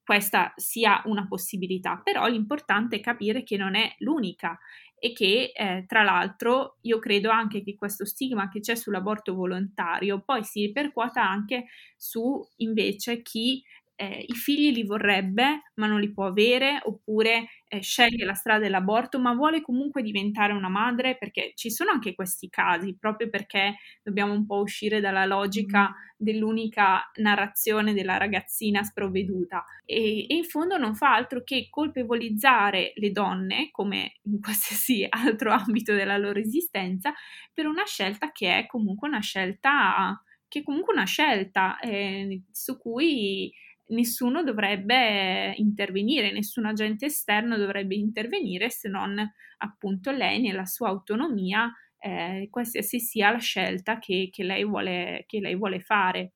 questa 0.03 0.53
sia 0.55 1.01
una 1.05 1.27
possibilità, 1.27 2.01
però 2.03 2.27
l'importante 2.27 2.97
è 2.97 2.99
capire 2.99 3.43
che 3.43 3.57
non 3.57 3.75
è 3.75 3.93
l'unica 3.99 4.57
e 4.99 5.12
che 5.13 5.51
eh, 5.53 5.83
tra 5.86 6.03
l'altro 6.03 6.77
io 6.81 6.99
credo 6.99 7.29
anche 7.29 7.62
che 7.62 7.75
questo 7.75 8.05
stigma 8.05 8.47
che 8.49 8.62
c'è 8.62 8.75
sull'aborto 8.75 9.33
volontario 9.33 10.21
poi 10.23 10.43
si 10.45 10.65
ripercuota 10.65 11.27
anche 11.27 11.65
su 11.97 12.41
invece 12.57 13.21
chi 13.21 13.62
eh, 13.95 14.25
i 14.27 14.34
figli 14.34 14.73
li 14.73 14.84
vorrebbe 14.84 15.71
ma 15.75 15.88
non 15.88 15.99
li 15.99 16.12
può 16.12 16.25
avere 16.25 16.82
oppure 16.84 17.47
eh, 17.67 17.82
sceglie 17.82 18.25
la 18.25 18.34
strada 18.34 18.60
dell'aborto 18.60 19.19
ma 19.19 19.34
vuole 19.34 19.62
comunque 19.62 20.01
diventare 20.01 20.53
una 20.53 20.69
madre 20.69 21.17
perché 21.17 21.51
ci 21.56 21.69
sono 21.69 21.91
anche 21.91 22.15
questi 22.15 22.49
casi 22.49 22.95
proprio 22.97 23.29
perché 23.29 23.75
dobbiamo 24.01 24.34
un 24.34 24.45
po' 24.45 24.62
uscire 24.62 24.99
dalla 24.99 25.25
logica 25.25 25.89
mm. 25.89 25.93
dell'unica 26.17 27.12
narrazione 27.15 27.93
della 27.93 28.17
ragazzina 28.17 28.84
sprovveduta 28.84 29.63
e, 29.86 30.25
e 30.27 30.36
in 30.36 30.43
fondo 30.45 30.77
non 30.77 30.95
fa 30.95 31.13
altro 31.13 31.43
che 31.43 31.67
colpevolizzare 31.69 32.93
le 32.95 33.12
donne 33.12 33.69
come 33.71 34.13
in 34.23 34.39
qualsiasi 34.41 35.06
altro 35.08 35.51
ambito 35.51 35.93
della 35.93 36.17
loro 36.17 36.39
esistenza 36.39 37.13
per 37.53 37.67
una 37.67 37.86
scelta 37.86 38.32
che 38.32 38.58
è 38.58 38.65
comunque 38.65 39.08
una 39.08 39.21
scelta 39.21 40.19
che 40.47 40.60
è 40.60 40.63
comunque 40.63 40.93
una 40.93 41.06
scelta 41.06 41.79
eh, 41.79 42.43
su 42.51 42.77
cui 42.77 43.51
nessuno 43.93 44.43
dovrebbe 44.43 45.53
intervenire, 45.58 46.32
nessun 46.32 46.65
agente 46.65 47.06
esterno 47.06 47.58
dovrebbe 47.58 47.95
intervenire 47.95 48.69
se 48.69 48.89
non 48.89 49.17
appunto 49.60 50.12
lei 50.12 50.41
nella 50.41 50.65
sua 50.65 50.89
autonomia, 50.89 51.71
eh, 51.99 52.47
qualsiasi 52.49 52.99
sia 52.99 53.32
la 53.32 53.38
scelta 53.38 53.99
che, 53.99 54.29
che, 54.32 54.43
lei 54.43 54.65
vuole, 54.65 55.23
che 55.27 55.39
lei 55.39 55.56
vuole 55.56 55.79
fare. 55.79 56.34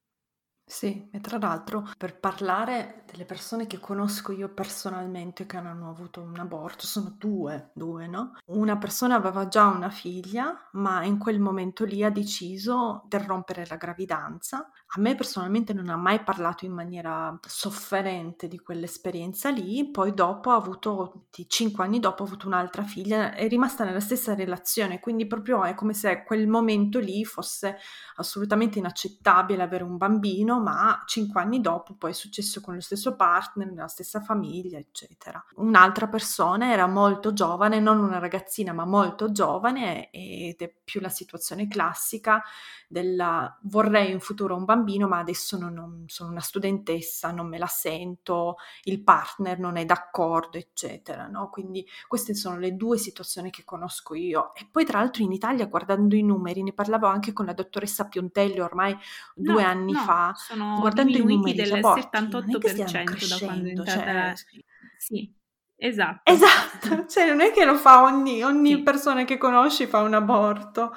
Sì, 0.70 1.08
e 1.14 1.22
tra 1.22 1.38
l'altro 1.38 1.88
per 1.98 2.20
parlare 2.20 3.04
delle 3.10 3.24
persone 3.24 3.68
che 3.68 3.80
conosco 3.80 4.34
io 4.34 4.50
personalmente 4.54 5.46
che 5.46 5.56
hanno 5.56 5.90
avuto 5.90 6.22
un 6.22 6.38
aborto, 6.38 6.86
sono 6.86 7.16
due, 7.18 7.72
due, 7.74 8.06
no? 8.08 8.34
Una 8.48 8.78
persona 8.78 9.16
aveva 9.16 9.48
già 9.48 9.68
una 9.68 9.90
figlia, 9.90 10.68
ma 10.74 11.06
in 11.06 11.20
quel 11.20 11.40
momento 11.40 11.86
lì 11.86 12.04
ha 12.04 12.10
deciso 12.10 12.98
di 13.08 13.16
interrompere 13.16 13.66
la 13.70 13.78
gravidanza. 13.78 14.70
A 14.98 15.00
me 15.00 15.16
personalmente 15.16 15.72
non 15.74 15.88
ha 15.88 15.96
mai 15.96 16.22
parlato 16.22 16.66
in 16.66 16.74
maniera 16.74 17.38
sofferente 17.48 18.50
di 18.50 18.60
quell'esperienza 18.60 19.50
lì, 19.50 19.90
poi 19.90 20.14
dopo 20.14 20.50
ha 20.50 20.56
avuto, 20.56 21.28
cinque 21.48 21.86
anni 21.86 22.00
dopo, 22.02 22.24
ha 22.24 22.26
avuto 22.26 22.46
un'altra 22.46 22.84
figlia, 22.84 23.34
è 23.34 23.48
rimasta 23.48 23.86
nella 23.86 24.02
stessa 24.02 24.34
relazione, 24.36 25.00
quindi 25.00 25.28
proprio 25.28 25.64
è 25.64 25.74
come 25.76 25.94
se 25.94 26.24
quel 26.26 26.46
momento 26.48 27.00
lì 27.00 27.24
fosse 27.24 27.78
assolutamente 28.18 28.80
inaccettabile 28.80 29.62
avere 29.64 29.84
un 29.84 29.98
bambino 29.98 30.57
ma 30.60 31.04
cinque 31.06 31.42
anni 31.42 31.62
dopo 31.62 31.96
poi 31.96 32.12
è 32.12 32.14
successo 32.14 32.62
con 32.62 32.76
lo 32.76 32.82
stesso 32.82 33.16
partner, 33.16 33.68
nella 33.68 33.88
stessa 33.88 34.22
famiglia, 34.22 34.78
eccetera. 34.78 35.44
Un'altra 35.56 36.08
persona 36.08 36.72
era 36.72 36.88
molto 36.88 37.34
giovane, 37.34 37.80
non 37.80 38.00
una 38.00 38.20
ragazzina, 38.20 38.74
ma 38.74 38.86
molto 38.86 39.32
giovane 39.32 40.10
ed 40.12 40.62
è 40.62 40.74
più 40.84 41.02
la 41.02 41.10
situazione 41.10 41.68
classica 41.68 42.44
della 42.88 43.58
vorrei 43.64 44.12
in 44.12 44.20
futuro 44.20 44.56
un 44.56 44.66
bambino, 44.66 45.08
ma 45.08 45.20
adesso 45.20 45.58
non, 45.58 45.74
non 45.74 46.04
sono 46.08 46.32
una 46.32 46.40
studentessa, 46.40 47.32
non 47.32 47.48
me 47.48 47.58
la 47.58 47.68
sento, 47.68 48.58
il 48.84 49.02
partner 49.04 49.60
non 49.60 49.78
è 49.78 49.86
d'accordo, 49.86 50.58
eccetera. 50.58 51.28
No? 51.28 51.50
Quindi 51.50 51.86
queste 52.08 52.34
sono 52.34 52.58
le 52.58 52.76
due 52.76 52.98
situazioni 52.98 53.50
che 53.50 53.64
conosco 53.64 54.14
io. 54.14 54.54
E 54.56 54.68
poi 54.72 54.86
tra 54.86 55.00
l'altro 55.00 55.24
in 55.24 55.32
Italia, 55.32 55.66
guardando 55.66 56.16
i 56.16 56.24
numeri, 56.24 56.64
ne 56.64 56.74
parlavo 56.74 57.08
anche 57.08 57.34
con 57.34 57.46
la 57.46 57.54
dottoressa 57.54 58.08
Piontelli 58.08 58.60
ormai 58.60 58.98
due 59.36 59.62
no, 59.62 59.68
anni 59.68 59.92
no, 59.92 60.00
fa, 60.00 60.34
sono 60.48 60.78
guardando 60.80 61.18
i 61.18 61.26
numeri 61.26 61.54
del 61.54 61.74
aborti, 61.74 62.08
78% 62.10 63.28
da 63.28 63.46
quando 63.46 63.68
è 63.68 63.72
entrata 63.72 64.34
cioè... 64.34 64.62
Sì, 64.98 65.34
esatto. 65.76 66.32
Esatto, 66.32 67.06
cioè 67.12 67.28
non 67.28 67.42
è 67.42 67.52
che 67.52 67.66
lo 67.66 67.76
fa 67.76 68.04
ogni, 68.04 68.44
ogni 68.44 68.76
sì. 68.76 68.82
persona 68.82 69.26
che 69.26 69.38
conosci 69.38 69.88
fa 69.88 70.00
un 70.00 70.14
aborto, 70.14 70.94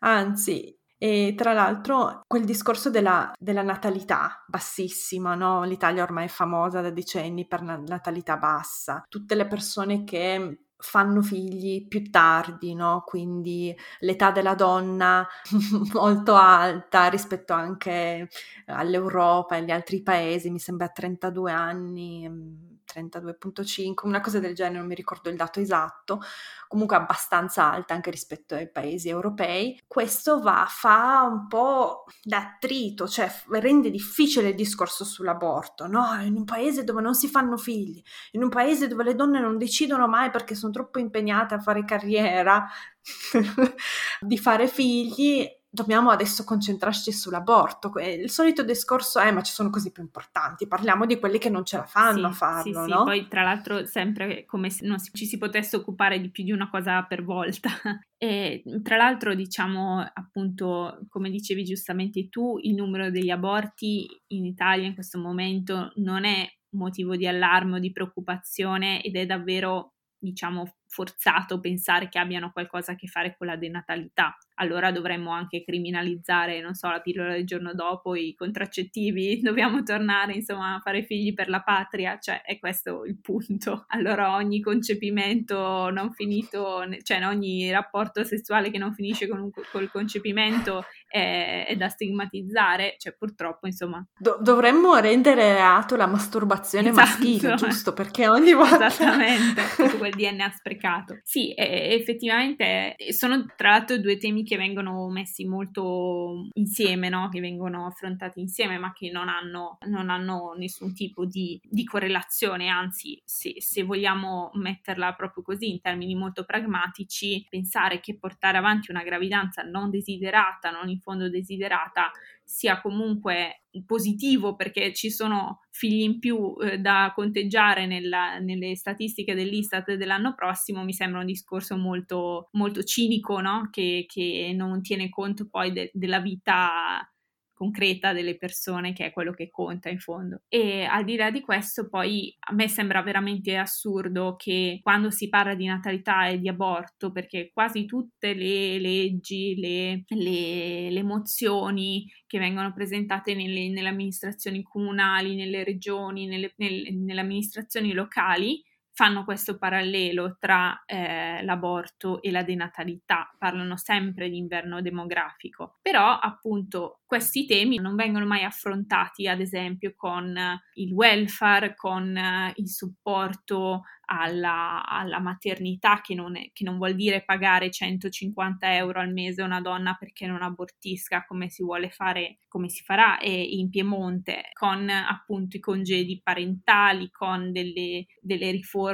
anzi 0.00 0.72
e 0.98 1.34
tra 1.36 1.52
l'altro 1.52 2.22
quel 2.26 2.44
discorso 2.44 2.88
della, 2.88 3.32
della 3.38 3.62
natalità 3.62 4.44
bassissima, 4.46 5.34
no? 5.34 5.64
L'Italia 5.64 6.04
ormai 6.04 6.26
è 6.26 6.28
famosa 6.28 6.80
da 6.80 6.90
decenni 6.90 7.46
per 7.46 7.62
la 7.62 7.76
natalità 7.76 8.36
bassa. 8.36 9.04
Tutte 9.08 9.34
le 9.34 9.46
persone 9.46 10.04
che 10.04 10.65
fanno 10.78 11.22
figli 11.22 11.86
più 11.88 12.10
tardi, 12.10 12.74
no? 12.74 13.02
Quindi 13.06 13.74
l'età 14.00 14.30
della 14.30 14.54
donna 14.54 15.26
molto 15.94 16.34
alta 16.34 17.08
rispetto 17.08 17.52
anche 17.52 18.28
all'Europa 18.66 19.56
e 19.56 19.58
agli 19.60 19.70
altri 19.70 20.02
paesi, 20.02 20.50
mi 20.50 20.58
sembra 20.58 20.88
32 20.88 21.52
anni 21.52 22.75
32.5, 22.96 24.06
una 24.06 24.20
cosa 24.20 24.38
del 24.40 24.54
genere, 24.54 24.78
non 24.78 24.86
mi 24.86 24.94
ricordo 24.94 25.28
il 25.28 25.36
dato 25.36 25.60
esatto, 25.60 26.20
comunque 26.68 26.96
abbastanza 26.96 27.70
alta 27.70 27.94
anche 27.94 28.10
rispetto 28.10 28.54
ai 28.54 28.70
paesi 28.70 29.08
europei. 29.08 29.78
Questo 29.86 30.40
va, 30.40 30.66
fa 30.68 31.22
un 31.30 31.46
po' 31.46 32.04
d'attrito, 32.22 33.06
cioè 33.06 33.30
rende 33.50 33.90
difficile 33.90 34.50
il 34.50 34.54
discorso 34.54 35.04
sull'aborto, 35.04 35.86
no? 35.86 36.20
In 36.22 36.36
un 36.36 36.44
paese 36.44 36.84
dove 36.84 37.02
non 37.02 37.14
si 37.14 37.28
fanno 37.28 37.56
figli, 37.56 38.02
in 38.32 38.42
un 38.42 38.48
paese 38.48 38.88
dove 38.88 39.04
le 39.04 39.14
donne 39.14 39.40
non 39.40 39.58
decidono 39.58 40.08
mai 40.08 40.30
perché 40.30 40.54
sono 40.54 40.72
troppo 40.72 40.98
impegnate 40.98 41.54
a 41.54 41.60
fare 41.60 41.84
carriera, 41.84 42.66
di 44.20 44.38
fare 44.38 44.66
figli, 44.68 45.46
dobbiamo 45.76 46.10
adesso 46.10 46.42
concentrarci 46.42 47.12
sull'aborto. 47.12 47.92
Il 48.00 48.30
solito 48.30 48.64
discorso 48.64 49.20
è: 49.20 49.30
ma 49.30 49.42
ci 49.42 49.52
sono 49.52 49.70
cose 49.70 49.92
più 49.92 50.02
importanti, 50.02 50.66
parliamo 50.66 51.06
di 51.06 51.18
quelli 51.18 51.38
che 51.38 51.50
non 51.50 51.64
ce 51.64 51.76
la 51.76 51.84
fanno 51.84 52.18
sì, 52.18 52.24
a 52.24 52.30
farlo. 52.32 52.84
Sì, 52.84 52.90
no? 52.90 52.98
sì, 52.98 53.04
poi 53.04 53.28
tra 53.28 53.42
l'altro, 53.42 53.84
sempre 53.84 54.44
come 54.46 54.70
se 54.70 54.86
non 54.86 54.96
ci 54.98 55.26
si 55.26 55.38
potesse 55.38 55.76
occupare 55.76 56.20
di 56.20 56.30
più 56.30 56.42
di 56.42 56.52
una 56.52 56.68
cosa 56.68 57.02
per 57.02 57.22
volta. 57.22 57.68
E 58.18 58.62
tra 58.82 58.96
l'altro, 58.96 59.34
diciamo 59.34 60.00
appunto, 60.00 61.00
come 61.10 61.28
dicevi 61.28 61.64
giustamente 61.64 62.30
tu, 62.30 62.56
il 62.62 62.72
numero 62.72 63.10
degli 63.10 63.28
aborti 63.28 64.08
in 64.28 64.46
Italia 64.46 64.86
in 64.86 64.94
questo 64.94 65.18
momento 65.18 65.92
non 65.96 66.24
è 66.24 66.48
motivo 66.70 67.14
di 67.14 67.26
allarme 67.26 67.76
o 67.76 67.78
di 67.78 67.92
preoccupazione 67.92 69.02
ed 69.02 69.16
è 69.16 69.26
davvero 69.26 69.95
diciamo 70.26 70.74
forzato 70.88 71.60
pensare 71.60 72.08
che 72.08 72.18
abbiano 72.18 72.50
qualcosa 72.52 72.92
a 72.92 72.94
che 72.94 73.06
fare 73.06 73.36
con 73.36 73.46
la 73.46 73.56
denatalità. 73.56 74.36
Allora 74.54 74.90
dovremmo 74.90 75.30
anche 75.30 75.62
criminalizzare, 75.62 76.60
non 76.60 76.74
so, 76.74 76.88
la 76.88 77.00
pillola 77.00 77.32
del 77.32 77.44
giorno 77.44 77.74
dopo, 77.74 78.14
i 78.14 78.34
contraccettivi, 78.34 79.40
dobbiamo 79.44 79.82
tornare 79.82 80.34
insomma 80.34 80.76
a 80.76 80.80
fare 80.80 81.04
figli 81.04 81.34
per 81.34 81.48
la 81.48 81.60
patria, 81.60 82.18
cioè 82.18 82.42
è 82.42 82.58
questo 82.58 83.04
il 83.04 83.18
punto. 83.20 83.84
Allora 83.88 84.34
ogni 84.34 84.60
concepimento 84.60 85.90
non 85.90 86.12
finito, 86.12 86.82
cioè 87.02 87.26
ogni 87.26 87.70
rapporto 87.70 88.24
sessuale 88.24 88.70
che 88.70 88.78
non 88.78 88.94
finisce 88.94 89.28
con 89.28 89.40
un, 89.40 89.50
col 89.50 89.90
concepimento 89.90 90.84
è, 91.06 91.66
è, 91.68 91.76
da 91.76 91.88
stigmatizzare, 91.88 92.96
cioè 92.98 93.14
purtroppo 93.16 93.66
insomma... 93.66 94.04
Do- 94.16 94.38
dovremmo 94.40 94.96
rendere 94.96 95.52
reato 95.54 95.96
la 95.96 96.06
masturbazione 96.06 96.90
esatto. 96.90 97.06
maschile, 97.06 97.54
giusto? 97.54 97.92
Perché 97.92 98.28
ogni 98.28 98.52
volta... 98.52 98.86
Esattamente, 98.86 99.62
tutto 99.76 99.98
quel 99.98 100.12
DNA 100.12 100.50
sprecato. 100.50 101.20
Sì, 101.22 101.54
effettivamente 101.56 102.96
sono 103.10 103.44
tra 103.56 103.70
l'altro 103.70 103.98
due 103.98 104.16
temi 104.18 104.44
che 104.44 104.56
vengono 104.56 105.08
messi 105.08 105.44
molto 105.44 106.48
insieme, 106.54 107.08
no? 107.08 107.28
che 107.28 107.40
vengono 107.40 107.86
affrontati 107.86 108.40
insieme, 108.40 108.78
ma 108.78 108.92
che 108.92 109.10
non 109.10 109.28
hanno, 109.28 109.78
non 109.86 110.10
hanno 110.10 110.54
nessun 110.56 110.94
tipo 110.94 111.24
di, 111.24 111.60
di 111.62 111.84
correlazione, 111.84 112.68
anzi, 112.68 113.20
se, 113.24 113.54
se 113.58 113.82
vogliamo 113.82 114.50
metterla 114.54 115.14
proprio 115.14 115.42
così 115.42 115.70
in 115.70 115.80
termini 115.80 116.14
molto 116.14 116.44
pragmatici, 116.44 117.46
pensare 117.48 118.00
che 118.00 118.18
portare 118.18 118.58
avanti 118.58 118.90
una 118.90 119.02
gravidanza 119.02 119.62
non 119.62 119.90
desiderata, 119.90 120.70
non 120.70 120.88
in 120.88 121.00
fondo 121.06 121.30
desiderata 121.30 122.10
sia 122.42 122.80
comunque 122.80 123.62
positivo 123.84 124.56
perché 124.56 124.92
ci 124.92 125.10
sono 125.10 125.60
figli 125.70 126.02
in 126.02 126.18
più 126.18 126.54
eh, 126.60 126.78
da 126.78 127.12
conteggiare 127.14 127.86
nella, 127.86 128.38
nelle 128.38 128.74
statistiche 128.74 129.34
dell'Istat 129.34 129.94
dell'anno 129.94 130.34
prossimo, 130.34 130.82
mi 130.82 130.92
sembra 130.92 131.20
un 131.20 131.26
discorso 131.26 131.76
molto, 131.76 132.48
molto 132.52 132.82
cinico, 132.82 133.40
no? 133.40 133.68
che, 133.70 134.06
che, 134.08 134.52
non 134.54 134.80
tiene 134.82 135.08
conto 135.08 135.48
poi 135.48 135.72
de- 135.72 135.90
della 135.92 136.20
vita 136.20 137.08
concreta 137.56 138.12
delle 138.12 138.36
persone, 138.36 138.92
che 138.92 139.06
è 139.06 139.12
quello 139.12 139.32
che 139.32 139.48
conta 139.48 139.88
in 139.88 139.98
fondo. 139.98 140.42
E 140.48 140.84
al 140.84 141.04
di 141.04 141.16
là 141.16 141.30
di 141.30 141.40
questo, 141.40 141.88
poi 141.88 142.36
a 142.50 142.52
me 142.52 142.68
sembra 142.68 143.00
veramente 143.02 143.56
assurdo 143.56 144.36
che 144.36 144.80
quando 144.82 145.10
si 145.10 145.30
parla 145.30 145.54
di 145.54 145.64
natalità 145.64 146.26
e 146.28 146.38
di 146.38 146.48
aborto, 146.48 147.10
perché 147.10 147.50
quasi 147.52 147.86
tutte 147.86 148.34
le 148.34 148.78
leggi, 148.78 149.54
le, 149.56 150.04
le, 150.08 150.90
le 150.90 151.02
mozioni 151.02 152.06
che 152.26 152.38
vengono 152.38 152.74
presentate 152.74 153.34
nelle, 153.34 153.70
nelle 153.70 153.88
amministrazioni 153.88 154.62
comunali, 154.62 155.34
nelle 155.34 155.64
regioni, 155.64 156.26
nelle, 156.26 156.52
nelle, 156.56 157.20
amministrazioni 157.20 157.92
locali, 157.92 158.62
fanno 158.96 159.24
questo 159.24 159.58
parallelo 159.58 160.38
tra 160.40 160.82
eh, 160.86 161.44
l'aborto 161.44 162.22
e 162.22 162.30
la 162.30 162.42
denatalità, 162.42 163.30
parlano 163.38 163.76
sempre 163.76 164.30
di 164.30 164.38
inverno 164.38 164.80
demografico, 164.80 165.76
però 165.82 166.18
appunto 166.18 167.00
questi 167.04 167.44
temi 167.44 167.76
non 167.76 167.94
vengono 167.94 168.24
mai 168.24 168.42
affrontati 168.42 169.28
ad 169.28 169.40
esempio 169.40 169.92
con 169.94 170.34
il 170.74 170.92
welfare, 170.92 171.74
con 171.74 172.18
il 172.54 172.68
supporto 172.70 173.82
alla, 174.06 174.84
alla 174.86 175.18
maternità, 175.18 176.00
che 176.00 176.14
non, 176.14 176.36
è, 176.36 176.50
che 176.52 176.64
non, 176.64 176.78
vuol 176.78 176.94
dire 176.94 177.22
pagare 177.24 177.70
150 177.70 178.76
euro 178.76 179.00
al 179.00 179.12
mese 179.12 179.42
a 179.42 179.44
una 179.44 179.60
donna 179.60 179.94
perché 179.98 180.26
non 180.26 180.42
abortisca 180.42 181.24
come 181.26 181.48
si 181.48 181.62
vuole 181.62 181.90
fare, 181.90 182.38
come 182.48 182.68
si 182.68 182.82
farà 182.82 183.18
in 183.20 183.68
Piemonte, 183.68 184.50
con 184.52 184.88
appunto 184.88 185.56
i 185.56 185.60
congedi 185.60 186.20
parentali, 186.22 187.10
con 187.10 187.52
delle, 187.52 188.06
delle 188.20 188.50
riforme 188.50 188.85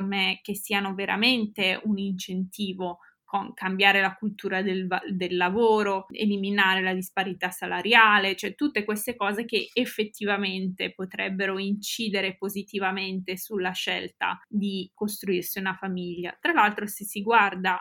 che 0.43 0.55
siano 0.55 0.95
veramente 0.95 1.81
un 1.85 1.99
incentivo 1.99 2.99
con 3.33 3.55
cambiare 3.55 4.03
la 4.03 4.15
cultura 4.15 4.61
del, 4.61 4.87
del, 5.09 5.39
lavoro, 5.39 6.05
eliminare 6.11 6.83
la 6.83 6.93
disparità 6.93 7.51
salariale, 7.51 8.37
cioè 8.37 8.55
tutte 8.55 8.85
queste 8.85 9.17
cose 9.17 9.47
che 9.47 9.71
effettivamente 9.73 10.93
potrebbero 10.93 11.59
incidere 11.59 12.37
positivamente 12.37 13.39
sulla 13.39 13.71
scelta 13.71 14.39
di 14.47 14.91
costruirsi 14.93 15.59
una 15.59 15.73
famiglia. 15.73 16.37
Tra 16.39 16.53
l'altro, 16.53 16.87
se 16.87 17.05
si 17.05 17.23
guarda 17.23 17.79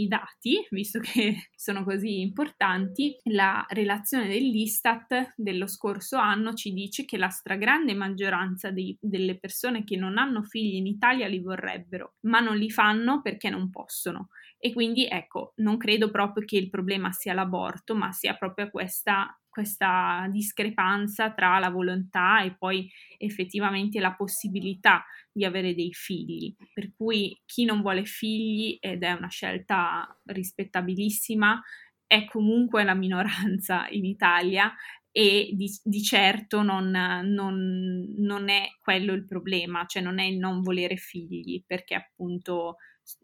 i 0.00 0.08
dati, 0.08 0.66
visto 0.70 0.98
che 1.00 1.48
sono 1.54 1.84
così 1.84 2.20
importanti, 2.20 3.16
la 3.24 3.64
relazione 3.68 4.28
dell'Istat 4.28 5.34
dello 5.36 5.66
scorso 5.66 6.16
anno 6.16 6.54
ci 6.54 6.72
dice 6.72 7.04
che 7.04 7.16
la 7.16 7.28
stragrande 7.28 7.94
maggioranza 7.94 8.70
dei, 8.70 8.96
delle 9.00 9.38
persone 9.38 9.84
che 9.84 9.96
non 9.96 10.18
hanno 10.18 10.42
figli 10.42 10.76
in 10.76 10.86
Italia 10.86 11.26
li 11.26 11.40
vorrebbero, 11.40 12.14
ma 12.20 12.40
non 12.40 12.56
li 12.56 12.70
fanno 12.70 13.20
perché 13.22 13.50
non 13.50 13.70
possono. 13.70 14.28
E 14.58 14.72
quindi 14.72 15.06
ecco, 15.06 15.52
non 15.56 15.76
credo 15.76 16.10
proprio 16.10 16.44
che 16.44 16.56
il 16.56 16.68
problema 16.68 17.12
sia 17.12 17.32
l'aborto, 17.32 17.94
ma 17.94 18.10
sia 18.12 18.34
proprio 18.34 18.70
questa, 18.70 19.38
questa 19.58 20.28
discrepanza 20.30 21.32
tra 21.32 21.58
la 21.58 21.68
volontà 21.68 22.44
e 22.44 22.54
poi 22.56 22.88
effettivamente 23.16 23.98
la 23.98 24.14
possibilità 24.14 25.04
di 25.32 25.44
avere 25.44 25.74
dei 25.74 25.92
figli. 25.92 26.54
Per 26.72 26.92
cui 26.94 27.36
chi 27.44 27.64
non 27.64 27.80
vuole 27.80 28.04
figli, 28.04 28.76
ed 28.80 29.02
è 29.02 29.10
una 29.10 29.26
scelta 29.26 30.06
rispettabilissima, 30.26 31.60
è 32.06 32.24
comunque 32.26 32.84
la 32.84 32.94
minoranza 32.94 33.88
in 33.90 34.04
Italia 34.04 34.72
e 35.10 35.50
di, 35.54 35.68
di 35.82 36.02
certo 36.04 36.62
non, 36.62 36.90
non, 36.90 38.14
non, 38.16 38.48
è 38.48 38.68
quello 38.80 39.12
il 39.12 39.26
problema, 39.26 39.86
cioè 39.86 40.04
non 40.04 40.20
è 40.20 40.24
il 40.24 40.38
non 40.38 40.62
volere 40.62 40.94
figli, 40.94 41.64
perché 41.66 41.96
appunto 41.96 42.76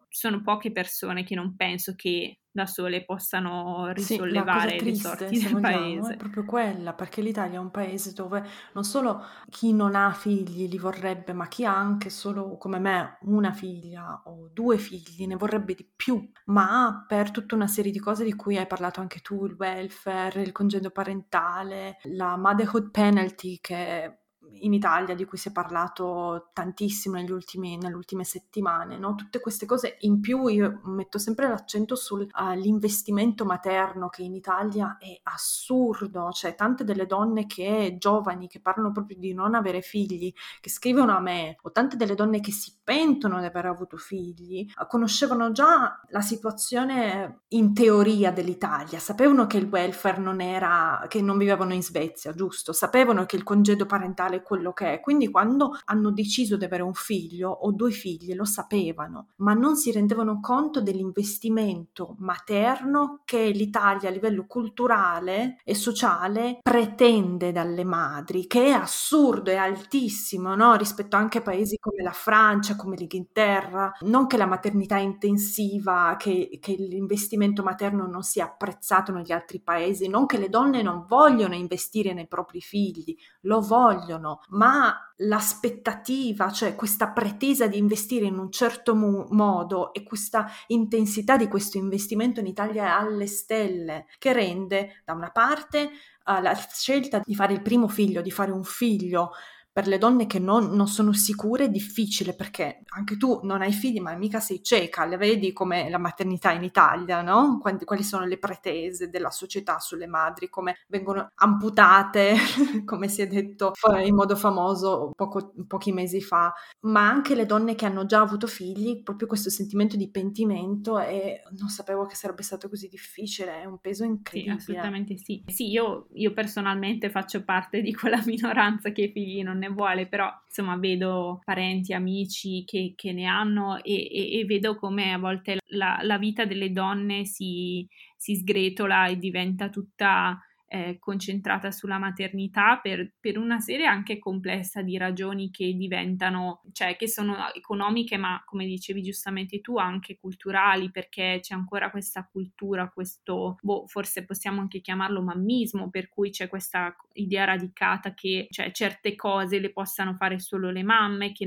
sono 0.09 0.43
poche 0.43 0.73
persone 0.73 1.23
che 1.23 1.37
non 1.37 1.55
penso 1.55 1.95
che 1.95 2.41
da 2.55 2.67
sole 2.67 3.05
possano 3.05 3.91
risollevare 3.93 4.79
sì, 4.79 4.85
le 4.85 4.95
sorti 4.95 5.39
del 5.41 5.59
vogliamo, 5.59 5.59
paese. 5.59 6.15
È 6.15 6.17
proprio 6.17 6.45
quella, 6.45 6.95
perché 6.95 7.21
l'Italia 7.21 7.59
è 7.59 7.61
un 7.61 7.71
paese 7.73 8.13
dove 8.13 8.45
non 8.75 8.85
solo 8.85 9.25
chi 9.51 9.73
non 9.73 9.97
ha 9.97 10.13
figli 10.13 10.69
li 10.69 10.79
vorrebbe, 10.79 11.33
ma 11.33 11.49
chi 11.49 11.65
ha 11.65 11.77
anche 11.77 12.11
solo 12.11 12.57
come 12.57 12.79
me 12.79 13.19
una 13.23 13.53
figlia 13.53 14.23
o 14.27 14.49
due 14.53 14.79
figli 14.79 15.27
ne 15.27 15.35
vorrebbe 15.37 15.75
di 15.75 15.91
più, 15.97 16.31
ma 16.47 17.05
per 17.09 17.33
tutta 17.33 17.57
una 17.57 17.67
serie 17.67 17.91
di 17.91 17.99
cose 17.99 18.25
di 18.25 18.35
cui 18.35 18.57
hai 18.57 18.67
parlato 18.69 19.01
anche 19.01 19.21
tu, 19.21 19.45
il 19.47 19.57
welfare, 19.59 20.43
il 20.43 20.53
congedo 20.53 20.91
parentale, 20.91 21.99
la 22.05 22.37
motherhood 22.37 22.91
penalty 22.91 23.59
che 23.61 24.21
in 24.65 24.73
Italia 24.73 25.15
di 25.15 25.25
cui 25.25 25.39
si 25.39 25.49
è 25.49 25.53
parlato 25.53 26.51
tantissimo 26.53 27.17
negli 27.17 27.31
ultimi, 27.31 27.77
nelle 27.77 27.95
ultime 27.95 28.25
settimane, 28.25 28.99
no? 28.99 29.15
tutte 29.15 29.41
queste 29.41 29.67
cose. 29.67 29.97
In 30.01 30.21
più 30.21 30.47
io 30.47 30.81
metto 30.85 31.19
sempre 31.19 31.49
l'accento 31.49 31.95
sull'investimento 31.95 33.45
uh, 33.45 33.47
materno 33.47 34.09
che 34.09 34.23
in 34.23 34.35
Italia 34.35 34.97
è 34.99 35.19
assurdo, 35.25 36.31
cioè 36.33 36.55
tante 36.55 36.85
delle 36.85 37.07
donne 37.07 37.47
che 37.47 37.97
giovani 37.99 38.49
che 38.49 38.61
parlano 38.61 38.93
proprio 38.93 39.19
di 39.19 39.35
non 39.35 39.55
avere 39.55 39.81
figli, 39.81 40.33
che 40.61 40.71
scrivono 40.71 41.17
a 41.17 41.21
me, 41.21 41.57
o 41.63 41.71
tante 41.71 41.97
delle 41.97 42.15
donne 42.15 42.41
che 42.41 42.53
si 42.53 42.73
pentono 42.83 43.41
di 43.41 43.47
aver 43.47 43.67
avuto 43.67 43.97
figli, 43.97 44.67
uh, 44.79 44.87
conoscevano 44.87 45.53
già 45.53 46.01
la 46.09 46.21
situazione 46.21 47.43
in 47.49 47.75
teoria 47.75 48.31
dell'Italia, 48.31 48.99
sapevano 48.99 49.47
che 49.47 49.59
il 49.59 49.69
welfare 49.71 50.21
non 50.21 50.41
era, 50.41 51.05
che 51.09 51.21
non 51.21 51.39
vivevano 51.39 51.75
in 51.75 51.83
Svezia, 51.83 52.33
giusto? 52.33 52.73
Sapevano 52.73 53.27
che 53.27 53.37
il 53.37 53.43
congedo 53.43 53.87
parentale 53.87 54.34
quello 54.43 54.73
che 54.73 54.95
è. 54.95 55.01
Quindi 55.01 55.31
quando 55.31 55.77
hanno 55.85 56.11
deciso 56.11 56.57
di 56.57 56.65
avere 56.65 56.83
un 56.83 56.95
figlio 56.95 57.51
o 57.51 57.73
due 57.73 57.91
figli 57.91 58.35
lo 58.35 58.45
sapevano, 58.45 59.29
ma 59.37 59.55
non 59.55 59.77
si 59.77 59.93
rendevano 59.93 60.41
conto 60.41 60.81
dell'investimento 60.81 62.17
materno 62.19 63.21
che 63.25 63.49
l'Italia 63.51 64.09
a 64.09 64.13
livello 64.13 64.47
culturale 64.47 65.59
e 65.65 65.75
sociale 65.75 66.59
pretende 66.63 67.53
dalle 67.53 67.85
madri, 67.85 68.47
che 68.47 68.67
è 68.67 68.71
assurdo, 68.71 69.51
è 69.51 69.57
altissimo 69.57 70.55
no? 70.55 70.75
rispetto 70.77 71.17
anche 71.17 71.39
a 71.39 71.43
paesi 71.43 71.77
come 71.79 72.03
la 72.03 72.13
Francia, 72.13 72.77
come 72.77 72.97
l'Inghilterra. 72.97 73.93
Non 74.01 74.27
che 74.27 74.37
la 74.37 74.47
maternità 74.47 74.97
intensiva, 74.97 76.17
che, 76.19 76.59
che 76.61 76.75
l'investimento 76.75 77.63
materno 77.63 78.07
non 78.07 78.23
sia 78.23 78.45
apprezzato 78.45 79.13
negli 79.13 79.33
altri 79.33 79.61
paesi, 79.61 80.09
non 80.09 80.27
che 80.27 80.39
le 80.39 80.49
donne 80.49 80.83
non 80.83 81.05
vogliono 81.07 81.55
investire 81.55 82.13
nei 82.13 82.27
propri 82.27 82.61
figli, 82.61 83.17
lo 83.43 83.61
vogliono 83.61 84.24
ma 84.49 85.13
l'aspettativa, 85.19 86.51
cioè 86.51 86.75
questa 86.75 87.11
pretesa 87.11 87.67
di 87.67 87.79
investire 87.79 88.27
in 88.27 88.39
un 88.39 88.51
certo 88.51 88.95
mo- 88.95 89.27
modo 89.31 89.93
e 89.93 90.03
questa 90.03 90.49
intensità 90.69 91.37
di 91.37 91.49
questo 91.49 91.79
investimento 91.79 92.41
in 92.41 92.47
Italia 92.47 92.99
alle 92.99 93.27
stelle, 93.27 94.07
che 94.19 94.33
rende 94.33 95.03
da 95.05 95.13
una 95.13 95.31
parte 95.31 95.91
uh, 96.27 96.41
la 96.41 96.55
scelta 96.55 97.21
di 97.25 97.35
fare 97.35 97.53
il 97.53 97.63
primo 97.63 97.89
figlio, 97.89 98.23
di 98.23 98.31
fare 98.31 98.51
un 98.51 98.65
figlio 98.65 99.33
per 99.75 99.89
le 99.89 99.99
donne 99.99 100.29
che 100.29 100.39
non, 100.39 100.71
non, 100.71 100.87
sono 100.87 101.13
sicure 101.13 101.65
è 101.65 101.69
difficile 101.69 102.33
perché 102.33 102.83
anche 102.91 103.17
tu 103.17 103.41
non 103.43 103.61
hai 103.61 103.73
figli 103.73 103.99
ma 103.99 104.15
mica 104.15 104.39
sei 104.39 104.63
cieca, 104.63 105.05
le 105.05 105.17
vedi 105.17 105.53
come 105.53 105.91
la 105.91 105.99
maternità 105.99 106.53
in 106.53 106.63
Italia, 106.63 107.23
no? 107.23 107.59
Quali, 107.61 107.85
quali 107.85 108.05
sono 108.05 108.25
le 108.25 108.39
pretese 108.39 109.11
della 109.11 109.33
società 109.33 109.81
sulle 109.81 110.07
madri, 110.07 110.49
come 110.49 110.77
vengono 110.87 111.29
amputate, 111.35 112.37
come 112.87 113.09
si 113.09 113.23
è 113.23 113.27
detto 113.27 113.73
in 114.05 114.15
modo 114.15 114.37
famoso 114.37 115.11
poco, 115.17 115.53
pochi 115.67 115.91
mesi 115.91 116.21
fa, 116.21 116.55
ma 116.83 117.09
anche 117.09 117.35
le 117.35 117.45
donne 117.45 117.75
che 117.75 117.87
hanno 117.87 118.07
già 118.07 118.21
avuto 118.21 118.47
figli, 118.47 119.03
proprio 119.03 119.27
questo 119.27 119.51
sentimento 119.51 119.97
di 119.97 120.09
pentimento 120.09 121.01
e 121.01 121.43
non 121.59 121.69
sapevo 121.69 122.07
che 122.07 122.15
sarebbe 122.15 122.45
stato 122.45 122.69
così 122.69 122.87
difficile, 122.87 123.63
è 123.63 123.65
un 123.65 123.79
peso 123.79 124.05
incredibile. 124.05 124.61
Sì, 124.61 124.71
assolutamente 124.71 125.19
sì. 125.19 125.43
Sì, 125.49 125.69
io, 125.69 126.07
io 126.13 126.33
personalmente 126.33 127.11
faccio 127.11 127.43
parte 127.43 127.81
di 127.81 127.93
quella 127.93 128.23
minoranza 128.25 128.91
che 128.91 129.03
i 129.03 129.11
figli 129.11 129.43
non 129.43 129.63
ne 129.67 129.75
vuole, 129.75 130.07
però 130.07 130.31
insomma 130.47 130.77
vedo 130.77 131.41
parenti, 131.45 131.93
amici 131.93 132.65
che, 132.65 132.93
che 132.97 133.13
ne 133.13 133.25
hanno 133.25 133.83
e, 133.83 134.09
e, 134.11 134.41
e, 134.41 134.45
vedo 134.45 134.77
come 134.77 135.13
a 135.13 135.19
volte 135.19 135.59
la, 135.69 135.99
la 136.03 136.19
vita 136.19 136.45
delle 136.45 136.71
donne 136.71 137.25
si, 137.25 137.87
si, 138.17 138.37
sgretola 138.37 139.07
e 139.07 139.19
diventa 139.19 139.69
tutta 139.69 140.39
eh, 140.67 140.99
concentrata 140.99 141.71
sulla 141.71 141.99
maternità 141.99 142.79
per, 142.83 143.13
per, 143.21 143.39
una 143.39 143.61
serie 143.61 143.87
anche 143.87 144.19
complessa 144.19 144.83
di 144.83 144.97
ragioni 144.97 145.51
che 145.51 145.73
diventano, 145.75 146.63
cioè 146.73 146.97
che 146.97 147.09
sono 147.09 147.53
economiche, 147.53 148.17
ma 148.17 148.43
come 148.45 148.67
dicevi 148.67 149.03
giustamente 149.03 149.61
tu, 149.61 149.77
anche 149.77 150.17
culturali, 150.19 150.91
perché 150.91 151.39
c'è 151.41 151.55
ancora 151.55 151.91
questa 151.91 152.29
cultura, 152.31 152.91
questo, 152.91 153.57
boh, 153.61 153.87
forse 153.87 154.25
possiamo 154.25 154.61
anche 154.61 154.81
chiamarlo 154.81 155.23
mammismo, 155.23 155.91
per 155.91 156.09
cui 156.09 156.31
c'è 156.31 156.49
questa 156.49 156.95
idea 157.13 157.45
radicata 157.45 158.15
che 158.15 158.47
cioè, 158.51 158.73
certe 158.73 159.15
cose 159.15 159.61
le 159.61 159.73
possano 159.73 160.15
fare 160.15 160.39
solo 160.39 160.71
le 160.71 160.83
mamme, 160.83 161.33
che 161.33 161.47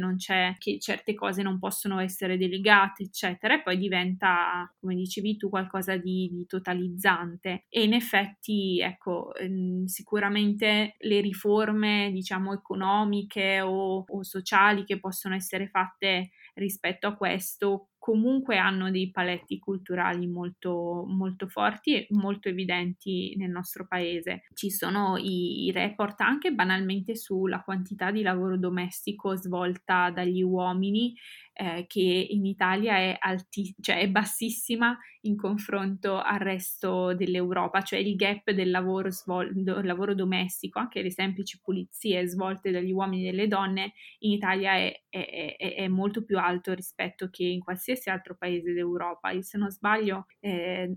che 0.57 0.79
certe 0.79 1.13
cose 1.15 1.41
non 1.41 1.59
possono 1.59 1.99
essere 1.99 2.37
delegate, 2.37 3.03
eccetera, 3.03 3.55
e 3.55 3.61
poi 3.61 3.77
diventa, 3.77 4.71
come 4.79 4.95
dicevi 4.95 5.37
tu, 5.37 5.49
qualcosa 5.49 5.97
di, 5.97 6.29
di 6.31 6.45
totalizzante. 6.45 7.65
E 7.67 7.83
in 7.83 7.93
effetti, 7.93 8.79
ecco, 8.79 9.06
ehm, 9.35 9.85
sicuramente 9.85 10.95
le 10.99 11.21
riforme, 11.21 12.09
diciamo, 12.11 12.53
economiche 12.53 13.61
o, 13.61 14.03
o 14.07 14.23
sociali 14.23 14.83
che 14.83 14.99
possono 14.99 15.35
essere 15.35 15.67
fatte 15.67 16.31
rispetto 16.55 17.07
a 17.07 17.15
questo 17.15 17.89
comunque 18.07 18.55
hanno 18.55 18.89
dei 18.89 19.11
paletti 19.11 19.59
culturali 19.59 20.27
molto, 20.27 21.03
molto 21.05 21.49
forti 21.49 21.93
e 21.93 22.07
molto 22.11 22.47
evidenti 22.47 23.35
nel 23.35 23.49
nostro 23.49 23.85
paese. 23.85 24.43
Ci 24.53 24.71
sono 24.71 25.17
i, 25.17 25.65
i 25.65 25.71
report 25.73 26.21
anche 26.21 26.51
banalmente 26.51 27.17
sulla 27.17 27.61
quantità 27.63 28.09
di 28.11 28.21
lavoro 28.21 28.57
domestico 28.57 29.35
svolta 29.35 30.09
dagli 30.09 30.41
uomini 30.41 31.13
eh, 31.57 31.85
che 31.87 32.27
in 32.29 32.45
Italia 32.45 32.97
è, 32.97 33.17
alti- 33.19 33.75
cioè 33.81 33.97
è 33.97 34.09
bassissima 34.09 34.97
in 35.21 35.35
confronto 35.35 36.19
al 36.19 36.39
resto 36.39 37.15
dell'Europa, 37.15 37.81
cioè 37.81 37.99
il 37.99 38.15
gap 38.15 38.51
del 38.51 38.69
lavoro, 38.69 39.09
svol- 39.09 39.51
do- 39.53 39.81
lavoro 39.81 40.13
domestico, 40.13 40.79
anche 40.79 41.01
le 41.01 41.11
semplici 41.11 41.59
pulizie 41.59 42.27
svolte 42.27 42.71
dagli 42.71 42.91
uomini 42.91 43.27
e 43.27 43.31
dalle 43.31 43.47
donne, 43.47 43.93
in 44.19 44.31
Italia 44.31 44.75
è, 44.75 45.01
è, 45.09 45.55
è, 45.57 45.87
molto 45.87 46.23
più 46.23 46.37
alto 46.37 46.73
rispetto 46.73 47.29
che 47.29 47.43
in 47.43 47.59
qualsiasi 47.59 48.09
altro 48.09 48.35
paese 48.37 48.73
d'Europa. 48.73 49.31
E 49.31 49.43
se 49.43 49.57
non 49.57 49.71
sbaglio, 49.71 50.27
eh, 50.39 50.95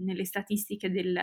nelle 0.00 0.24
statistiche 0.24 0.90
del, 0.90 1.18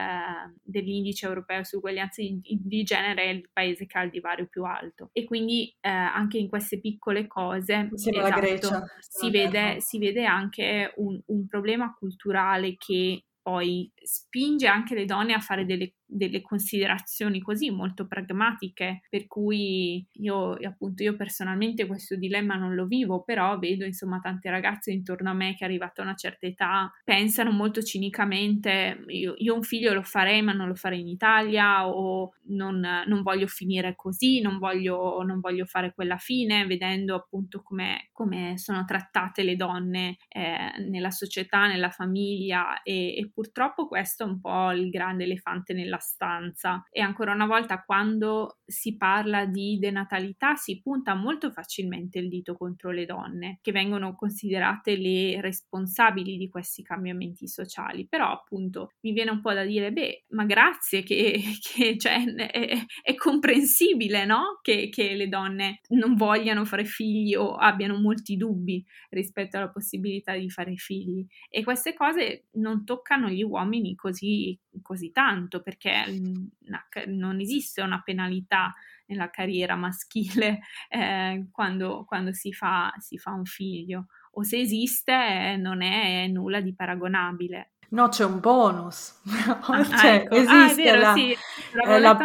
dell'indice 0.61 1.25
europeo 1.25 1.63
su 1.63 1.77
uguaglianza 1.77 2.21
di, 2.21 2.39
di, 2.43 2.83
genere 2.83 3.23
è 3.23 3.29
il 3.29 3.49
paese 3.51 3.87
che 3.87 3.97
ha 3.97 4.03
il 4.03 4.11
divario 4.11 4.47
più 4.47 4.63
alto. 4.63 5.09
E 5.13 5.25
quindi 5.25 5.75
eh, 5.81 5.89
anche 5.89 6.37
in 6.37 6.47
queste 6.47 6.79
piccole 6.79 7.25
cose 7.27 7.89
esatto, 7.93 8.66
si, 8.99 9.29
vede, 9.29 9.81
si, 9.81 9.99
vede, 9.99 10.25
anche 10.25 10.93
un, 10.97 11.19
un 11.27 11.47
problema 11.47 11.93
culturale 11.93 12.75
che 12.77 13.25
poi 13.41 13.89
spinge 13.95 14.67
anche 14.67 14.93
le 14.93 15.05
donne 15.05 15.33
a 15.33 15.39
fare 15.39 15.65
delle 15.65 15.93
delle 16.07 16.41
considerazioni 16.41 17.41
così 17.41 17.69
molto 17.69 18.07
pragmatiche, 18.07 19.01
per 19.09 19.27
cui 19.27 20.05
io 20.13 20.53
appunto 20.53 21.03
io 21.03 21.15
personalmente 21.15 21.85
questo 21.85 22.15
dilemma 22.15 22.55
non 22.55 22.73
lo 22.73 22.85
vivo, 22.85 23.23
però 23.23 23.59
vedo 23.59 23.85
insomma 23.85 24.19
tante 24.19 24.49
ragazze 24.49 24.91
intorno 24.91 25.29
a 25.29 25.33
me 25.33 25.55
che 25.55 25.65
arrivate 25.65 26.01
a 26.01 26.05
una 26.05 26.15
certa 26.15 26.47
età 26.47 26.91
pensano 27.03 27.51
molto 27.51 27.81
cinicamente 27.81 29.03
io, 29.07 29.33
io 29.37 29.53
un 29.53 29.63
figlio 29.63 29.93
lo 29.93 30.03
farei 30.03 30.41
ma 30.41 30.53
non 30.53 30.67
lo 30.67 30.75
farei 30.75 31.01
in 31.01 31.07
Italia 31.07 31.87
o 31.87 32.33
non, 32.49 32.79
non 33.05 33.21
voglio 33.21 33.47
finire 33.47 33.95
così, 33.95 34.41
non 34.41 34.57
voglio, 34.57 35.21
non 35.23 35.39
voglio, 35.39 35.65
fare 35.65 35.93
quella 35.93 36.17
fine, 36.17 36.65
vedendo 36.65 37.15
appunto 37.15 37.61
come, 37.61 38.09
sono 38.55 38.85
trattate 38.85 39.43
le 39.43 39.55
donne 39.55 40.17
eh, 40.29 40.73
nella 40.87 41.11
società, 41.11 41.67
nella 41.67 41.89
famiglia 41.89 42.81
e, 42.83 43.17
e 43.17 43.29
purtroppo 43.33 43.87
questo 43.87 44.23
è 44.23 44.27
un 44.27 44.39
po' 44.39 44.71
il 44.71 44.89
grande 44.89 45.23
elefante 45.23 45.73
nella 45.73 45.96
della 45.97 45.99
stanza. 45.99 46.85
E 46.89 47.01
ancora 47.01 47.33
una 47.33 47.45
volta 47.45 47.81
quando 47.83 48.59
si 48.65 48.95
parla 48.95 49.45
di 49.45 49.77
denatalità 49.79 50.55
si 50.55 50.81
punta 50.81 51.15
molto 51.15 51.51
facilmente 51.51 52.19
il 52.19 52.29
dito 52.29 52.55
contro 52.55 52.91
le 52.91 53.05
donne 53.05 53.59
che 53.61 53.71
vengono 53.71 54.15
considerate 54.15 54.95
le 54.97 55.41
responsabili 55.41 56.37
di 56.37 56.49
questi 56.49 56.83
cambiamenti 56.83 57.47
sociali. 57.47 58.07
Però 58.07 58.31
appunto 58.31 58.91
mi 59.01 59.11
viene 59.11 59.31
un 59.31 59.41
po' 59.41 59.53
da 59.53 59.63
dire 59.63 59.91
beh 59.91 60.25
ma 60.29 60.45
grazie 60.45 61.03
che, 61.03 61.41
che 61.61 61.97
cioè, 61.97 62.23
è, 62.23 62.85
è, 63.01 63.15
comprensibile 63.15 64.25
no? 64.25 64.59
che, 64.61 64.89
che 64.89 65.15
le 65.15 65.27
donne 65.27 65.81
non 65.89 66.15
vogliano 66.15 66.65
fare 66.65 66.85
figli 66.85 67.35
o 67.35 67.55
abbiano 67.55 67.99
molti 67.99 68.35
dubbi 68.37 68.83
rispetto 69.09 69.57
alla 69.57 69.69
possibilità 69.69 70.35
di 70.35 70.49
fare 70.49 70.75
figli. 70.75 71.25
E 71.49 71.63
queste 71.63 71.93
cose 71.93 72.47
non 72.53 72.85
toccano 72.85 73.29
gli 73.29 73.43
uomini 73.43 73.95
così, 73.95 74.57
così 74.81 75.11
tanto 75.11 75.61
perché 75.61 75.86
perché 75.87 77.09
non 77.09 77.39
esiste 77.39 77.81
una 77.81 78.01
penalità 78.01 78.73
nella 79.05 79.29
carriera 79.29 79.75
maschile 79.75 80.59
eh, 80.89 81.47
quando, 81.51 82.05
quando 82.05 82.33
si, 82.33 82.53
fa, 82.53 82.93
si, 82.99 83.17
fa, 83.17 83.31
un 83.31 83.45
figlio 83.45 84.07
o 84.31 84.43
se 84.43 84.59
esiste 84.59 85.13
eh, 85.13 85.57
non 85.57 85.81
è 85.81 86.27
nulla 86.27 86.61
di 86.61 86.73
paragonabile. 86.75 87.71
No, 87.89 88.09
c'è 88.09 88.25
un 88.25 88.39
bonus. 88.39 89.15
Ah, 89.69 89.83
cioè, 89.83 90.13
ecco. 90.15 90.35
esiste 90.35 90.53
ah, 90.53 90.93
vero, 90.93 90.99
la, 91.01 91.13
sì. 91.13 91.37
eh, 91.85 91.99
la 91.99 92.15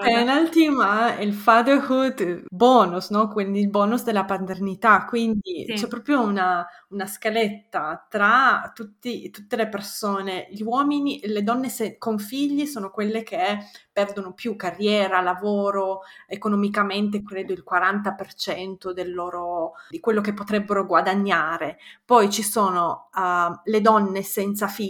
penalty, 0.00 0.68
ma 0.68 1.16
il 1.18 1.32
fatherhood 1.32 2.44
bonus, 2.48 3.10
no? 3.10 3.28
Quindi 3.28 3.60
il 3.60 3.70
bonus 3.70 4.02
della 4.02 4.24
paternità. 4.24 5.04
Quindi 5.04 5.64
sì. 5.68 5.74
c'è 5.74 5.86
proprio 5.86 6.20
una, 6.20 6.66
una 6.88 7.06
scaletta 7.06 8.06
tra 8.08 8.72
tutti, 8.74 9.30
tutte 9.30 9.56
le 9.56 9.68
persone. 9.68 10.48
Gli 10.50 10.62
uomini, 10.62 11.20
le 11.24 11.42
donne 11.42 11.68
se, 11.68 11.98
con 11.98 12.18
figli 12.18 12.66
sono 12.66 12.90
quelle 12.90 13.22
che 13.22 13.58
perdono 13.94 14.32
più 14.32 14.56
carriera, 14.56 15.20
lavoro, 15.20 16.00
economicamente 16.26 17.22
credo 17.22 17.52
il 17.52 17.64
40% 17.68 18.90
del 18.90 19.14
loro, 19.14 19.74
di 19.88 20.00
quello 20.00 20.20
che 20.20 20.34
potrebbero 20.34 20.84
guadagnare. 20.84 21.78
Poi 22.04 22.28
ci 22.28 22.42
sono 22.42 23.08
uh, 23.14 23.60
le 23.64 23.80
donne 23.80 24.22
senza 24.22 24.66
figli, 24.66 24.83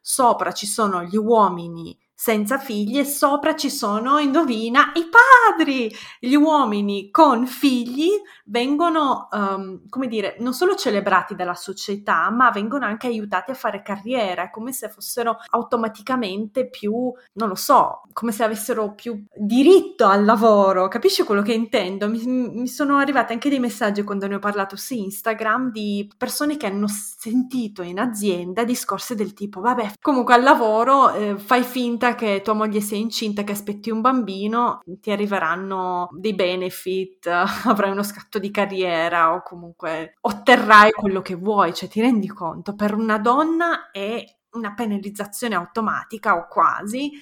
sopra 0.00 0.52
ci 0.52 0.66
sono 0.66 1.02
gli 1.02 1.16
uomini 1.16 1.98
senza 2.24 2.56
figli 2.56 2.96
e 2.98 3.04
sopra 3.04 3.54
ci 3.54 3.68
sono, 3.68 4.18
indovina, 4.18 4.92
i 4.94 5.10
padri. 5.10 5.94
Gli 6.18 6.32
uomini 6.32 7.10
con 7.10 7.46
figli 7.46 8.08
vengono, 8.46 9.28
um, 9.30 9.86
come 9.90 10.06
dire, 10.06 10.36
non 10.38 10.54
solo 10.54 10.74
celebrati 10.74 11.34
dalla 11.34 11.52
società, 11.52 12.30
ma 12.30 12.50
vengono 12.50 12.86
anche 12.86 13.08
aiutati 13.08 13.50
a 13.50 13.54
fare 13.54 13.82
carriera, 13.82 14.48
come 14.48 14.72
se 14.72 14.88
fossero 14.88 15.36
automaticamente 15.50 16.66
più, 16.70 17.12
non 17.34 17.48
lo 17.48 17.54
so, 17.54 18.04
come 18.14 18.32
se 18.32 18.42
avessero 18.42 18.94
più 18.94 19.22
diritto 19.36 20.06
al 20.06 20.24
lavoro. 20.24 20.88
Capisci 20.88 21.24
quello 21.24 21.42
che 21.42 21.52
intendo? 21.52 22.08
Mi, 22.08 22.24
mi 22.24 22.68
sono 22.68 22.96
arrivati 22.96 23.34
anche 23.34 23.50
dei 23.50 23.60
messaggi 23.60 24.02
quando 24.02 24.26
ne 24.26 24.36
ho 24.36 24.38
parlato 24.38 24.76
su 24.76 24.94
Instagram 24.94 25.70
di 25.70 26.10
persone 26.16 26.56
che 26.56 26.64
hanno 26.64 26.86
sentito 26.88 27.82
in 27.82 27.98
azienda 27.98 28.64
discorsi 28.64 29.14
del 29.14 29.34
tipo, 29.34 29.60
vabbè, 29.60 29.92
comunque 30.00 30.32
al 30.32 30.42
lavoro 30.42 31.12
eh, 31.12 31.36
fai 31.36 31.62
finta 31.62 32.12
che 32.14 32.40
tua 32.42 32.54
moglie 32.54 32.80
sia 32.80 32.96
incinta, 32.96 33.44
che 33.44 33.52
aspetti 33.52 33.90
un 33.90 34.00
bambino, 34.00 34.80
ti 35.00 35.10
arriveranno 35.10 36.08
dei 36.12 36.34
benefit, 36.34 37.26
avrai 37.64 37.90
uno 37.90 38.02
scatto 38.02 38.38
di 38.38 38.50
carriera 38.50 39.34
o 39.34 39.42
comunque 39.42 40.14
otterrai 40.20 40.92
quello 40.92 41.20
che 41.22 41.34
vuoi, 41.34 41.74
cioè 41.74 41.88
ti 41.88 42.00
rendi 42.00 42.28
conto, 42.28 42.74
per 42.74 42.94
una 42.94 43.18
donna 43.18 43.90
è 43.90 44.24
una 44.54 44.74
penalizzazione 44.74 45.54
automatica 45.54 46.36
o 46.36 46.46
quasi 46.48 47.12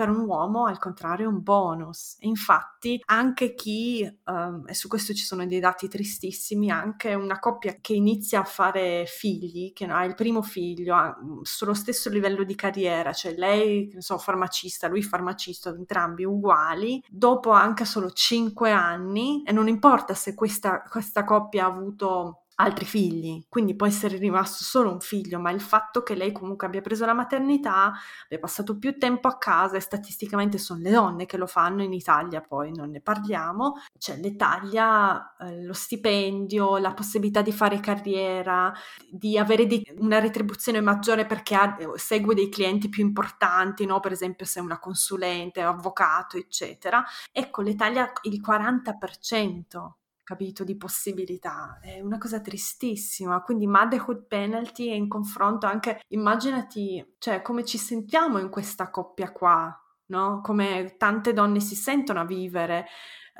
per 0.00 0.08
un 0.08 0.20
uomo 0.20 0.64
al 0.64 0.78
contrario 0.78 1.26
è 1.26 1.28
un 1.28 1.42
bonus. 1.42 2.16
Infatti 2.20 3.02
anche 3.04 3.52
chi, 3.52 4.10
um, 4.24 4.64
e 4.66 4.72
su 4.72 4.88
questo 4.88 5.12
ci 5.12 5.24
sono 5.24 5.44
dei 5.44 5.60
dati 5.60 5.88
tristissimi, 5.88 6.70
anche 6.70 7.12
una 7.12 7.38
coppia 7.38 7.76
che 7.82 7.92
inizia 7.92 8.40
a 8.40 8.44
fare 8.44 9.04
figli, 9.06 9.74
che 9.74 9.84
ha 9.84 10.02
il 10.06 10.14
primo 10.14 10.40
figlio, 10.40 10.94
ha, 10.94 11.14
mm, 11.22 11.40
sullo 11.42 11.74
stesso 11.74 12.08
livello 12.08 12.44
di 12.44 12.54
carriera, 12.54 13.12
cioè 13.12 13.34
lei, 13.36 13.94
so, 13.98 14.16
farmacista, 14.16 14.88
lui 14.88 15.02
farmacista, 15.02 15.68
entrambi 15.68 16.24
uguali, 16.24 17.04
dopo 17.06 17.50
anche 17.50 17.84
solo 17.84 18.10
5 18.10 18.70
anni, 18.70 19.42
e 19.44 19.52
non 19.52 19.68
importa 19.68 20.14
se 20.14 20.34
questa, 20.34 20.82
questa 20.88 21.24
coppia 21.24 21.66
ha 21.66 21.68
avuto 21.68 22.44
altri 22.60 22.84
figli, 22.84 23.44
quindi 23.48 23.74
può 23.74 23.86
essere 23.86 24.16
rimasto 24.18 24.64
solo 24.64 24.92
un 24.92 25.00
figlio, 25.00 25.38
ma 25.40 25.50
il 25.50 25.60
fatto 25.60 26.02
che 26.02 26.14
lei 26.14 26.32
comunque 26.32 26.66
abbia 26.66 26.80
preso 26.80 27.06
la 27.06 27.14
maternità, 27.14 27.92
abbia 28.24 28.38
passato 28.38 28.78
più 28.78 28.98
tempo 28.98 29.28
a 29.28 29.38
casa 29.38 29.76
e 29.76 29.80
statisticamente 29.80 30.58
sono 30.58 30.80
le 30.80 30.90
donne 30.90 31.26
che 31.26 31.36
lo 31.36 31.46
fanno 31.46 31.82
in 31.82 31.92
Italia, 31.92 32.40
poi 32.40 32.72
non 32.72 32.90
ne 32.90 33.00
parliamo, 33.00 33.76
cioè 33.98 34.18
le 34.18 34.36
taglia 34.36 35.36
eh, 35.38 35.64
lo 35.64 35.72
stipendio, 35.72 36.78
la 36.78 36.92
possibilità 36.92 37.42
di 37.42 37.52
fare 37.52 37.80
carriera, 37.80 38.72
di 39.10 39.38
avere 39.38 39.66
di, 39.66 39.82
una 39.98 40.18
retribuzione 40.18 40.80
maggiore 40.80 41.26
perché 41.26 41.54
ha, 41.54 41.76
segue 41.94 42.34
dei 42.34 42.48
clienti 42.48 42.88
più 42.88 43.04
importanti, 43.04 43.86
no? 43.86 44.00
per 44.00 44.12
esempio 44.12 44.46
se 44.46 44.60
è 44.60 44.62
una 44.62 44.78
consulente, 44.78 45.62
avvocato, 45.62 46.36
eccetera. 46.36 47.04
Ecco, 47.32 47.62
le 47.62 47.74
taglia 47.74 48.12
il 48.22 48.40
40% 48.40 49.98
capito, 50.30 50.62
di 50.62 50.76
possibilità. 50.76 51.80
È 51.82 51.98
una 52.00 52.16
cosa 52.16 52.40
tristissima. 52.40 53.42
Quindi 53.42 53.66
motherhood 53.66 54.26
penalty 54.28 54.86
è 54.86 54.94
in 54.94 55.08
confronto 55.08 55.66
anche, 55.66 56.02
immaginati, 56.10 57.16
cioè, 57.18 57.42
come 57.42 57.64
ci 57.64 57.78
sentiamo 57.78 58.38
in 58.38 58.48
questa 58.48 58.90
coppia 58.90 59.32
qua. 59.32 59.76
no? 60.06 60.40
Come 60.40 60.94
tante 60.96 61.32
donne 61.32 61.58
si 61.58 61.74
sentono 61.74 62.20
a 62.20 62.24
vivere 62.24 62.86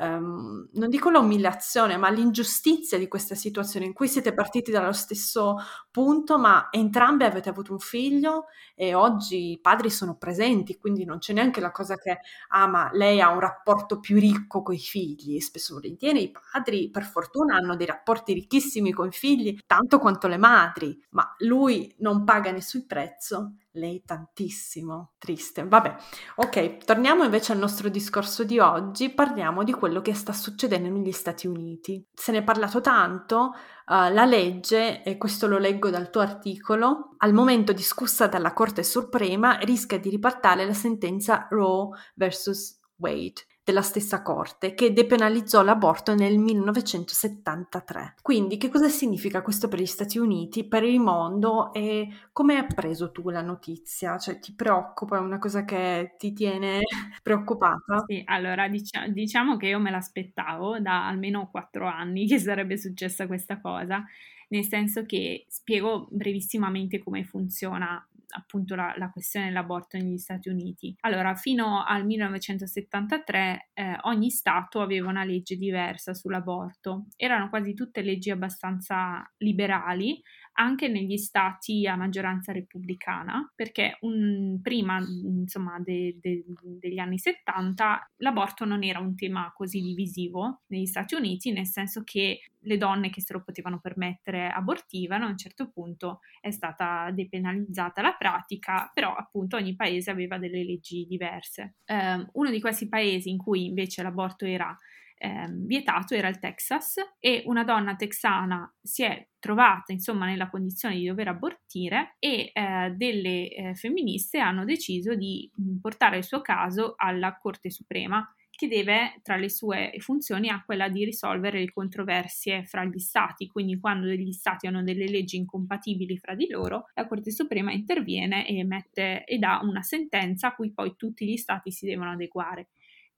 um, 0.01 0.69
non 0.73 0.89
dico 0.89 1.11
l'umiliazione, 1.11 1.97
ma 1.97 2.09
l'ingiustizia 2.11 2.99
di 2.99 3.07
questa 3.07 3.35
situazione 3.35 3.87
in 3.87 3.93
cui 3.93 4.09
siete 4.09 4.33
partiti 4.33 4.71
dallo 4.71 4.93
stesso 4.93 5.57
punto, 5.91 6.39
ma 6.39 6.69
entrambi 6.71 7.25
avete 7.25 7.49
avuto 7.49 7.73
un 7.73 7.79
figlio 7.79 8.47
e 8.75 8.95
oggi 8.95 9.53
i 9.53 9.61
padri 9.61 9.91
sono 9.91 10.17
presenti, 10.17 10.79
quindi 10.79 11.05
non 11.05 11.19
c'è 11.19 11.33
neanche 11.33 11.61
la 11.61 11.71
cosa 11.71 11.97
che, 11.97 12.21
ah, 12.49 12.67
ma 12.67 12.91
lei 12.93 13.21
ha 13.21 13.31
un 13.31 13.41
rapporto 13.41 14.01
più 14.01 14.19
ricco 14.19 14.63
con 14.63 14.75
i 14.75 14.79
figli. 14.79 15.39
Spesso 15.41 15.75
volentieri 15.75 16.23
i 16.23 16.33
padri, 16.33 16.91
per 16.91 17.05
fortuna, 17.05 17.57
hanno 17.57 17.77
dei 17.77 17.87
rapporti 17.87 18.33
ricchissimi 18.33 18.93
con 18.93 19.09
i 19.09 19.13
figli, 19.13 19.59
tanto 19.67 19.99
quanto 19.99 20.27
le 20.29 20.39
madri, 20.39 20.99
ma 21.11 21.35
lui 21.39 21.95
non 21.99 22.25
paga 22.25 22.51
nessun 22.51 22.87
prezzo 22.87 23.55
lei 23.73 24.03
tantissimo. 24.05 25.13
Triste. 25.19 25.67
Vabbè, 25.67 25.95
ok, 26.37 26.85
torniamo 26.85 27.25
invece 27.25 27.53
al 27.53 27.59
nostro 27.59 27.89
discorso 27.89 28.45
di 28.45 28.59
oggi, 28.59 29.11
parliamo 29.11 29.65
di 29.65 29.73
quello 29.73 30.01
che 30.01 30.15
sta 30.15 30.33
succedendo 30.33 30.89
negli 30.89 31.13
Stati 31.13 31.47
Uniti. 31.47 32.05
Se 32.13 32.33
ne 32.33 32.39
è 32.39 32.43
parlato 32.43 32.81
tanto, 32.81 33.53
uh, 33.87 34.13
la 34.13 34.25
legge, 34.25 35.03
e 35.03 35.17
questo 35.17 35.47
lo 35.47 35.59
leggo 35.59 35.91
dal 35.91 36.11
tuo 36.11 36.21
articolo, 36.21 37.15
al 37.19 37.33
momento 37.33 37.73
discussa 37.73 38.27
dalla 38.27 38.53
Corte 38.53 38.83
Suprema 38.83 39.59
rischia 39.59 39.99
di 39.99 40.11
ripartare 40.11 40.65
la 40.67 40.75
sentenza 40.75 41.47
Roe 41.51 41.91
vs. 42.15 42.79
Wade 42.97 43.45
della 43.71 43.83
stessa 43.83 44.21
Corte 44.21 44.75
che 44.75 44.93
depenalizzò 44.93 45.63
l'aborto 45.63 46.15
nel 46.15 46.39
1973. 46.39 48.17
Quindi 48.21 48.57
che 48.57 48.69
cosa 48.69 48.89
significa 48.89 49.43
questo 49.43 49.69
per 49.69 49.81
gli 49.81 49.87
Stati 49.87 50.19
Uniti, 50.19 50.67
per 50.67 50.83
il 50.83 50.99
mondo 50.99 51.73
e 51.73 52.09
come 52.33 52.59
hai 52.59 52.67
preso 52.67 53.13
tu 53.13 53.31
la 53.31 53.43
notizia? 53.43 54.19
Cioè 54.19 54.41
ti 54.41 54.55
preoccupa, 54.55 55.17
è 55.17 55.21
una 55.21 55.39
cosa 55.39 55.65
che 55.65 56.17
ti 56.19 56.33
tiene 56.33 56.81
preoccupata? 57.23 58.03
Sì, 58.07 58.23
allora 58.27 58.69
dicia- 58.69 59.07
diciamo 59.07 59.57
che 59.57 59.69
io 59.69 59.79
me 59.79 59.91
l'aspettavo 59.91 60.81
da 60.81 61.07
almeno 61.07 61.49
quattro 61.51 61.87
anni 61.87 62.27
che 62.27 62.39
sarebbe 62.39 62.77
successa 62.77 63.27
questa 63.27 63.61
cosa 63.61 64.05
nel 64.51 64.65
senso 64.65 65.05
che 65.05 65.45
spiego 65.49 66.09
brevissimamente 66.11 66.99
come 66.99 67.25
funziona 67.25 68.05
appunto 68.31 68.75
la, 68.75 68.95
la, 68.97 69.11
questione 69.11 69.47
dell'aborto 69.47 69.97
negli 69.97 70.19
Stati 70.19 70.49
Uniti. 70.49 70.95
Allora, 71.01 71.35
fino 71.35 71.85
al 71.85 72.05
1973 72.05 73.71
eh, 73.73 73.97
ogni 74.03 74.31
Stato 74.31 74.81
aveva 74.81 75.09
una 75.09 75.25
legge 75.25 75.57
diversa 75.57 76.15
sull'aborto. 76.15 77.07
Erano 77.17 77.49
quasi 77.49 77.75
tutte 77.75 78.03
leggi 78.03 78.31
abbastanza 78.31 79.29
liberali, 79.39 80.23
anche 80.61 80.89
negli 80.89 81.17
stati 81.17 81.87
a 81.87 81.97
maggioranza 81.97 82.53
repubblicana, 82.53 83.51
perché 83.57 83.97
un, 84.01 84.61
prima 84.63 84.99
insomma, 84.99 85.81
de, 85.81 86.19
de, 86.21 86.45
degli 86.79 86.99
anni 86.99 87.19
70 87.19 88.11
l'aborto 88.19 88.67
non 88.67 88.85
era 88.85 89.01
un 89.01 89.15
tema 89.17 89.51
così 89.57 89.81
divisivo 89.81 90.61
negli 90.67 90.85
Stati 90.85 91.15
Uniti, 91.15 91.51
nel 91.51 91.67
senso 91.67 92.03
che 92.05 92.43
le 92.65 92.77
donne 92.77 93.09
che 93.09 93.23
se 93.23 93.33
lo 93.33 93.43
potevano 93.43 93.81
permettere 93.81 94.51
abortivano, 94.51 95.25
a 95.25 95.31
un 95.31 95.39
certo 95.39 95.71
punto 95.71 96.21
è 96.43 96.51
stata 96.51 97.11
depenalizzata 97.11 98.03
la 98.03 98.13
pratica, 98.13 98.91
però 98.93 99.15
appunto 99.15 99.57
ogni 99.57 99.75
paese 99.75 100.11
aveva 100.11 100.37
delle 100.37 100.63
leggi 100.63 101.07
diverse. 101.09 101.77
Um, 101.87 102.29
uno 102.33 102.51
di 102.51 102.61
questi 102.61 102.87
paesi 102.87 103.31
in 103.31 103.39
cui 103.39 103.65
invece 103.65 104.03
l'aborto 104.03 104.45
era 104.45 104.77
eh, 105.23 105.47
vietato 105.51 106.15
era 106.15 106.29
il 106.29 106.39
Texas 106.39 106.97
e 107.19 107.43
una 107.45 107.63
donna 107.63 107.95
texana 107.95 108.73
si 108.81 109.03
è 109.03 109.29
trovata 109.39 109.93
insomma 109.93 110.25
nella 110.25 110.49
condizione 110.49 110.97
di 110.97 111.07
dover 111.07 111.29
abortire 111.29 112.17
e 112.19 112.51
eh, 112.53 112.95
delle 112.97 113.49
eh, 113.51 113.75
femministe 113.75 114.39
hanno 114.39 114.65
deciso 114.65 115.15
di 115.15 115.51
mm, 115.61 115.77
portare 115.79 116.17
il 116.17 116.25
suo 116.25 116.41
caso 116.41 116.95
alla 116.97 117.37
Corte 117.37 117.71
Suprema 117.71 118.27
che 118.61 118.69
deve, 118.69 119.21
tra 119.23 119.37
le 119.37 119.49
sue 119.49 119.95
funzioni, 120.01 120.51
ha 120.51 120.63
quella 120.63 120.91
di 120.91 121.03
risolvere 121.07 121.61
le 121.61 121.73
controversie 121.73 122.67
fra 122.67 122.85
gli 122.85 122.99
stati, 122.99 123.47
quindi 123.47 123.81
quando 123.81 124.05
degli 124.05 124.33
stati 124.33 124.67
hanno 124.67 124.83
delle 124.83 125.09
leggi 125.09 125.37
incompatibili 125.37 126.19
fra 126.19 126.35
di 126.35 126.47
loro, 126.47 126.85
la 126.93 127.07
Corte 127.07 127.31
Suprema 127.31 127.73
interviene 127.73 128.47
e, 128.47 128.63
mette, 128.65 129.25
e 129.25 129.39
dà 129.39 129.61
una 129.63 129.81
sentenza 129.81 130.49
a 130.49 130.55
cui 130.55 130.75
poi 130.75 130.95
tutti 130.95 131.27
gli 131.27 131.39
stati 131.39 131.71
si 131.73 131.87
devono 131.87 132.11
adeguare. 132.11 132.69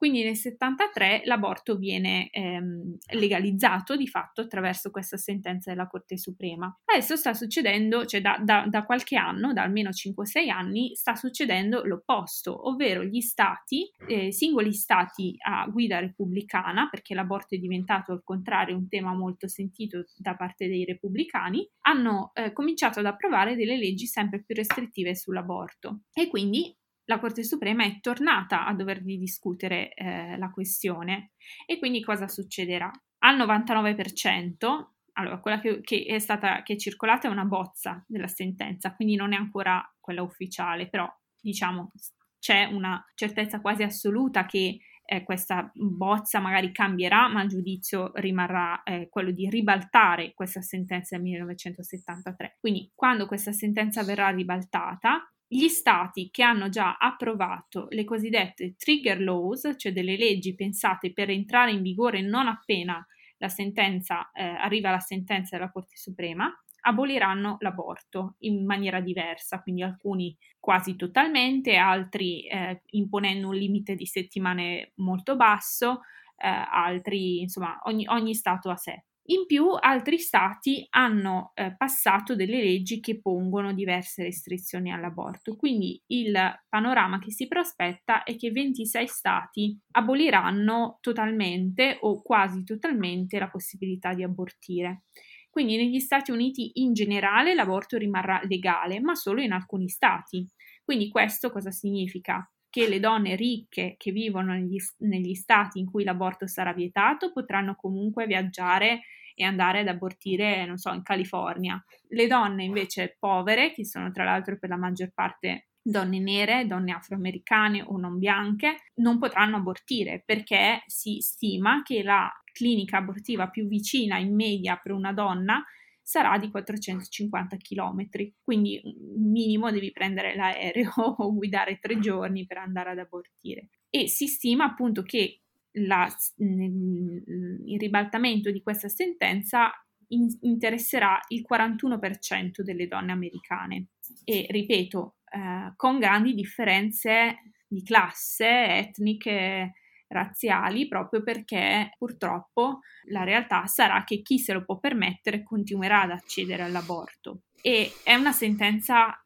Quindi 0.02 0.24
nel 0.24 0.34
73 0.34 1.22
l'aborto 1.26 1.76
viene 1.76 2.28
ehm, 2.32 2.96
legalizzato 3.12 3.94
di 3.94 4.08
fatto 4.08 4.40
attraverso 4.40 4.90
questa 4.90 5.16
sentenza 5.16 5.70
della 5.70 5.86
Corte 5.86 6.18
Suprema. 6.18 6.76
Adesso 6.86 7.14
sta 7.14 7.34
succedendo, 7.34 8.04
cioè 8.04 8.20
da, 8.20 8.36
da, 8.42 8.66
da 8.68 8.84
qualche 8.84 9.14
anno, 9.14 9.52
da 9.52 9.62
almeno 9.62 9.90
5-6 9.90 10.50
anni, 10.50 10.96
sta 10.96 11.14
succedendo 11.14 11.84
l'opposto, 11.84 12.68
ovvero 12.68 13.04
gli 13.04 13.20
stati, 13.20 13.92
eh, 14.08 14.32
singoli 14.32 14.72
stati 14.72 15.36
a 15.38 15.68
guida 15.68 16.00
repubblicana, 16.00 16.88
perché 16.90 17.14
l'aborto 17.14 17.54
è 17.54 17.58
diventato 17.58 18.10
al 18.10 18.24
contrario 18.24 18.76
un 18.76 18.88
tema 18.88 19.14
molto 19.14 19.46
sentito 19.46 20.06
da 20.16 20.34
parte 20.34 20.66
dei 20.66 20.84
repubblicani, 20.84 21.64
hanno 21.82 22.32
eh, 22.34 22.52
cominciato 22.52 22.98
ad 22.98 23.06
approvare 23.06 23.54
delle 23.54 23.76
leggi 23.76 24.06
sempre 24.06 24.42
più 24.42 24.56
restrittive 24.56 25.14
sull'aborto 25.14 26.00
e 26.12 26.26
quindi 26.26 26.76
la 27.04 27.18
Corte 27.18 27.42
Suprema 27.42 27.84
è 27.84 28.00
tornata 28.00 28.66
a 28.66 28.74
dover 28.74 29.02
discutere 29.02 29.92
eh, 29.94 30.36
la 30.36 30.50
questione 30.50 31.32
e 31.66 31.78
quindi 31.78 32.02
cosa 32.02 32.28
succederà? 32.28 32.90
Al 33.24 33.36
99%, 33.36 34.86
allora 35.14 35.40
quella 35.40 35.60
che, 35.60 35.80
che, 35.80 36.04
è 36.04 36.18
stata 36.18 36.62
che 36.62 36.74
è 36.74 36.76
circolata 36.76 37.28
è 37.28 37.30
una 37.30 37.44
bozza 37.44 38.04
della 38.06 38.28
sentenza, 38.28 38.94
quindi 38.94 39.16
non 39.16 39.32
è 39.32 39.36
ancora 39.36 39.82
quella 40.00 40.22
ufficiale, 40.22 40.88
però 40.88 41.08
diciamo 41.40 41.92
c'è 42.38 42.64
una 42.64 43.04
certezza 43.14 43.60
quasi 43.60 43.84
assoluta 43.84 44.46
che 44.46 44.80
eh, 45.04 45.22
questa 45.24 45.70
bozza 45.74 46.40
magari 46.40 46.72
cambierà, 46.72 47.28
ma 47.28 47.42
il 47.42 47.48
giudizio 47.48 48.10
rimarrà 48.14 48.82
eh, 48.82 49.08
quello 49.10 49.30
di 49.30 49.48
ribaltare 49.48 50.32
questa 50.34 50.60
sentenza 50.60 51.16
del 51.16 51.24
1973. 51.24 52.56
Quindi 52.58 52.90
quando 52.94 53.26
questa 53.26 53.52
sentenza 53.52 54.02
verrà 54.02 54.30
ribaltata, 54.30 55.32
gli 55.54 55.68
stati 55.68 56.30
che 56.30 56.42
hanno 56.42 56.70
già 56.70 56.96
approvato 56.96 57.86
le 57.90 58.04
cosiddette 58.04 58.74
trigger 58.74 59.20
laws, 59.20 59.74
cioè 59.76 59.92
delle 59.92 60.16
leggi 60.16 60.54
pensate 60.54 61.12
per 61.12 61.28
entrare 61.28 61.72
in 61.72 61.82
vigore 61.82 62.22
non 62.22 62.48
appena 62.48 63.06
la 63.36 63.48
sentenza, 63.48 64.30
eh, 64.32 64.42
arriva 64.42 64.90
la 64.90 64.98
sentenza 64.98 65.58
della 65.58 65.70
Corte 65.70 65.96
Suprema, 65.96 66.50
aboliranno 66.84 67.56
l'aborto 67.60 68.36
in 68.40 68.64
maniera 68.64 69.00
diversa, 69.00 69.60
quindi 69.60 69.82
alcuni 69.82 70.34
quasi 70.58 70.96
totalmente, 70.96 71.76
altri 71.76 72.46
eh, 72.46 72.80
imponendo 72.92 73.48
un 73.48 73.54
limite 73.54 73.94
di 73.94 74.06
settimane 74.06 74.92
molto 74.96 75.36
basso, 75.36 76.00
eh, 76.38 76.48
altri, 76.48 77.40
insomma, 77.40 77.78
ogni, 77.82 78.06
ogni 78.08 78.34
Stato 78.34 78.70
a 78.70 78.76
sé. 78.76 79.04
In 79.26 79.46
più, 79.46 79.68
altri 79.78 80.18
stati 80.18 80.84
hanno 80.90 81.52
eh, 81.54 81.76
passato 81.76 82.34
delle 82.34 82.60
leggi 82.60 82.98
che 82.98 83.20
pongono 83.20 83.72
diverse 83.72 84.24
restrizioni 84.24 84.92
all'aborto, 84.92 85.54
quindi 85.54 86.00
il 86.08 86.36
panorama 86.68 87.20
che 87.20 87.30
si 87.30 87.46
prospetta 87.46 88.24
è 88.24 88.34
che 88.36 88.50
26 88.50 89.06
stati 89.06 89.78
aboliranno 89.92 90.98
totalmente 91.00 91.98
o 92.00 92.20
quasi 92.20 92.64
totalmente 92.64 93.38
la 93.38 93.48
possibilità 93.48 94.12
di 94.12 94.24
abortire. 94.24 95.04
Quindi 95.50 95.76
negli 95.76 96.00
Stati 96.00 96.30
Uniti 96.32 96.80
in 96.80 96.92
generale 96.92 97.54
l'aborto 97.54 97.96
rimarrà 97.98 98.40
legale, 98.44 99.00
ma 99.00 99.14
solo 99.14 99.40
in 99.40 99.52
alcuni 99.52 99.88
stati. 99.88 100.48
Quindi 100.82 101.08
questo 101.10 101.50
cosa 101.50 101.70
significa? 101.70 102.44
Che 102.72 102.88
le 102.88 103.00
donne 103.00 103.36
ricche 103.36 103.96
che 103.98 104.12
vivono 104.12 104.54
negli, 104.54 104.78
negli 105.00 105.34
stati 105.34 105.78
in 105.78 105.84
cui 105.84 106.04
l'aborto 106.04 106.46
sarà 106.46 106.72
vietato 106.72 107.30
potranno 107.30 107.76
comunque 107.76 108.26
viaggiare 108.26 109.02
e 109.34 109.44
andare 109.44 109.80
ad 109.80 109.88
abortire, 109.88 110.64
non 110.64 110.78
so, 110.78 110.90
in 110.90 111.02
California. 111.02 111.82
Le 112.08 112.26
donne 112.26 112.64
invece 112.64 113.16
povere, 113.18 113.74
che 113.74 113.84
sono 113.84 114.10
tra 114.10 114.24
l'altro 114.24 114.56
per 114.58 114.70
la 114.70 114.78
maggior 114.78 115.10
parte 115.12 115.66
donne 115.82 116.18
nere, 116.18 116.66
donne 116.66 116.92
afroamericane 116.92 117.82
o 117.82 117.98
non 117.98 118.16
bianche, 118.16 118.84
non 118.96 119.18
potranno 119.18 119.56
abortire 119.56 120.22
perché 120.24 120.82
si 120.86 121.18
stima 121.20 121.82
che 121.82 122.02
la 122.02 122.26
clinica 122.54 122.96
abortiva 122.96 123.50
più 123.50 123.66
vicina 123.66 124.16
in 124.16 124.34
media 124.34 124.80
per 124.82 124.92
una 124.92 125.12
donna 125.12 125.62
sarà 126.02 126.36
di 126.38 126.50
450 126.50 127.56
km, 127.56 128.08
quindi 128.42 128.80
minimo 129.16 129.70
devi 129.70 129.92
prendere 129.92 130.34
l'aereo 130.34 130.92
o 131.18 131.32
guidare 131.34 131.78
tre 131.78 131.98
giorni 131.98 132.46
per 132.46 132.58
andare 132.58 132.90
ad 132.90 132.98
abortire. 132.98 133.68
E 133.88 134.08
si 134.08 134.26
stima 134.26 134.64
appunto 134.64 135.02
che 135.02 135.42
la, 135.76 136.06
il 136.36 137.78
ribaltamento 137.78 138.50
di 138.50 138.62
questa 138.62 138.88
sentenza 138.88 139.70
in, 140.08 140.26
interesserà 140.40 141.18
il 141.28 141.44
41% 141.48 142.60
delle 142.62 142.86
donne 142.86 143.12
americane 143.12 143.88
e 144.24 144.46
ripeto, 144.50 145.16
eh, 145.30 145.72
con 145.76 145.98
grandi 145.98 146.34
differenze 146.34 147.36
di 147.66 147.82
classe, 147.82 148.66
etniche, 148.66 149.72
razziali 150.12 150.86
proprio 150.86 151.22
perché 151.22 151.94
purtroppo 151.98 152.80
la 153.08 153.24
realtà 153.24 153.66
sarà 153.66 154.04
che 154.04 154.22
chi 154.22 154.38
se 154.38 154.52
lo 154.52 154.64
può 154.64 154.78
permettere 154.78 155.42
continuerà 155.42 156.02
ad 156.02 156.10
accedere 156.10 156.62
all'aborto. 156.62 157.42
E 157.60 157.90
è 158.04 158.14
una 158.14 158.32
sentenza 158.32 159.16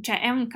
cioè 0.00 0.20
è 0.20 0.28
un 0.28 0.48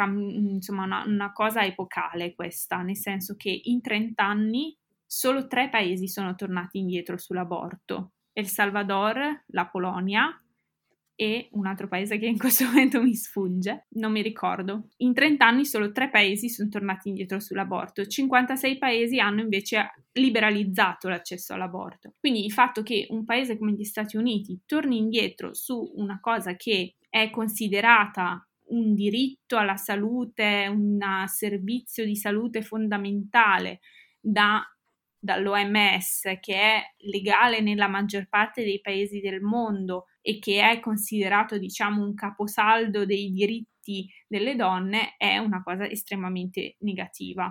insomma, 0.55 0.85
una, 0.85 1.05
una 1.07 1.33
cosa 1.33 1.65
epocale 1.65 2.35
questa, 2.35 2.83
nel 2.83 2.97
senso 2.97 3.37
che 3.37 3.61
in 3.65 3.81
30 3.81 4.23
anni 4.23 4.77
solo 5.07 5.47
tre 5.47 5.69
paesi 5.69 6.09
sono 6.09 6.35
tornati 6.35 6.79
indietro 6.79 7.17
sull'aborto. 7.17 8.13
El 8.33 8.47
Salvador, 8.47 9.45
la 9.47 9.67
Polonia 9.67 10.43
e 11.21 11.49
un 11.55 11.67
altro 11.67 11.89
paese 11.89 12.17
che 12.17 12.27
in 12.27 12.39
questo 12.39 12.63
momento 12.71 13.03
mi 13.03 13.13
sfugge, 13.13 13.87
non 13.95 14.13
mi 14.13 14.23
ricordo. 14.23 14.91
In 14.99 15.13
30 15.13 15.45
anni 15.45 15.65
solo 15.65 15.91
tre 15.91 16.11
paesi 16.11 16.49
sono 16.49 16.69
tornati 16.69 17.09
indietro 17.09 17.41
sull'aborto, 17.41 18.07
56 18.07 18.79
paesi 18.79 19.19
hanno 19.19 19.41
invece 19.41 20.05
liberalizzato 20.13 21.09
l'accesso 21.09 21.55
all'aborto. 21.55 22.15
Quindi 22.21 22.45
il 22.45 22.53
fatto 22.53 22.85
che 22.85 23.09
un 23.11 23.25
paese 23.25 23.59
come 23.59 23.73
gli 23.73 23.83
Stati 23.83 24.17
Uniti 24.17 24.61
torni 24.65 24.99
indietro 24.99 25.55
su 25.55 25.91
una 25.97 26.21
cosa 26.21 26.55
che 26.55 26.95
è 27.11 27.31
considerata 27.31 28.49
un 28.67 28.95
diritto 28.95 29.57
alla 29.57 29.77
salute, 29.77 30.69
un 30.71 31.25
servizio 31.27 32.05
di 32.05 32.15
salute 32.15 32.63
fondamentale 32.63 33.81
da 34.21 34.63
dall'OMS, 35.21 36.37
che 36.41 36.55
è 36.55 36.81
legale 36.99 37.61
nella 37.61 37.89
maggior 37.89 38.29
parte 38.29 38.63
dei 38.63 38.81
paesi 38.81 39.19
del 39.19 39.41
mondo 39.41 40.05
e 40.29 40.39
che 40.41 40.61
è 40.61 40.79
considerato, 40.79 41.57
diciamo, 41.57 42.05
un 42.05 42.13
caposaldo 42.13 43.07
dei 43.07 43.33
diritti 43.33 44.07
delle 44.27 44.57
donne, 44.57 45.15
è 45.17 45.39
una 45.39 45.63
cosa 45.63 45.89
estremamente 45.89 46.77
negativa. 46.81 47.51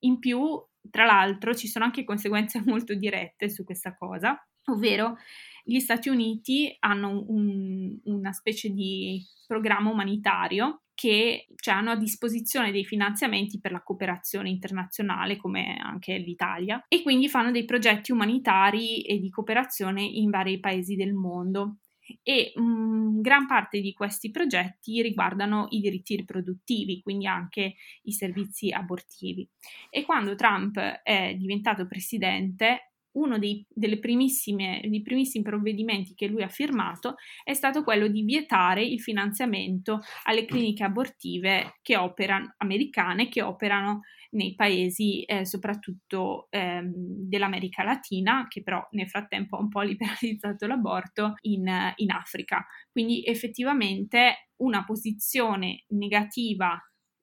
In 0.00 0.18
più, 0.18 0.60
tra 0.90 1.04
l'altro, 1.04 1.54
ci 1.54 1.68
sono 1.68 1.84
anche 1.84 2.02
conseguenze 2.02 2.60
molto 2.66 2.94
dirette 2.94 3.48
su 3.48 3.62
questa 3.62 3.96
cosa, 3.96 4.36
ovvero 4.64 5.16
gli 5.62 5.78
Stati 5.78 6.08
Uniti 6.08 6.74
hanno 6.80 7.24
un, 7.28 7.96
una 8.06 8.32
specie 8.32 8.70
di 8.70 9.24
programma 9.46 9.88
umanitario 9.88 10.82
che 10.94 11.46
cioè, 11.54 11.74
hanno 11.74 11.92
a 11.92 11.96
disposizione 11.96 12.72
dei 12.72 12.84
finanziamenti 12.84 13.60
per 13.60 13.70
la 13.70 13.84
cooperazione 13.84 14.48
internazionale, 14.48 15.36
come 15.36 15.76
anche 15.76 16.16
l'Italia, 16.16 16.84
e 16.88 17.02
quindi 17.02 17.28
fanno 17.28 17.52
dei 17.52 17.64
progetti 17.64 18.10
umanitari 18.10 19.02
e 19.02 19.20
di 19.20 19.30
cooperazione 19.30 20.02
in 20.02 20.30
vari 20.30 20.58
paesi 20.58 20.96
del 20.96 21.14
mondo. 21.14 21.76
E 22.22 22.52
mh, 22.54 22.62
mm, 22.62 23.20
gran 23.20 23.46
parte 23.46 23.80
di 23.80 23.92
questi 23.92 24.30
progetti 24.30 25.02
riguardano 25.02 25.66
i 25.70 25.80
diritti 25.80 26.16
riproduttivi, 26.16 27.00
quindi 27.02 27.26
anche 27.26 27.74
i 28.02 28.12
servizi 28.12 28.70
abortivi. 28.70 29.48
E 29.90 30.04
quando 30.04 30.34
Trump 30.34 30.78
è 30.78 31.34
diventato 31.36 31.86
presidente, 31.86 32.92
uno 33.12 33.38
dei, 33.38 33.64
dei 33.68 33.98
primissimi 33.98 35.42
provvedimenti 35.42 36.14
che 36.14 36.26
lui 36.26 36.42
ha 36.42 36.48
firmato 36.48 37.16
è 37.42 37.54
stato 37.54 37.82
quello 37.82 38.06
di 38.06 38.22
vietare 38.22 38.84
il 38.84 39.00
finanziamento 39.00 40.00
alle 40.24 40.44
cliniche 40.44 40.84
abortive 40.84 41.78
che 41.82 41.96
operano, 41.96 42.54
americane 42.58 43.28
che 43.28 43.42
operano 43.42 44.02
nei 44.30 44.54
paesi 44.54 45.22
eh, 45.22 45.44
soprattutto 45.44 46.48
ehm, 46.50 46.92
dell'America 46.94 47.82
Latina, 47.82 48.46
che 48.48 48.62
però 48.62 48.86
nel 48.92 49.08
frattempo 49.08 49.56
ha 49.56 49.60
un 49.60 49.68
po' 49.68 49.80
liberalizzato 49.82 50.66
l'aborto 50.66 51.34
in, 51.42 51.68
in 51.96 52.10
Africa. 52.10 52.66
Quindi 52.90 53.24
effettivamente 53.24 54.50
una 54.56 54.84
posizione 54.84 55.84
negativa 55.88 56.80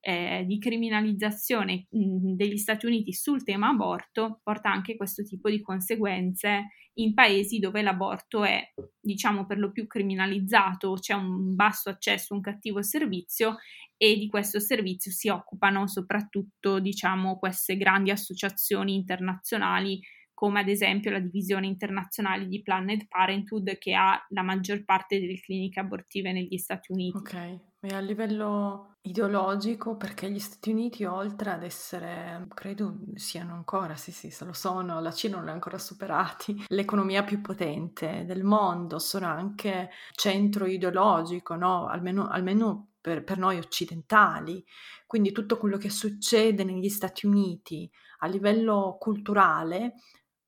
eh, 0.08 0.44
di 0.46 0.60
criminalizzazione 0.60 1.86
mh, 1.90 2.34
degli 2.34 2.58
Stati 2.58 2.86
Uniti 2.86 3.12
sul 3.12 3.42
tema 3.42 3.70
aborto 3.70 4.38
porta 4.44 4.70
anche 4.70 4.94
questo 4.94 5.24
tipo 5.24 5.50
di 5.50 5.60
conseguenze 5.60 6.68
in 6.98 7.12
paesi 7.12 7.58
dove 7.58 7.82
l'aborto 7.82 8.44
è, 8.44 8.72
diciamo, 9.00 9.46
per 9.46 9.58
lo 9.58 9.72
più 9.72 9.88
criminalizzato, 9.88 10.92
c'è 10.92 11.12
un 11.12 11.56
basso 11.56 11.90
accesso, 11.90 12.34
un 12.34 12.40
cattivo 12.40 12.82
servizio 12.82 13.56
e 13.96 14.16
di 14.16 14.28
questo 14.28 14.60
servizio 14.60 15.10
si 15.10 15.28
occupano 15.28 15.88
soprattutto, 15.88 16.78
diciamo, 16.78 17.36
queste 17.36 17.76
grandi 17.76 18.12
associazioni 18.12 18.94
internazionali 18.94 20.00
come 20.36 20.60
ad 20.60 20.68
esempio 20.68 21.10
la 21.10 21.18
divisione 21.18 21.66
internazionale 21.66 22.46
di 22.46 22.60
Planned 22.60 23.08
Parenthood 23.08 23.78
che 23.78 23.94
ha 23.94 24.22
la 24.28 24.42
maggior 24.42 24.84
parte 24.84 25.18
delle 25.18 25.40
cliniche 25.40 25.80
abortive 25.80 26.30
negli 26.30 26.58
Stati 26.58 26.92
Uniti. 26.92 27.16
Ok, 27.16 27.58
e 27.80 27.94
a 27.94 28.00
livello 28.00 28.96
ideologico, 29.00 29.96
perché 29.96 30.30
gli 30.30 30.38
Stati 30.38 30.72
Uniti, 30.72 31.04
oltre 31.04 31.52
ad 31.52 31.62
essere, 31.62 32.46
credo 32.52 32.98
siano 33.14 33.54
ancora, 33.54 33.96
sì 33.96 34.12
sì, 34.12 34.28
se 34.28 34.44
lo 34.44 34.52
sono, 34.52 35.00
la 35.00 35.10
Cina 35.10 35.36
non 35.36 35.44
li 35.44 35.50
ha 35.50 35.54
ancora 35.54 35.78
superati, 35.78 36.64
l'economia 36.66 37.24
più 37.24 37.40
potente 37.40 38.26
del 38.26 38.44
mondo, 38.44 38.98
sono 38.98 39.28
anche 39.28 39.88
centro 40.12 40.66
ideologico, 40.66 41.54
no? 41.54 41.86
Almeno, 41.86 42.28
almeno 42.28 42.90
per, 43.00 43.24
per 43.24 43.38
noi 43.38 43.56
occidentali. 43.56 44.62
Quindi 45.06 45.32
tutto 45.32 45.56
quello 45.56 45.78
che 45.78 45.88
succede 45.88 46.62
negli 46.62 46.90
Stati 46.90 47.24
Uniti 47.24 47.90
a 48.18 48.26
livello 48.26 48.96
culturale 48.98 49.94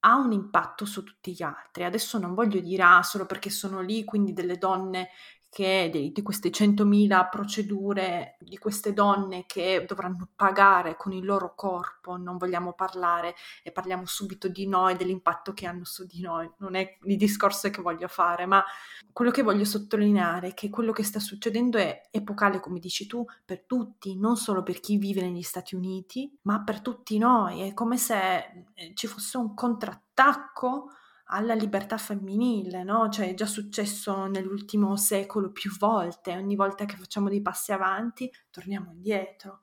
ha 0.01 0.17
un 0.17 0.33
impatto 0.33 0.85
su 0.85 1.03
tutti 1.05 1.33
gli 1.33 1.43
altri. 1.43 1.85
Adesso 1.85 2.19
non 2.19 2.35
voglio 2.35 2.61
dire 2.61 2.83
ah, 2.83 3.03
solo 3.03 3.27
perché 3.27 3.51
sono 3.51 3.81
lì, 3.81 4.05
quindi 4.05 4.33
delle 4.33 4.59
donne 4.59 5.09
che 5.51 5.89
di, 5.91 6.13
di 6.13 6.23
queste 6.23 6.51
100.000 6.51 7.29
procedure 7.31 8.37
di 8.41 8.59
queste 8.59 8.93
donne 8.93 9.45
che 9.47 9.85
dovranno 9.87 10.29
pagare 10.37 10.97
con 10.97 11.13
il 11.13 11.25
loro 11.25 11.55
corpo, 11.55 12.17
non 12.17 12.37
vogliamo 12.37 12.73
parlare 12.75 13.35
e 13.63 13.73
parliamo 13.73 14.05
subito 14.07 14.49
di 14.49 14.67
noi, 14.67 14.97
dell'impatto 14.97 15.53
che 15.53 15.67
hanno 15.67 15.85
su 15.85 16.07
di 16.07 16.21
noi, 16.21 16.51
non 16.59 16.75
è 16.75 16.99
il 17.05 17.17
discorso 17.17 17.71
che 17.71 17.83
voglio 17.83 18.09
fare, 18.09 18.47
ma 18.47 18.63
quello 19.13 19.31
che 19.31 19.43
voglio 19.43 19.65
sottolineare 19.65 20.49
è 20.49 20.55
che 20.55 20.71
quello 20.71 20.93
che 20.93 21.03
sta 21.03 21.19
succedendo 21.19 21.79
è 21.79 22.03
epocale, 22.11 22.61
come 22.61 22.79
dici 22.79 23.07
tu, 23.07 23.25
per 23.45 23.65
tutti, 23.65 24.19
non 24.19 24.37
solo 24.37 24.63
per 24.63 24.81
chi 24.81 24.97
vive 24.97 25.23
negli 25.23 25.43
Stati 25.43 25.75
Uniti, 25.75 26.39
ma 26.43 26.63
per 26.63 26.81
tutti 26.81 27.19
noi, 27.19 27.63
è 27.63 27.75
come 27.75 27.97
se 27.97 28.37
eh, 28.75 28.93
ci 28.95 29.07
fosse 29.07 29.39
un 29.39 29.55
contrattacco 29.55 30.93
alla 31.31 31.55
libertà 31.55 31.99
femminile, 31.99 32.85
no? 32.85 33.09
Cioè 33.09 33.31
è 33.31 33.35
già 33.35 33.47
successo 33.47 34.27
nell'ultimo 34.27 34.97
secolo 34.97 35.51
più 35.51 35.77
volte, 35.79 36.37
ogni 36.37 36.57
volta 36.57 36.85
che 36.85 36.97
facciamo 36.97 37.29
dei 37.29 37.43
passi 37.43 37.73
avanti 37.73 38.31
torniamo 38.51 38.93
indietro. 38.93 39.61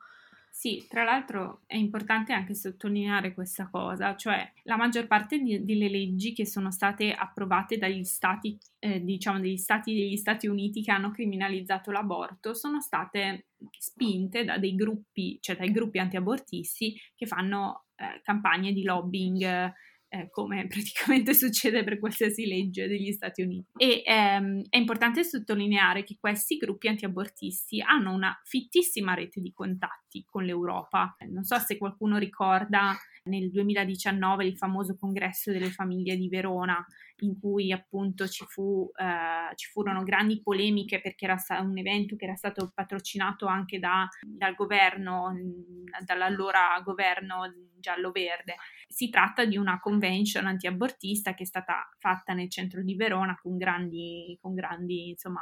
Sì, 0.58 0.86
tra 0.88 1.04
l'altro 1.04 1.64
è 1.66 1.76
importante 1.76 2.32
anche 2.32 2.56
sottolineare 2.56 3.34
questa 3.34 3.68
cosa, 3.70 4.16
cioè 4.16 4.50
la 4.64 4.78
maggior 4.78 5.06
parte 5.06 5.38
di, 5.40 5.66
delle 5.66 5.90
leggi 5.90 6.32
che 6.32 6.46
sono 6.46 6.72
state 6.72 7.12
approvate 7.12 7.78
dagli 7.78 8.06
stati, 8.06 8.58
eh, 8.80 9.04
diciamo 9.04 9.42
degli 9.42 9.58
stati 9.58 9.94
degli 9.94 10.16
Stati 10.16 10.48
Uniti 10.48 10.82
che 10.82 10.92
hanno 10.92 11.12
criminalizzato 11.12 11.92
l'aborto 11.92 12.54
sono 12.54 12.80
state 12.80 13.48
spinte 13.78 14.46
da 14.46 14.58
dei 14.58 14.76
gruppi, 14.76 15.40
cioè 15.42 15.58
dai 15.58 15.72
gruppi 15.72 16.00
antiabortisti 16.00 16.96
che 17.16 17.26
fanno 17.26 17.88
eh, 17.96 18.22
campagne 18.24 18.72
di 18.72 18.84
lobbying 18.84 19.42
eh, 19.42 19.74
come 20.32 20.68
praticamente 20.68 21.34
succede 21.34 21.84
per 21.84 22.00
qualsiasi 22.00 22.46
legge 22.46 22.88
degli 22.88 23.12
Stati 23.12 23.42
Uniti. 23.42 23.72
E 23.78 24.04
ehm, 24.06 24.64
è 24.70 24.78
importante 24.78 25.24
sottolineare 25.24 26.04
che 26.04 26.18
questi 26.20 26.58
gruppi 26.58 26.88
antiabortisti 26.88 27.82
hanno 27.82 28.14
una 28.14 28.34
fittissima 28.44 29.14
rete 29.14 29.42
di 29.42 29.52
contatti 29.52 30.24
con 30.26 30.44
l'Europa. 30.44 31.16
Non 31.30 31.44
so 31.44 31.58
se 31.60 31.78
qualcuno 31.78 32.18
ricorda 32.18 32.96
nel 33.26 33.50
2019 33.50 34.46
il 34.46 34.58
famoso 34.58 34.96
congresso 34.96 35.52
delle 35.52 35.70
famiglie 35.70 36.16
di 36.16 36.28
Verona, 36.28 36.86
in 37.20 37.40
cui 37.40 37.72
appunto 37.72 38.28
ci, 38.28 38.46
fu, 38.48 38.90
eh, 38.96 39.56
ci 39.56 39.70
furono 39.72 40.04
grandi 40.04 40.42
polemiche 40.42 41.00
perché 41.02 41.26
era 41.26 41.38
un 41.62 41.78
evento 41.78 42.16
che 42.16 42.26
era 42.26 42.36
stato 42.36 42.72
patrocinato 42.74 43.46
anche 43.46 43.80
da, 43.80 44.08
dal 44.22 44.54
governo, 44.54 45.34
dall'allora 46.04 46.80
governo 46.84 47.54
giallo-verde. 47.80 48.56
Si 48.88 49.10
tratta 49.10 49.46
di 49.46 49.58
una 49.58 49.80
convention 49.80 50.46
antiabortista 50.46 51.34
che 51.34 51.44
è 51.44 51.46
stata 51.46 51.88
fatta 52.00 52.34
nel 52.34 52.50
centro 52.50 52.82
di 52.84 52.96
Verona 52.96 53.38
con 53.42 53.58
grandi, 53.58 54.38
con 54.42 54.54
grandi 54.54 55.10
insomma, 55.10 55.42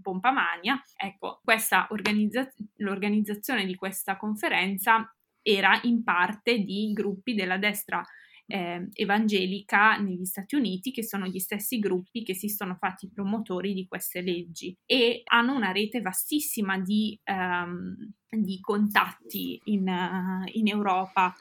pompamania. 0.00 0.80
Ecco, 0.96 1.40
questa 1.44 1.86
organizza- 1.90 2.50
l'organizzazione 2.76 3.66
di 3.66 3.74
questa 3.74 4.16
conferenza 4.16 5.12
era 5.42 5.78
in 5.82 6.02
parte 6.02 6.58
di 6.58 6.92
gruppi 6.92 7.34
della 7.34 7.58
destra 7.58 8.02
eh, 8.46 8.88
evangelica 8.92 9.96
negli 9.96 10.24
Stati 10.24 10.54
Uniti, 10.56 10.90
che 10.90 11.04
sono 11.04 11.26
gli 11.26 11.38
stessi 11.38 11.78
gruppi 11.78 12.22
che 12.22 12.34
si 12.34 12.48
sono 12.48 12.76
fatti 12.76 13.10
promotori 13.10 13.72
di 13.72 13.86
queste 13.86 14.20
leggi 14.20 14.76
e 14.84 15.22
hanno 15.24 15.54
una 15.54 15.72
rete 15.72 16.00
vastissima 16.00 16.78
di, 16.78 17.18
um, 17.24 17.96
di 18.28 18.60
contatti 18.60 19.60
in, 19.64 19.88
uh, 19.88 20.48
in 20.52 20.68
Europa 20.68 21.34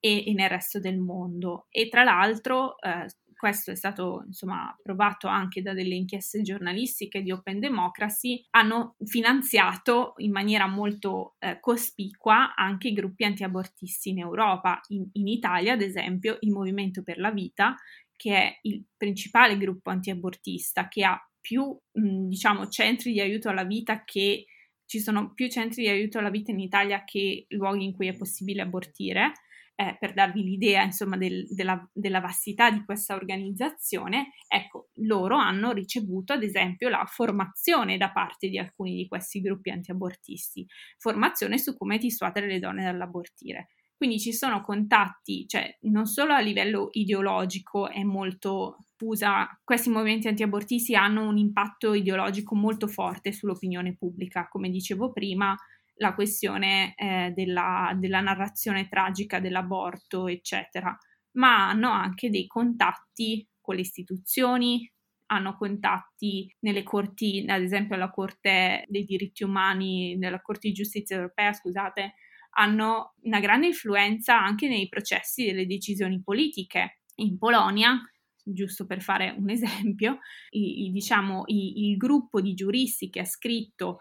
e, 0.00 0.32
nel 0.34 0.48
resto 0.48 0.80
del 0.80 0.98
mondo. 0.98 1.66
E 1.70 1.88
tra 1.88 2.02
l'altro 2.02 2.78
eh, 2.80 3.06
questo 3.38 3.70
è 3.70 3.76
stato 3.76 4.24
insomma 4.26 4.76
provato 4.82 5.28
anche 5.28 5.62
da 5.62 5.72
delle 5.72 5.94
inchieste 5.94 6.42
giornalistiche 6.42 7.22
di 7.22 7.30
Open 7.30 7.60
Democracy, 7.60 8.44
hanno 8.50 8.96
finanziato 9.04 10.14
in 10.16 10.32
maniera 10.32 10.66
molto 10.66 11.36
eh, 11.38 11.60
cospicua 11.60 12.56
anche 12.56 12.88
i 12.88 12.92
gruppi 12.92 13.22
antiabortisti 13.22 14.08
in 14.08 14.18
Europa. 14.18 14.80
In, 14.88 15.08
in 15.12 15.28
Italia, 15.28 15.74
ad 15.74 15.82
esempio, 15.82 16.38
il 16.40 16.50
Movimento 16.50 17.04
per 17.04 17.18
la 17.18 17.30
Vita, 17.30 17.76
che 18.16 18.34
è 18.34 18.58
il 18.62 18.84
principale 18.96 19.56
gruppo 19.56 19.90
antiabortista, 19.90 20.88
che 20.88 21.04
ha 21.04 21.16
più, 21.40 21.64
mh, 21.92 22.26
diciamo, 22.26 22.66
centri 22.66 23.12
di 23.12 23.20
aiuto 23.20 23.48
alla 23.48 23.64
vita 23.64 24.02
che 24.02 24.46
ci 24.84 24.98
sono 24.98 25.32
più 25.32 25.48
centri 25.48 25.82
di 25.82 25.88
aiuto 25.88 26.18
alla 26.18 26.30
vita 26.30 26.50
in 26.50 26.58
Italia 26.58 27.04
che 27.04 27.44
luoghi 27.50 27.84
in 27.84 27.92
cui 27.92 28.08
è 28.08 28.16
possibile 28.16 28.62
abortire 28.62 29.32
eh, 29.80 29.96
per 29.96 30.12
darvi 30.12 30.42
l'idea 30.42 30.82
insomma 30.82 31.16
del, 31.16 31.46
della, 31.50 31.88
della, 31.92 32.18
vastità 32.18 32.68
di 32.68 32.84
questa 32.84 33.14
organizzazione, 33.14 34.32
ecco, 34.48 34.88
loro 34.94 35.36
hanno 35.36 35.70
ricevuto 35.70 36.32
ad 36.32 36.42
esempio 36.42 36.88
la 36.88 37.04
formazione 37.06 37.96
da 37.96 38.10
parte 38.10 38.48
di 38.48 38.58
alcuni 38.58 38.96
di 38.96 39.06
questi 39.06 39.40
gruppi 39.40 39.70
antiabortisti, 39.70 40.66
formazione 40.98 41.58
su 41.58 41.76
come 41.76 41.98
dissuadere 41.98 42.48
le 42.48 42.58
donne 42.58 42.82
dall'abortire. 42.82 43.68
Quindi 43.96 44.18
ci 44.18 44.32
sono 44.32 44.62
contatti, 44.62 45.46
cioè 45.46 45.76
non 45.82 46.06
solo 46.06 46.32
a 46.32 46.40
livello 46.40 46.88
ideologico 46.92 47.88
è 47.88 48.02
molto 48.02 48.78
diffusa, 48.98 49.46
questi 49.62 49.90
movimenti 49.90 50.26
antiabortisti 50.26 50.96
hanno 50.96 51.28
un 51.28 51.38
impatto 51.38 51.94
ideologico 51.94 52.56
molto 52.56 52.88
forte 52.88 53.30
sull'opinione 53.30 53.94
pubblica, 53.96 54.48
come 54.48 54.70
dicevo 54.70 55.12
prima, 55.12 55.56
la 55.98 56.14
questione 56.14 56.94
eh, 56.96 57.32
della, 57.34 57.94
della 57.96 58.20
narrazione 58.20 58.88
tragica 58.88 59.40
dell'aborto, 59.40 60.28
eccetera, 60.28 60.96
ma 61.32 61.68
hanno 61.68 61.90
anche 61.90 62.30
dei 62.30 62.46
contatti 62.46 63.46
con 63.60 63.74
le 63.74 63.82
istituzioni, 63.82 64.90
hanno 65.26 65.56
contatti 65.56 66.52
nelle 66.60 66.82
corti, 66.82 67.44
ad 67.46 67.62
esempio 67.62 67.96
la 67.96 68.10
Corte 68.10 68.84
dei 68.88 69.04
diritti 69.04 69.44
umani, 69.44 70.16
nella 70.16 70.40
Corte 70.40 70.68
di 70.68 70.74
giustizia 70.74 71.16
europea, 71.16 71.52
scusate, 71.52 72.14
hanno 72.52 73.14
una 73.22 73.40
grande 73.40 73.66
influenza 73.66 74.40
anche 74.40 74.68
nei 74.68 74.88
processi 74.88 75.44
delle 75.44 75.66
decisioni 75.66 76.22
politiche. 76.22 77.00
In 77.16 77.36
Polonia, 77.36 78.00
giusto 78.42 78.86
per 78.86 79.02
fare 79.02 79.34
un 79.36 79.50
esempio, 79.50 80.18
i, 80.50 80.86
i, 80.86 80.90
diciamo, 80.90 81.42
i, 81.46 81.90
il 81.90 81.96
gruppo 81.96 82.40
di 82.40 82.54
giuristi 82.54 83.10
che 83.10 83.20
ha 83.20 83.24
scritto 83.26 83.98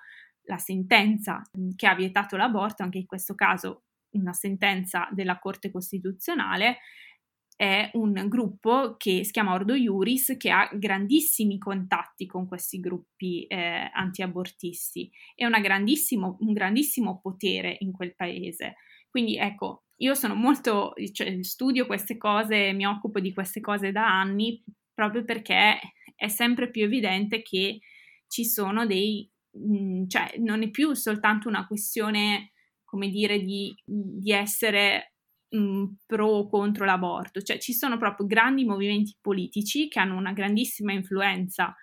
la 0.48 0.58
sentenza 0.58 1.42
che 1.76 1.88
ha 1.88 1.96
vietato 1.96 2.36
l'aborto, 2.36 2.84
anche 2.84 2.98
in 2.98 3.06
questo 3.06 3.36
caso 3.36 3.84
una 4.12 4.34
sentenza 4.34 5.08
della 5.12 5.38
Corte 5.40 5.70
Costituzionale, 5.70 6.80
è 7.56 7.90
un 7.94 8.14
gruppo 8.28 8.96
che 8.98 9.24
si 9.24 9.32
chiama 9.32 9.54
Ordo 9.54 9.74
Iuris 9.74 10.36
che 10.38 10.52
ha 10.52 10.70
grandissimi 10.72 11.58
contatti 11.58 12.28
con 12.28 12.48
questi 12.48 12.80
gruppi 12.80 13.46
eh, 13.48 13.90
antiabortisti 13.92 15.12
e 15.34 15.46
un 15.46 15.60
grandissimo 16.54 17.20
potere 17.20 17.78
in 17.80 17.92
quel 17.92 18.16
paese. 18.16 18.76
Quindi 19.10 19.38
ecco, 19.38 19.86
io 19.98 20.14
sono 20.14 20.36
molto, 20.36 20.94
cioè, 21.12 21.42
studio 21.42 21.88
queste 21.88 22.18
cose, 22.18 22.74
mi 22.74 22.86
occupo 22.86 23.20
di 23.20 23.34
queste 23.34 23.60
cose 23.60 23.92
da 23.92 24.06
anni 24.06 24.64
proprio 24.94 25.24
perché 25.24 25.80
è 26.16 26.28
sempre 26.28 26.70
più 26.70 26.84
evidente 26.84 27.42
che 27.42 27.80
ci 28.28 28.46
sono 28.46 28.86
dei 28.86 29.28
Mhmm, 29.58 30.08
cioè 30.08 30.36
non 30.40 30.64
è 30.64 30.70
più 30.70 30.94
soltanto 30.94 31.48
una 31.48 31.66
questione, 31.68 32.52
come 32.84 33.10
dire, 33.10 33.40
di, 33.42 33.76
di 33.86 34.32
essere 34.32 35.14
mh, 35.50 35.58
mhmm, 35.58 35.96
pro 36.06 36.28
o 36.28 36.48
contro 36.50 36.86
l'aborto, 36.86 37.42
cioè 37.42 37.58
ci 37.60 37.74
sono 37.74 37.98
proprio 37.98 38.26
grandi 38.26 38.66
movimenti 38.66 39.16
politici 39.22 39.88
che 39.88 40.00
hanno 40.00 40.18
una 40.18 40.34
grandissima 40.34 40.94
influenza 40.94 41.76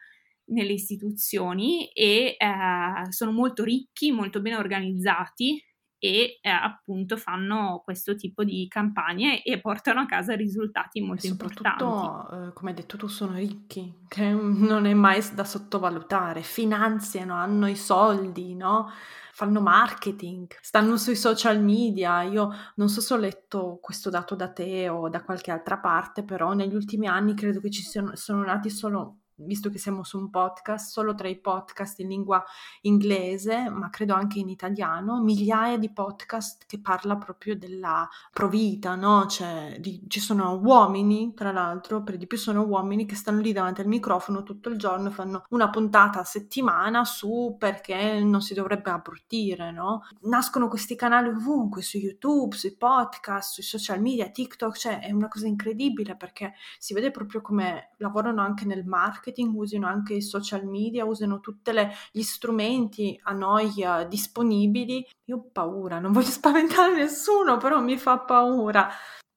nelle 0.46 0.72
istituzioni 0.72 1.88
e 1.92 2.36
eh, 2.38 3.10
sono 3.10 3.32
molto 3.32 3.64
ricchi, 3.64 4.10
molto 4.10 4.40
ben 4.40 4.54
organizzati 4.54 5.62
e 6.04 6.38
eh, 6.42 6.50
appunto 6.50 7.16
fanno 7.16 7.80
questo 7.82 8.14
tipo 8.14 8.44
di 8.44 8.68
campagne 8.68 9.42
e 9.42 9.58
portano 9.58 10.00
a 10.00 10.06
casa 10.06 10.36
risultati 10.36 11.00
molto 11.00 11.24
e 11.24 11.30
importanti. 11.30 11.82
Eh, 11.82 12.52
come 12.52 12.70
hai 12.70 12.76
detto 12.76 12.98
tu, 12.98 13.06
sono 13.06 13.32
ricchi, 13.32 14.00
che 14.06 14.30
non 14.30 14.84
è 14.84 14.92
mai 14.92 15.22
da 15.32 15.44
sottovalutare, 15.44 16.42
finanziano, 16.42 17.32
hanno 17.32 17.68
i 17.68 17.76
soldi, 17.76 18.54
no? 18.54 18.90
fanno 19.32 19.60
marketing, 19.62 20.46
stanno 20.60 20.98
sui 20.98 21.16
social 21.16 21.60
media. 21.60 22.20
Io 22.22 22.50
non 22.74 22.90
so 22.90 23.00
se 23.00 23.14
ho 23.14 23.16
letto 23.16 23.78
questo 23.80 24.10
dato 24.10 24.34
da 24.34 24.52
te 24.52 24.90
o 24.90 25.08
da 25.08 25.24
qualche 25.24 25.50
altra 25.50 25.78
parte, 25.78 26.22
però 26.22 26.52
negli 26.52 26.74
ultimi 26.74 27.08
anni 27.08 27.34
credo 27.34 27.60
che 27.60 27.70
ci 27.70 27.82
siano, 27.82 28.14
sono 28.14 28.44
nati 28.44 28.68
solo 28.68 29.20
visto 29.36 29.70
che 29.70 29.78
siamo 29.78 30.04
su 30.04 30.18
un 30.18 30.30
podcast, 30.30 30.90
solo 30.90 31.14
tra 31.14 31.28
i 31.28 31.38
podcast 31.38 31.98
in 32.00 32.08
lingua 32.08 32.42
inglese, 32.82 33.68
ma 33.68 33.90
credo 33.90 34.14
anche 34.14 34.38
in 34.38 34.48
italiano, 34.48 35.20
migliaia 35.20 35.78
di 35.78 35.90
podcast 35.90 36.64
che 36.66 36.80
parla 36.80 37.16
proprio 37.16 37.56
della 37.56 38.08
provita, 38.32 38.94
no? 38.94 39.26
Cioè, 39.26 39.76
di, 39.80 40.02
ci 40.08 40.20
sono 40.20 40.60
uomini, 40.62 41.34
tra 41.34 41.50
l'altro, 41.52 42.02
per 42.02 42.16
di 42.16 42.26
più 42.26 42.38
sono 42.38 42.62
uomini 42.62 43.06
che 43.06 43.16
stanno 43.16 43.40
lì 43.40 43.52
davanti 43.52 43.80
al 43.80 43.86
microfono 43.88 44.42
tutto 44.42 44.68
il 44.68 44.78
giorno 44.78 45.10
fanno 45.10 45.44
una 45.50 45.70
puntata 45.70 46.20
a 46.20 46.24
settimana 46.24 47.04
su 47.04 47.56
perché 47.58 48.20
non 48.20 48.40
si 48.40 48.54
dovrebbe 48.54 48.90
abortire, 48.90 49.72
no? 49.72 50.02
Nascono 50.22 50.68
questi 50.68 50.94
canali 50.94 51.28
ovunque, 51.28 51.82
su 51.82 51.98
YouTube, 51.98 52.56
sui 52.56 52.76
podcast, 52.76 53.54
sui 53.54 53.62
social 53.62 54.00
media, 54.00 54.30
TikTok, 54.30 54.76
cioè 54.76 55.00
è 55.00 55.10
una 55.10 55.28
cosa 55.28 55.46
incredibile 55.46 56.16
perché 56.16 56.54
si 56.78 56.94
vede 56.94 57.10
proprio 57.10 57.40
come 57.40 57.90
lavorano 57.98 58.42
anche 58.42 58.64
nel 58.64 58.84
marketing 58.84 59.23
marketing, 59.24 59.56
usino 59.56 59.86
anche 59.86 60.14
i 60.14 60.22
social 60.22 60.66
media, 60.66 61.04
usino 61.04 61.40
tutti 61.40 61.70
gli 62.12 62.22
strumenti 62.22 63.18
a 63.22 63.32
noi 63.32 63.72
uh, 63.78 64.06
disponibili. 64.06 65.06
Io 65.24 65.36
ho 65.36 65.48
paura, 65.50 65.98
non 65.98 66.12
voglio 66.12 66.28
spaventare 66.28 66.94
nessuno, 66.94 67.56
però 67.56 67.80
mi 67.80 67.96
fa 67.96 68.18
paura. 68.18 68.90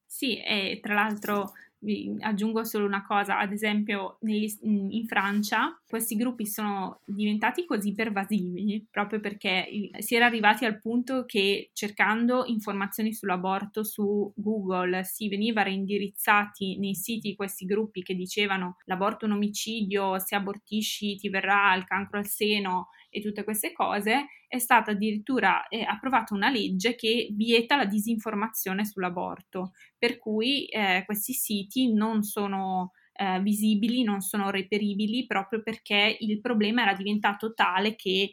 Sì, 0.05 0.41
e 0.41 0.79
tra 0.81 0.93
l'altro 0.93 1.53
vi 1.79 2.15
aggiungo 2.21 2.63
solo 2.63 2.85
una 2.85 3.05
cosa, 3.05 3.39
ad 3.39 3.51
esempio 3.51 4.17
negli, 4.21 4.51
in 4.61 5.05
Francia 5.07 5.79
questi 5.87 6.15
gruppi 6.15 6.45
sono 6.45 7.01
diventati 7.05 7.65
così 7.65 7.93
pervasivi 7.93 8.85
proprio 8.89 9.19
perché 9.19 9.67
si 9.99 10.15
era 10.15 10.25
arrivati 10.25 10.65
al 10.65 10.79
punto 10.79 11.25
che 11.25 11.69
cercando 11.73 12.45
informazioni 12.45 13.13
sull'aborto 13.13 13.83
su 13.83 14.31
Google 14.35 15.03
si 15.03 15.29
veniva 15.29 15.61
reindirizzati 15.61 16.77
nei 16.79 16.95
siti 16.95 17.35
questi 17.35 17.65
gruppi 17.65 18.01
che 18.01 18.15
dicevano 18.15 18.77
l'aborto 18.85 19.25
è 19.25 19.27
un 19.27 19.35
omicidio, 19.35 20.19
se 20.19 20.35
abortisci 20.35 21.15
ti 21.15 21.29
verrà 21.29 21.75
il 21.75 21.85
cancro 21.85 22.17
al 22.17 22.27
seno 22.27 22.89
e 23.17 23.21
tutte 23.21 23.43
queste 23.43 23.71
cose, 23.73 24.27
è 24.47 24.59
stata 24.59 24.91
addirittura 24.91 25.67
eh, 25.67 25.83
approvata 25.83 26.33
una 26.33 26.49
legge 26.49 26.95
che 26.95 27.29
vieta 27.31 27.75
la 27.75 27.85
disinformazione 27.85 28.85
sull'aborto, 28.85 29.73
per 29.97 30.17
cui 30.17 30.65
eh, 30.67 31.03
questi 31.05 31.33
siti 31.33 31.93
non 31.93 32.23
sono 32.23 32.91
eh, 33.13 33.39
visibili, 33.41 34.03
non 34.03 34.21
sono 34.21 34.49
reperibili 34.49 35.25
proprio 35.25 35.61
perché 35.61 36.17
il 36.19 36.39
problema 36.39 36.83
era 36.83 36.93
diventato 36.93 37.53
tale 37.53 37.95
che 37.95 38.31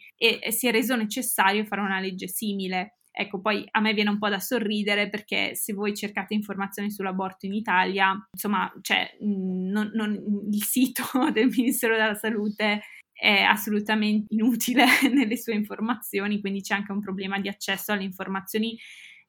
si 0.51 0.69
è 0.69 0.71
reso 0.71 0.95
necessario 0.95 1.65
fare 1.65 1.81
una 1.81 2.01
legge 2.01 2.29
simile. 2.29 2.99
Ecco, 3.17 3.41
poi 3.41 3.65
a 3.71 3.81
me 3.81 3.95
viene 3.95 4.11
un 4.11 4.19
po' 4.19 4.29
da 4.29 4.41
sorridere 4.41 5.09
perché 5.09 5.55
se 5.55 5.73
voi 5.73 5.95
cercate 5.95 6.35
informazioni 6.35 6.91
sull'aborto 6.91 7.47
in 7.47 7.55
Italia, 7.55 8.13
insomma, 8.33 8.73
cioè, 8.81 9.09
non, 9.21 9.89
non, 9.95 10.21
il 10.51 10.63
sito 10.65 11.05
del 11.33 11.47
Ministero 11.47 11.97
della 11.97 12.17
Salute 12.17 12.83
è 13.15 13.43
assolutamente 13.43 14.35
inutile 14.35 14.85
nelle 15.13 15.37
sue 15.37 15.55
informazioni, 15.55 16.41
quindi 16.41 16.61
c'è 16.61 16.75
anche 16.75 16.93
un 16.93 17.01
problema 17.01 17.39
di 17.39 17.49
accesso 17.49 17.93
alle 17.93 18.03
informazioni 18.03 18.77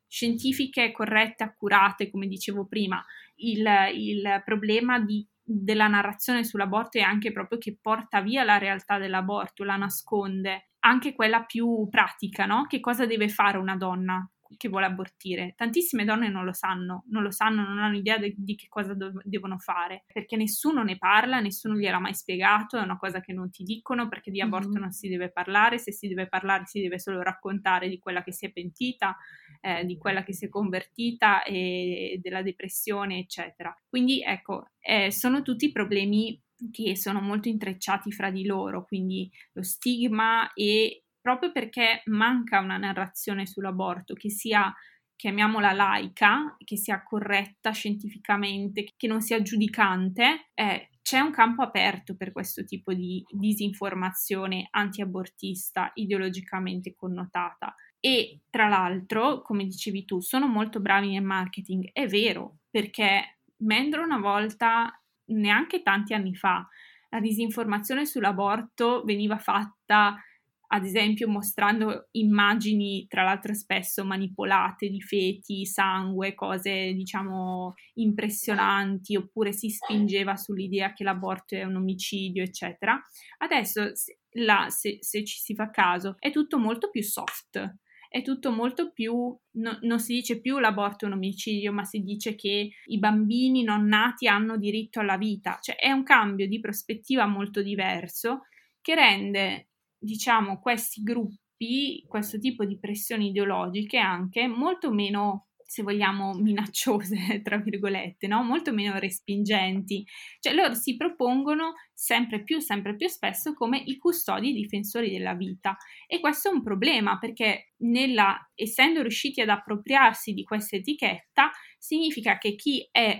scientifiche 0.07 0.91
corrette, 0.91 1.43
accurate, 1.43 2.09
come 2.09 2.27
dicevo 2.27 2.65
prima. 2.65 3.03
Il, 3.35 3.65
il 3.93 4.41
problema 4.43 4.99
di, 4.99 5.27
della 5.41 5.87
narrazione 5.87 6.43
sull'aborto 6.43 6.97
è 6.97 7.01
anche 7.01 7.31
proprio 7.31 7.57
che 7.59 7.77
porta 7.79 8.21
via 8.21 8.43
la 8.43 8.57
realtà 8.57 8.97
dell'aborto, 8.97 9.63
la 9.63 9.75
nasconde, 9.75 10.69
anche 10.79 11.13
quella 11.13 11.43
più 11.43 11.87
pratica, 11.89 12.45
no? 12.45 12.65
Che 12.67 12.79
cosa 12.79 13.05
deve 13.05 13.29
fare 13.29 13.57
una 13.57 13.75
donna 13.75 14.27
che 14.57 14.69
vuole 14.69 14.85
abortire. 14.85 15.53
Tantissime 15.55 16.05
donne 16.05 16.29
non 16.29 16.45
lo 16.45 16.53
sanno, 16.53 17.03
non 17.09 17.23
lo 17.23 17.31
sanno, 17.31 17.63
non 17.63 17.79
hanno 17.79 17.97
idea 17.97 18.17
de- 18.17 18.33
di 18.37 18.55
che 18.55 18.67
cosa 18.67 18.93
do- 18.93 19.21
devono 19.23 19.57
fare, 19.57 20.05
perché 20.11 20.35
nessuno 20.35 20.83
ne 20.83 20.97
parla, 20.97 21.39
nessuno 21.39 21.75
gliel'ha 21.75 21.99
mai 21.99 22.13
spiegato, 22.13 22.77
è 22.77 22.81
una 22.81 22.97
cosa 22.97 23.21
che 23.21 23.33
non 23.33 23.49
ti 23.49 23.63
dicono, 23.63 24.07
perché 24.07 24.31
di 24.31 24.41
aborto 24.41 24.69
mm-hmm. 24.69 24.81
non 24.81 24.91
si 24.91 25.07
deve 25.07 25.31
parlare, 25.31 25.77
se 25.77 25.91
si 25.91 26.07
deve 26.07 26.27
parlare 26.27 26.65
si 26.65 26.81
deve 26.81 26.99
solo 26.99 27.21
raccontare 27.21 27.89
di 27.89 27.99
quella 27.99 28.23
che 28.23 28.31
si 28.31 28.45
è 28.45 28.51
pentita, 28.51 29.17
eh, 29.61 29.85
di 29.85 29.97
quella 29.97 30.23
che 30.23 30.33
si 30.33 30.45
è 30.45 30.49
convertita 30.49 31.43
e 31.43 32.19
della 32.21 32.41
depressione, 32.41 33.19
eccetera. 33.19 33.75
Quindi 33.87 34.21
ecco, 34.21 34.69
eh, 34.79 35.11
sono 35.11 35.41
tutti 35.41 35.71
problemi 35.71 36.39
che 36.71 36.95
sono 36.95 37.19
molto 37.19 37.49
intrecciati 37.49 38.11
fra 38.11 38.31
di 38.31 38.45
loro, 38.45 38.85
quindi 38.85 39.29
lo 39.53 39.63
stigma 39.63 40.51
e 40.53 41.04
proprio 41.25 41.51
perché 41.51 42.03
manca 42.05 42.59
una 42.59 42.77
narrazione 42.77 43.47
sull'aborto 43.47 44.13
che 44.13 44.29
sia 44.29 44.71
chiamiamola 45.15 45.71
laica, 45.71 46.55
che 46.63 46.77
sia 46.77 47.01
corretta 47.01 47.71
scientificamente, 47.71 48.93
che 48.95 49.07
non 49.07 49.21
sia 49.21 49.41
giudicante, 49.41 50.51
eh, 50.53 50.89
c'è 51.01 51.19
un 51.19 51.31
campo 51.31 51.63
aperto 51.63 52.15
per 52.15 52.31
questo 52.31 52.63
tipo 52.63 52.93
di 52.93 53.23
disinformazione 53.27 54.67
antiabortista 54.69 55.89
ideologicamente 55.95 56.93
connotata. 56.93 57.73
E 57.99 58.41
tra 58.51 58.67
l'altro, 58.67 59.41
come 59.41 59.63
dicevi 59.63 60.05
tu, 60.05 60.19
sono 60.21 60.45
molto 60.45 60.79
bravi 60.79 61.09
nel 61.09 61.23
marketing, 61.23 61.89
è 61.91 62.05
vero, 62.05 62.57
perché 62.69 63.39
mentre 63.63 64.01
una 64.01 64.19
volta, 64.19 65.01
neanche 65.29 65.81
tanti 65.81 66.13
anni 66.13 66.35
fa, 66.35 66.67
la 67.09 67.19
disinformazione 67.19 68.05
sull'aborto 68.05 69.01
veniva 69.03 69.39
fatta 69.39 70.19
ad 70.67 70.85
esempio 70.85 71.27
mostrando 71.27 72.07
immagini, 72.11 73.05
tra 73.07 73.23
l'altro 73.23 73.53
spesso 73.53 74.03
manipolate 74.05 74.89
di 74.89 75.01
feti, 75.01 75.65
sangue, 75.65 76.33
cose 76.33 76.93
diciamo 76.93 77.73
impressionanti, 77.95 79.15
oppure 79.15 79.51
si 79.51 79.69
spingeva 79.69 80.35
sull'idea 80.35 80.93
che 80.93 81.03
l'aborto 81.03 81.55
è 81.55 81.63
un 81.63 81.75
omicidio, 81.75 82.43
eccetera. 82.43 82.99
Adesso, 83.39 83.91
la, 84.37 84.67
se, 84.69 84.97
se 85.01 85.23
ci 85.23 85.39
si 85.39 85.55
fa 85.55 85.69
caso, 85.69 86.15
è 86.19 86.31
tutto 86.31 86.57
molto 86.57 86.89
più 86.89 87.03
soft 87.03 87.77
è 88.15 88.21
tutto 88.21 88.49
molto 88.49 88.93
più, 88.93 89.37
no, 89.57 89.77
non 89.81 89.99
si 89.99 90.13
dice 90.13 90.39
più 90.39 90.57
l'aborto 90.59 91.03
è 91.03 91.09
un 91.09 91.15
omicidio, 91.15 91.73
ma 91.73 91.83
si 91.83 91.99
dice 91.99 92.35
che 92.35 92.69
i 92.85 92.97
bambini 92.97 93.61
non 93.61 93.87
nati 93.87 94.29
hanno 94.29 94.55
diritto 94.55 95.01
alla 95.01 95.17
vita, 95.17 95.57
cioè 95.61 95.75
è 95.75 95.91
un 95.91 96.03
cambio 96.03 96.47
di 96.47 96.61
prospettiva 96.61 97.25
molto 97.25 97.61
diverso 97.61 98.43
che 98.79 98.95
rende 98.95 99.67
diciamo, 100.05 100.59
questi 100.59 101.01
gruppi, 101.01 102.03
questo 102.07 102.39
tipo 102.39 102.63
di 102.63 102.79
pressioni 102.79 103.29
ideologiche 103.29 103.97
anche 103.97 104.47
molto 104.47 104.91
meno 104.91 105.47
se 105.67 105.81
vogliamo, 105.81 106.33
minacciose, 106.33 107.41
tra 107.43 107.57
virgolette, 107.57 108.27
no? 108.27 108.43
molto 108.43 108.71
meno 108.71 108.97
respingenti. 108.99 110.05
Cioè 110.39 110.53
loro 110.53 110.73
si 110.75 110.95
propongono 110.95 111.73
sempre 111.93 112.43
più, 112.43 112.59
sempre 112.59 112.95
più 112.95 113.07
spesso 113.07 113.53
come 113.53 113.81
i 113.83 113.97
custodi 113.97 114.53
difensori 114.53 115.09
della 115.09 115.33
vita. 115.33 115.75
E 116.07 116.19
questo 116.19 116.49
è 116.49 116.53
un 116.53 116.61
problema 116.61 117.17
perché 117.17 117.73
nella, 117.77 118.37
essendo 118.53 119.01
riusciti 119.01 119.41
ad 119.41 119.49
appropriarsi 119.49 120.33
di 120.33 120.43
questa 120.43 120.75
etichetta, 120.75 121.49
significa 121.77 122.37
che 122.37 122.55
chi 122.55 122.87
è 122.91 123.19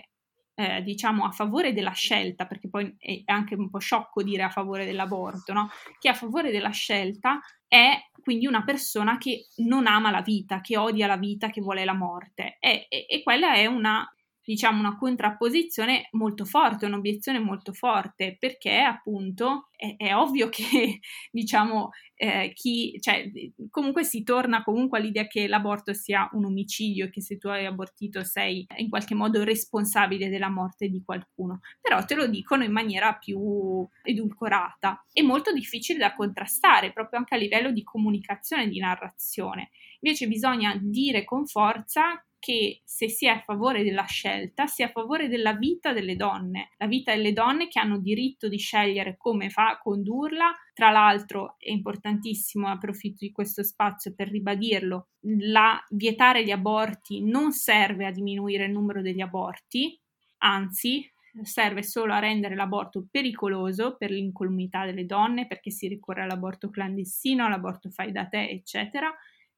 eh, 0.56 0.82
diciamo 0.82 1.26
a 1.26 1.32
favore 1.32 1.74
della 1.74 1.91
scelta, 1.91 2.45
perché 2.45 2.70
poi 2.70 2.95
è 2.97 3.22
anche 3.26 3.56
un 3.56 3.70
po' 3.70 3.80
sciocco 3.80 4.24
dire 4.24 4.43
a 4.43 4.49
favore 4.49 4.86
dell'aborto, 4.86 5.53
no? 5.53 5.70
Chi 5.99 6.08
è 6.08 6.12
a 6.12 6.16
favore 6.16 6.51
della 6.51 6.70
scelta 6.72 7.41
è 7.68 7.93
quindi 8.22 8.47
una 8.47 8.64
persona 8.64 9.18
che 9.18 9.47
non 9.58 9.86
ama 9.86 10.10
la 10.10 10.22
vita, 10.22 10.62
che 10.62 10.78
odia 10.78 11.08
la 11.08 11.18
vita, 11.18 11.49
che 11.49 11.62
vuole 11.62 11.86
la 11.86 11.93
morte. 11.93 12.58
E, 12.60 12.88
e, 12.89 13.06
e 13.08 13.22
quella 13.22 13.53
è 13.53 13.66
una 13.66 14.10
diciamo, 14.45 14.79
una 14.79 14.95
contrapposizione 14.95 16.07
molto 16.11 16.45
forte, 16.45 16.85
un'obiezione 16.85 17.39
molto 17.39 17.73
forte, 17.73 18.37
perché 18.39 18.77
appunto 18.77 19.69
è, 19.75 19.95
è 19.97 20.15
ovvio 20.15 20.49
che, 20.49 20.99
diciamo, 21.31 21.89
eh, 22.13 22.51
chi, 22.53 22.97
cioè, 23.01 23.29
comunque 23.71 24.03
si 24.03 24.23
torna 24.23 24.63
comunque 24.63 24.99
all'idea 24.99 25.25
che 25.25 25.47
l'aborto 25.47 25.93
sia 25.93 26.29
un 26.33 26.45
omicidio 26.45 27.09
che 27.09 27.21
se 27.21 27.37
tu 27.37 27.47
hai 27.47 27.65
abortito 27.65 28.23
sei 28.23 28.65
in 28.77 28.87
qualche 28.87 29.15
modo 29.15 29.43
responsabile 29.43 30.29
della 30.29 30.49
morte 30.49 30.89
di 30.89 31.01
qualcuno, 31.03 31.61
però 31.81 32.05
te 32.05 32.13
lo 32.13 32.27
dicono 32.27 32.63
in 32.63 32.71
maniera 32.71 33.15
più 33.15 33.85
edulcorata 34.03 35.03
e 35.11 35.23
molto 35.23 35.51
difficile 35.51 35.97
da 35.97 36.13
contrastare, 36.13 36.93
proprio 36.93 37.19
anche 37.19 37.33
a 37.33 37.39
livello 37.39 37.71
di 37.71 37.83
comunicazione, 37.83 38.67
di 38.67 38.79
narrazione. 38.79 39.71
Invece 40.01 40.27
bisogna 40.27 40.77
dire 40.79 41.23
con 41.23 41.47
forza 41.47 42.23
che 42.45 42.83
se 42.85 43.09
si 43.09 43.25
è 43.25 43.29
a 43.29 43.39
favore 43.39 43.83
della 43.83 44.03
scelta, 44.03 44.67
si 44.67 44.83
è 44.83 44.85
a 44.85 44.89
favore 44.89 45.27
della 45.27 45.53
vita 45.53 45.93
delle 45.93 46.15
donne, 46.15 46.73
la 46.77 46.85
vita 46.85 47.11
delle 47.11 47.33
donne 47.33 47.67
che 47.67 47.79
hanno 47.79 47.97
diritto 47.97 48.47
di 48.47 48.59
scegliere 48.59 49.17
come 49.17 49.49
fa 49.49 49.79
condurla. 49.81 50.53
Tra 50.71 50.91
l'altro 50.91 51.55
è 51.57 51.71
importantissimo, 51.71 52.67
approfitto 52.67 53.25
di 53.25 53.31
questo 53.31 53.63
spazio 53.63 54.13
per 54.13 54.29
ribadirlo, 54.29 55.07
la 55.39 55.83
vietare 55.89 56.43
gli 56.43 56.51
aborti 56.51 57.23
non 57.23 57.51
serve 57.51 58.05
a 58.05 58.11
diminuire 58.11 58.65
il 58.65 58.71
numero 58.71 59.01
degli 59.01 59.21
aborti, 59.21 59.99
anzi 60.43 61.11
serve 61.41 61.81
solo 61.81 62.13
a 62.13 62.19
rendere 62.19 62.53
l'aborto 62.53 63.07
pericoloso 63.09 63.97
per 63.97 64.11
l'incolumità 64.11 64.85
delle 64.85 65.07
donne, 65.07 65.47
perché 65.47 65.71
si 65.71 65.87
ricorre 65.87 66.21
all'aborto 66.21 66.69
clandestino, 66.69 67.43
all'aborto 67.43 67.89
fai 67.89 68.11
da 68.11 68.27
te, 68.27 68.47
eccetera, 68.49 69.11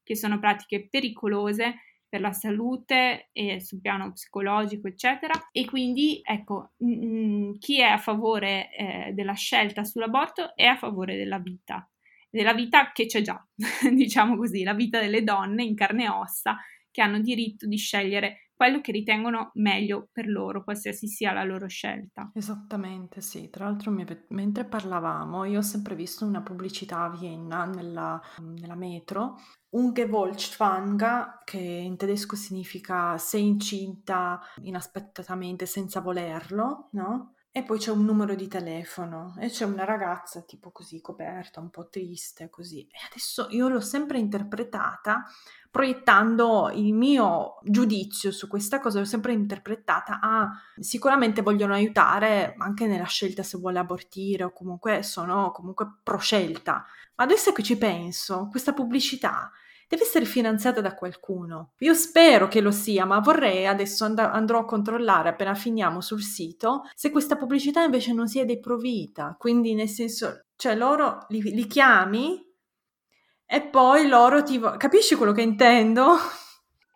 che 0.03 0.15
sono 0.15 0.39
pratiche 0.39 0.87
pericolose 0.89 1.81
per 2.09 2.21
la 2.21 2.31
salute 2.31 3.29
e 3.31 3.59
sul 3.59 3.81
piano 3.81 4.11
psicologico, 4.11 4.87
eccetera. 4.87 5.33
E 5.51 5.65
quindi, 5.65 6.21
ecco, 6.23 6.71
mh, 6.77 7.57
chi 7.59 7.79
è 7.79 7.85
a 7.85 7.97
favore 7.97 8.69
eh, 8.75 9.11
della 9.13 9.33
scelta 9.33 9.83
sull'aborto 9.83 10.55
è 10.55 10.65
a 10.65 10.77
favore 10.77 11.17
della 11.17 11.39
vita, 11.39 11.89
della 12.29 12.53
vita 12.53 12.91
che 12.91 13.05
c'è 13.05 13.21
già, 13.21 13.45
diciamo 13.93 14.37
così, 14.37 14.63
la 14.63 14.73
vita 14.73 14.99
delle 14.99 15.23
donne 15.23 15.63
in 15.63 15.75
carne 15.75 16.05
e 16.05 16.09
ossa 16.09 16.57
che 16.89 17.01
hanno 17.01 17.19
diritto 17.19 17.67
di 17.67 17.77
scegliere 17.77 18.47
quello 18.57 18.81
che 18.81 18.91
ritengono 18.91 19.51
meglio 19.53 20.09
per 20.11 20.27
loro, 20.27 20.63
qualsiasi 20.63 21.07
sia 21.07 21.31
la 21.31 21.43
loro 21.43 21.67
scelta. 21.67 22.31
Esattamente, 22.33 23.21
sì. 23.21 23.51
Tra 23.51 23.65
l'altro, 23.65 23.91
mi, 23.91 24.03
mentre 24.29 24.65
parlavamo, 24.65 25.45
io 25.45 25.59
ho 25.59 25.61
sempre 25.61 25.93
visto 25.93 26.25
una 26.25 26.41
pubblicità 26.41 27.03
a 27.03 27.09
Vienna 27.11 27.65
nella, 27.65 28.19
nella 28.41 28.73
metro, 28.73 29.37
Ungewollt 29.69 30.39
che 31.43 31.57
in 31.57 31.97
tedesco 31.97 32.35
significa 32.35 33.17
sei 33.17 33.45
incinta 33.47 34.41
inaspettatamente 34.61 35.65
senza 35.65 35.99
volerlo, 36.01 36.89
no? 36.93 37.33
E 37.57 37.63
poi 37.63 37.79
c'è 37.79 37.89
un 37.89 38.05
numero 38.05 38.35
di 38.35 38.47
telefono 38.47 39.33
e 39.39 39.49
c'è 39.49 39.65
una 39.65 39.83
ragazza 39.83 40.43
tipo 40.43 40.69
così 40.69 41.01
coperta, 41.01 41.59
un 41.59 41.71
po' 41.71 41.89
triste, 41.89 42.51
così. 42.51 42.81
E 42.81 42.99
adesso 43.09 43.47
io 43.49 43.67
l'ho 43.67 43.79
sempre 43.79 44.19
interpretata 44.19 45.23
proiettando 45.71 46.69
il 46.75 46.93
mio 46.93 47.57
giudizio 47.63 48.31
su 48.31 48.47
questa 48.47 48.79
cosa, 48.79 48.99
l'ho 48.99 49.05
sempre 49.05 49.33
interpretata 49.33 50.19
a 50.19 50.41
ah, 50.41 50.51
sicuramente 50.77 51.41
vogliono 51.41 51.73
aiutare 51.73 52.53
anche 52.59 52.85
nella 52.85 53.05
scelta 53.05 53.41
se 53.41 53.57
vuole 53.57 53.79
abortire 53.79 54.43
o 54.43 54.53
comunque 54.53 55.01
sono 55.01 55.49
comunque 55.49 55.97
pro 56.03 56.19
scelta. 56.19 56.85
Ma 57.15 57.23
adesso 57.23 57.53
che 57.53 57.63
ci 57.63 57.75
penso, 57.79 58.49
questa 58.51 58.73
pubblicità 58.73 59.51
deve 59.87 60.03
essere 60.03 60.25
finanziata 60.25 60.81
da 60.81 60.93
qualcuno. 60.93 61.73
Io 61.79 61.93
spero 61.93 62.47
che 62.47 62.61
lo 62.61 62.71
sia, 62.71 63.05
ma 63.05 63.19
vorrei 63.19 63.65
adesso 63.65 64.05
and- 64.05 64.19
andrò 64.19 64.59
a 64.59 64.65
controllare 64.65 65.29
appena 65.29 65.55
finiamo 65.55 66.01
sul 66.01 66.21
sito 66.21 66.83
se 66.93 67.09
questa 67.09 67.37
pubblicità 67.37 67.83
invece 67.83 68.13
non 68.13 68.27
sia 68.27 68.45
dei 68.45 68.59
provita. 68.59 69.35
Quindi 69.39 69.73
nel 69.73 69.89
senso, 69.89 70.45
cioè 70.55 70.75
loro 70.75 71.25
li, 71.29 71.41
li 71.41 71.67
chiami 71.67 72.45
e 73.45 73.61
poi 73.61 74.07
loro 74.07 74.43
ti... 74.43 74.57
Vo- 74.57 74.75
capisci 74.75 75.15
quello 75.15 75.31
che 75.31 75.41
intendo? 75.41 76.15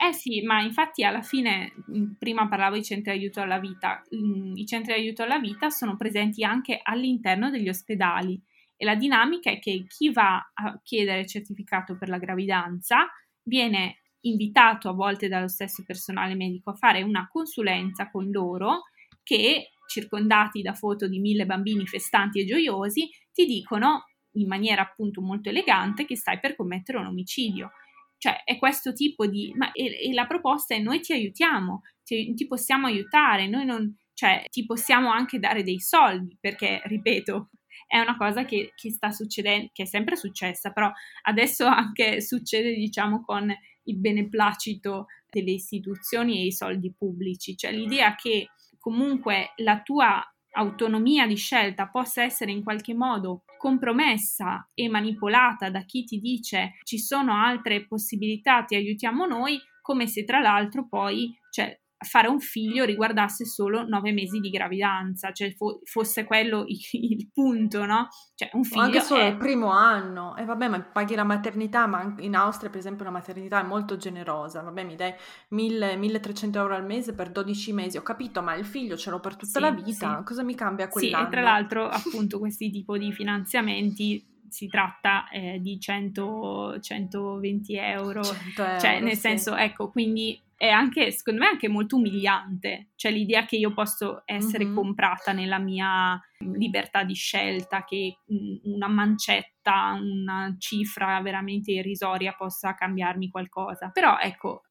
Eh 0.03 0.13
sì, 0.13 0.41
ma 0.41 0.61
infatti 0.61 1.03
alla 1.03 1.21
fine, 1.21 1.73
prima 2.17 2.47
parlavo 2.47 2.75
di 2.75 2.83
centri 2.83 3.11
aiuto 3.11 3.39
alla 3.39 3.59
vita, 3.59 4.01
i 4.09 4.65
centri 4.65 4.93
aiuto 4.93 5.21
alla 5.21 5.37
vita 5.37 5.69
sono 5.69 5.95
presenti 5.95 6.43
anche 6.43 6.79
all'interno 6.81 7.51
degli 7.51 7.69
ospedali 7.69 8.41
e 8.81 8.83
la 8.83 8.95
dinamica 8.95 9.51
è 9.51 9.59
che 9.59 9.85
chi 9.87 10.11
va 10.11 10.37
a 10.55 10.79
chiedere 10.81 11.19
il 11.19 11.27
certificato 11.27 11.95
per 11.95 12.09
la 12.09 12.17
gravidanza 12.17 13.07
viene 13.43 14.01
invitato 14.21 14.89
a 14.89 14.93
volte 14.93 15.27
dallo 15.27 15.47
stesso 15.47 15.83
personale 15.85 16.33
medico 16.33 16.71
a 16.71 16.75
fare 16.75 17.03
una 17.03 17.27
consulenza 17.31 18.09
con 18.09 18.31
loro 18.31 18.85
che, 19.21 19.73
circondati 19.87 20.63
da 20.63 20.73
foto 20.73 21.07
di 21.07 21.19
mille 21.19 21.45
bambini 21.45 21.85
festanti 21.85 22.39
e 22.39 22.45
gioiosi, 22.45 23.07
ti 23.31 23.45
dicono 23.45 24.05
in 24.31 24.47
maniera 24.47 24.81
appunto 24.81 25.21
molto 25.21 25.49
elegante 25.49 26.05
che 26.05 26.15
stai 26.15 26.39
per 26.39 26.55
commettere 26.55 26.97
un 26.97 27.05
omicidio. 27.05 27.73
Cioè 28.17 28.41
è 28.43 28.57
questo 28.57 28.93
tipo 28.93 29.27
di... 29.27 29.53
Ma, 29.55 29.71
e, 29.73 30.09
e 30.09 30.11
la 30.11 30.25
proposta 30.25 30.73
è 30.73 30.79
noi 30.79 31.01
ti 31.01 31.13
aiutiamo, 31.13 31.81
ti, 32.03 32.33
ti 32.33 32.47
possiamo 32.47 32.87
aiutare, 32.87 33.47
noi 33.47 33.65
non... 33.65 33.95
Cioè 34.15 34.45
ti 34.49 34.65
possiamo 34.65 35.11
anche 35.11 35.37
dare 35.37 35.61
dei 35.61 35.79
soldi 35.79 36.35
perché, 36.39 36.81
ripeto, 36.85 37.49
è 37.87 37.99
una 37.99 38.17
cosa 38.17 38.45
che, 38.45 38.73
che, 38.75 38.89
sta 38.91 39.11
succedendo, 39.11 39.69
che 39.73 39.83
è 39.83 39.85
sempre 39.85 40.15
successa, 40.15 40.71
però 40.71 40.91
adesso 41.23 41.65
anche 41.65 42.21
succede, 42.21 42.73
diciamo, 42.73 43.23
con 43.23 43.53
il 43.83 43.97
beneplacito 43.97 45.07
delle 45.29 45.51
istituzioni 45.51 46.39
e 46.41 46.45
i 46.47 46.51
soldi 46.51 46.93
pubblici, 46.95 47.55
cioè 47.55 47.71
l'idea 47.71 48.15
che 48.15 48.49
comunque 48.79 49.53
la 49.57 49.81
tua 49.81 50.23
autonomia 50.53 51.25
di 51.25 51.35
scelta 51.35 51.87
possa 51.87 52.23
essere 52.23 52.51
in 52.51 52.63
qualche 52.63 52.93
modo 52.93 53.43
compromessa 53.57 54.69
e 54.73 54.89
manipolata 54.89 55.69
da 55.69 55.83
chi 55.85 56.03
ti 56.03 56.19
dice 56.19 56.73
ci 56.83 56.99
sono 56.99 57.33
altre 57.33 57.87
possibilità, 57.87 58.63
ti 58.63 58.75
aiutiamo 58.75 59.25
noi, 59.25 59.59
come 59.81 60.07
se 60.07 60.23
tra 60.25 60.39
l'altro 60.39 60.87
poi 60.87 61.33
cioè, 61.51 61.80
fare 62.03 62.27
un 62.27 62.39
figlio 62.39 62.83
riguardasse 62.83 63.45
solo 63.45 63.85
nove 63.87 64.11
mesi 64.11 64.39
di 64.39 64.49
gravidanza, 64.49 65.31
cioè 65.31 65.53
fo- 65.53 65.81
fosse 65.83 66.23
quello 66.23 66.63
il, 66.67 66.79
il, 66.91 67.29
punto, 67.31 67.85
no? 67.85 68.07
Cioè 68.35 68.49
un 68.53 68.63
figlio... 68.63 68.81
O 68.81 68.85
anche 68.85 69.01
solo 69.01 69.21
è... 69.21 69.25
il 69.25 69.37
primo 69.37 69.71
anno, 69.71 70.35
e 70.35 70.41
eh, 70.41 70.45
vabbè, 70.45 70.67
ma 70.67 70.81
paghi 70.81 71.15
la 71.15 71.23
maternità, 71.23 71.87
ma 71.87 72.15
in 72.19 72.35
Austria 72.35 72.69
per 72.69 72.79
esempio 72.79 73.05
la 73.05 73.11
maternità 73.11 73.61
è 73.61 73.63
molto 73.63 73.97
generosa, 73.97 74.61
vabbè 74.61 74.83
mi 74.83 74.95
dai 74.95 75.13
1000, 75.49 75.95
1300 75.97 76.59
euro 76.59 76.75
al 76.75 76.85
mese 76.85 77.13
per 77.13 77.29
12 77.29 77.73
mesi, 77.73 77.97
ho 77.97 78.03
capito, 78.03 78.41
ma 78.41 78.55
il 78.55 78.65
figlio 78.65 78.97
ce 78.97 79.09
l'ho 79.09 79.19
per 79.19 79.35
tutta 79.35 79.59
sì, 79.59 79.59
la 79.59 79.71
vita, 79.71 80.17
sì. 80.17 80.23
cosa 80.23 80.43
mi 80.43 80.55
cambia 80.55 80.87
quell'anno? 80.87 81.23
Sì, 81.23 81.27
e 81.27 81.31
tra 81.31 81.41
l'altro 81.41 81.87
appunto 81.89 82.39
questi 82.39 82.69
tipi 82.71 82.97
di 82.97 83.11
finanziamenti 83.11 84.25
si 84.49 84.67
tratta 84.67 85.29
eh, 85.29 85.59
di 85.61 85.79
100, 85.79 86.79
120 86.81 87.75
euro, 87.77 88.21
100 88.21 88.63
euro 88.63 88.79
cioè 88.79 88.99
nel 88.99 89.13
sì. 89.13 89.19
senso, 89.19 89.55
ecco, 89.55 89.89
quindi 89.89 90.37
è 90.61 90.69
anche, 90.69 91.09
secondo 91.09 91.39
me, 91.39 91.47
anche 91.47 91.67
molto 91.67 91.95
umiliante, 91.95 92.91
cioè 92.95 93.11
l'idea 93.11 93.45
che 93.45 93.55
io 93.55 93.73
posso 93.73 94.21
essere 94.25 94.63
mm-hmm. 94.63 94.75
comprata 94.75 95.31
nella 95.31 95.57
mia 95.57 96.21
libertà 96.37 97.03
di 97.03 97.15
scelta, 97.15 97.83
che 97.83 98.19
una 98.65 98.87
mancetta, 98.87 99.97
una 99.99 100.55
cifra 100.59 101.19
veramente 101.21 101.71
irrisoria 101.71 102.33
possa 102.33 102.75
cambiarmi 102.75 103.29
qualcosa. 103.29 103.89
Però 103.89 104.19
ecco, 104.19 104.65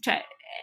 cioè, 0.00 0.20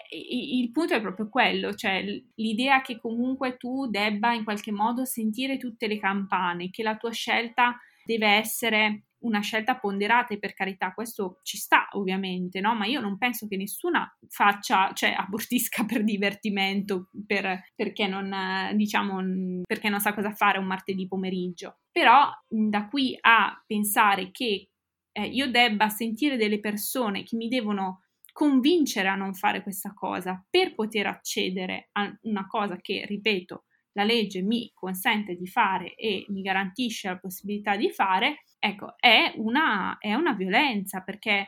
il 0.10 0.70
punto 0.72 0.96
è 0.96 1.00
proprio 1.00 1.30
quello, 1.30 1.74
cioè 1.76 2.04
l'idea 2.36 2.82
che 2.82 3.00
comunque 3.00 3.56
tu 3.56 3.88
debba 3.90 4.34
in 4.34 4.44
qualche 4.44 4.74
modo 4.74 5.06
sentire 5.06 5.56
tutte 5.56 5.88
le 5.88 5.98
campane, 5.98 6.70
che 6.72 6.84
la 6.84 6.98
tua 6.98 7.12
scelta 7.12 7.80
deve 8.04 8.28
essere 8.28 9.04
una 9.24 9.42
scelta 9.42 9.78
ponderata 9.78 10.34
e 10.34 10.40
per 10.40 10.54
carità 10.54 10.94
questo 10.94 11.40
ci 11.44 11.58
sta 11.58 11.88
ovviamente, 11.92 12.60
no? 12.60 12.76
Ma 12.76 12.86
io 12.86 13.02
non 13.02 13.18
penso 13.18 13.48
che 13.48 13.58
nessuna 13.58 14.08
faccia, 14.30 14.92
cioè 14.94 15.14
abortisca 15.18 15.84
per 15.86 16.04
divertimento, 16.04 17.10
per, 17.26 17.72
perché 17.76 18.08
non, 18.08 18.34
diciamo, 18.76 19.64
perché 19.66 19.90
non 19.90 20.00
sa 20.00 20.14
cosa 20.14 20.32
fare 20.32 20.60
un 20.60 20.66
martedì 20.66 21.08
pomeriggio. 21.08 21.80
Però 21.92 22.30
da 22.48 22.88
qui 22.88 23.18
a 23.20 23.62
pensare 23.66 24.32
che 24.32 24.70
eh, 25.12 25.26
io 25.26 25.50
debba 25.50 25.90
sentire 25.90 26.38
delle 26.38 26.60
persone 26.60 27.24
che 27.24 27.36
mi 27.36 27.48
devono 27.48 28.02
convincere 28.32 29.08
a 29.08 29.16
non 29.16 29.36
fare 29.36 29.62
questa 29.62 29.94
cosa 29.94 30.44
per 30.50 30.74
poter 30.74 31.06
accedere 31.06 31.90
a 31.94 32.12
una 32.24 32.48
cosa 32.48 32.78
che, 32.78 33.06
ripeto, 33.06 33.66
la 33.94 34.04
legge 34.04 34.42
mi 34.42 34.72
consente 34.74 35.36
di 35.36 35.48
fare 35.48 35.96
e 35.96 36.26
mi 36.30 36.42
garantisce 36.42 37.10
la 37.10 37.18
possibilità 37.18 37.76
di 37.76 37.90
fare, 37.92 38.44
ecco, 38.60 38.96
è 38.98 39.34
una, 39.38 39.98
è 40.00 40.14
una 40.14 40.34
violenza 40.34 41.02
perché 41.02 41.48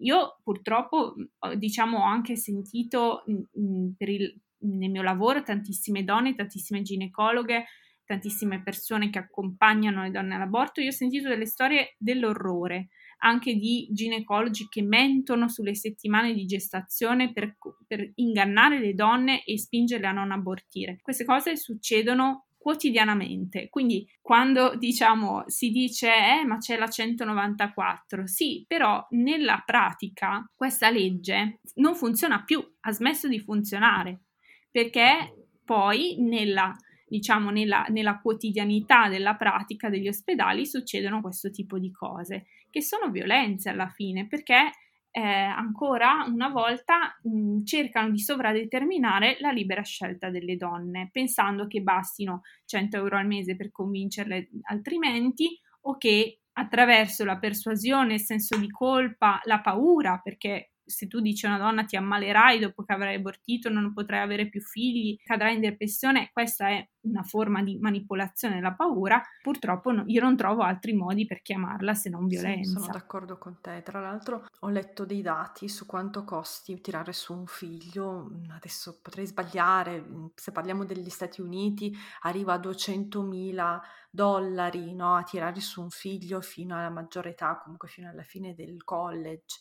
io 0.00 0.38
purtroppo, 0.42 1.14
diciamo, 1.56 1.98
ho 1.98 2.04
anche 2.04 2.36
sentito 2.36 3.24
mh, 3.26 3.94
il, 3.98 4.40
nel 4.60 4.90
mio 4.90 5.02
lavoro 5.02 5.42
tantissime 5.42 6.04
donne, 6.04 6.34
tantissime 6.34 6.82
ginecologhe, 6.82 7.66
tantissime 8.04 8.62
persone 8.62 9.10
che 9.10 9.18
accompagnano 9.18 10.02
le 10.02 10.10
donne 10.10 10.34
all'aborto, 10.34 10.80
io 10.80 10.88
ho 10.88 10.92
sentito 10.92 11.28
delle 11.28 11.46
storie 11.46 11.94
dell'orrore, 11.98 12.88
anche 13.18 13.54
di 13.54 13.88
ginecologi 13.90 14.68
che 14.68 14.82
mentono 14.82 15.48
sulle 15.48 15.74
settimane 15.74 16.34
di 16.34 16.44
gestazione 16.44 17.32
per, 17.32 17.56
per 17.86 18.12
ingannare 18.16 18.78
le 18.78 18.94
donne 18.94 19.44
e 19.44 19.58
spingerle 19.58 20.06
a 20.06 20.12
non 20.12 20.30
abortire. 20.30 20.98
Queste 21.02 21.24
cose 21.24 21.56
succedono 21.56 22.46
quotidianamente. 22.58 23.68
Quindi 23.70 24.06
quando 24.20 24.76
diciamo 24.76 25.44
si 25.46 25.70
dice 25.70 26.08
eh 26.08 26.44
ma 26.44 26.58
c'è 26.58 26.76
la 26.76 26.88
194, 26.88 28.26
sì, 28.26 28.64
però 28.66 29.06
nella 29.10 29.62
pratica 29.64 30.44
questa 30.54 30.90
legge 30.90 31.60
non 31.76 31.94
funziona 31.94 32.42
più, 32.42 32.62
ha 32.80 32.92
smesso 32.92 33.26
di 33.28 33.38
funzionare 33.38 34.24
perché 34.70 35.46
poi 35.64 36.16
nella 36.18 36.76
diciamo 37.08 37.50
nella, 37.50 37.86
nella 37.88 38.20
quotidianità 38.20 39.08
della 39.08 39.34
pratica 39.34 39.88
degli 39.88 40.08
ospedali 40.08 40.66
succedono 40.66 41.22
questo 41.22 41.50
tipo 41.50 41.78
di 41.78 41.90
cose 41.90 42.46
che 42.70 42.82
sono 42.82 43.10
violenze 43.10 43.68
alla 43.70 43.88
fine 43.88 44.26
perché 44.26 44.70
eh, 45.10 45.20
ancora 45.20 46.24
una 46.26 46.48
volta 46.48 47.18
mh, 47.22 47.64
cercano 47.64 48.10
di 48.10 48.18
sovradeterminare 48.18 49.38
la 49.40 49.50
libera 49.50 49.82
scelta 49.82 50.30
delle 50.30 50.56
donne, 50.56 51.08
pensando 51.10 51.66
che 51.66 51.80
bastino 51.80 52.42
100 52.66 52.96
euro 52.98 53.16
al 53.16 53.26
mese 53.26 53.56
per 53.56 53.70
convincerle 53.70 54.48
altrimenti 54.70 55.58
o 55.82 55.96
che 55.96 56.40
attraverso 56.52 57.24
la 57.24 57.38
persuasione, 57.38 58.14
il 58.14 58.20
senso 58.20 58.58
di 58.58 58.68
colpa, 58.68 59.40
la 59.44 59.60
paura, 59.60 60.20
perché 60.22 60.72
se 60.84 61.06
tu 61.06 61.20
dici 61.20 61.46
a 61.46 61.50
una 61.50 61.58
donna 61.58 61.84
ti 61.84 61.96
ammalerai 61.96 62.58
dopo 62.58 62.82
che 62.82 62.92
avrai 62.92 63.16
abortito, 63.16 63.68
non 63.68 63.92
potrai 63.92 64.20
avere 64.20 64.48
più 64.48 64.60
figli, 64.60 65.16
cadrai 65.22 65.54
in 65.54 65.60
depressione, 65.60 66.30
questa 66.32 66.68
è 66.70 66.88
una 67.08 67.22
forma 67.22 67.62
di 67.62 67.78
manipolazione 67.78 68.56
della 68.56 68.74
paura, 68.74 69.20
purtroppo 69.42 69.90
no, 69.90 70.04
io 70.06 70.20
non 70.20 70.36
trovo 70.36 70.62
altri 70.62 70.92
modi 70.92 71.26
per 71.26 71.42
chiamarla 71.42 71.94
se 71.94 72.10
non 72.10 72.26
violenza. 72.26 72.78
Sì, 72.78 72.80
sono 72.80 72.92
d'accordo 72.92 73.38
con 73.38 73.60
te. 73.60 73.82
Tra 73.82 74.00
l'altro 74.00 74.46
ho 74.60 74.68
letto 74.68 75.04
dei 75.04 75.22
dati 75.22 75.68
su 75.68 75.86
quanto 75.86 76.24
costi 76.24 76.80
tirare 76.80 77.12
su 77.12 77.32
un 77.32 77.46
figlio, 77.46 78.30
adesso 78.54 79.00
potrei 79.02 79.26
sbagliare, 79.26 80.04
se 80.34 80.52
parliamo 80.52 80.84
degli 80.84 81.10
Stati 81.10 81.40
Uniti 81.40 81.96
arriva 82.22 82.54
a 82.54 82.58
200.000 82.58 83.80
dollari 84.10 84.94
no, 84.94 85.16
a 85.16 85.22
tirare 85.22 85.60
su 85.60 85.82
un 85.82 85.90
figlio 85.90 86.40
fino 86.40 86.76
alla 86.76 86.90
maggiore 86.90 87.30
età, 87.30 87.58
comunque 87.62 87.88
fino 87.88 88.08
alla 88.08 88.22
fine 88.22 88.54
del 88.54 88.82
college 88.84 89.58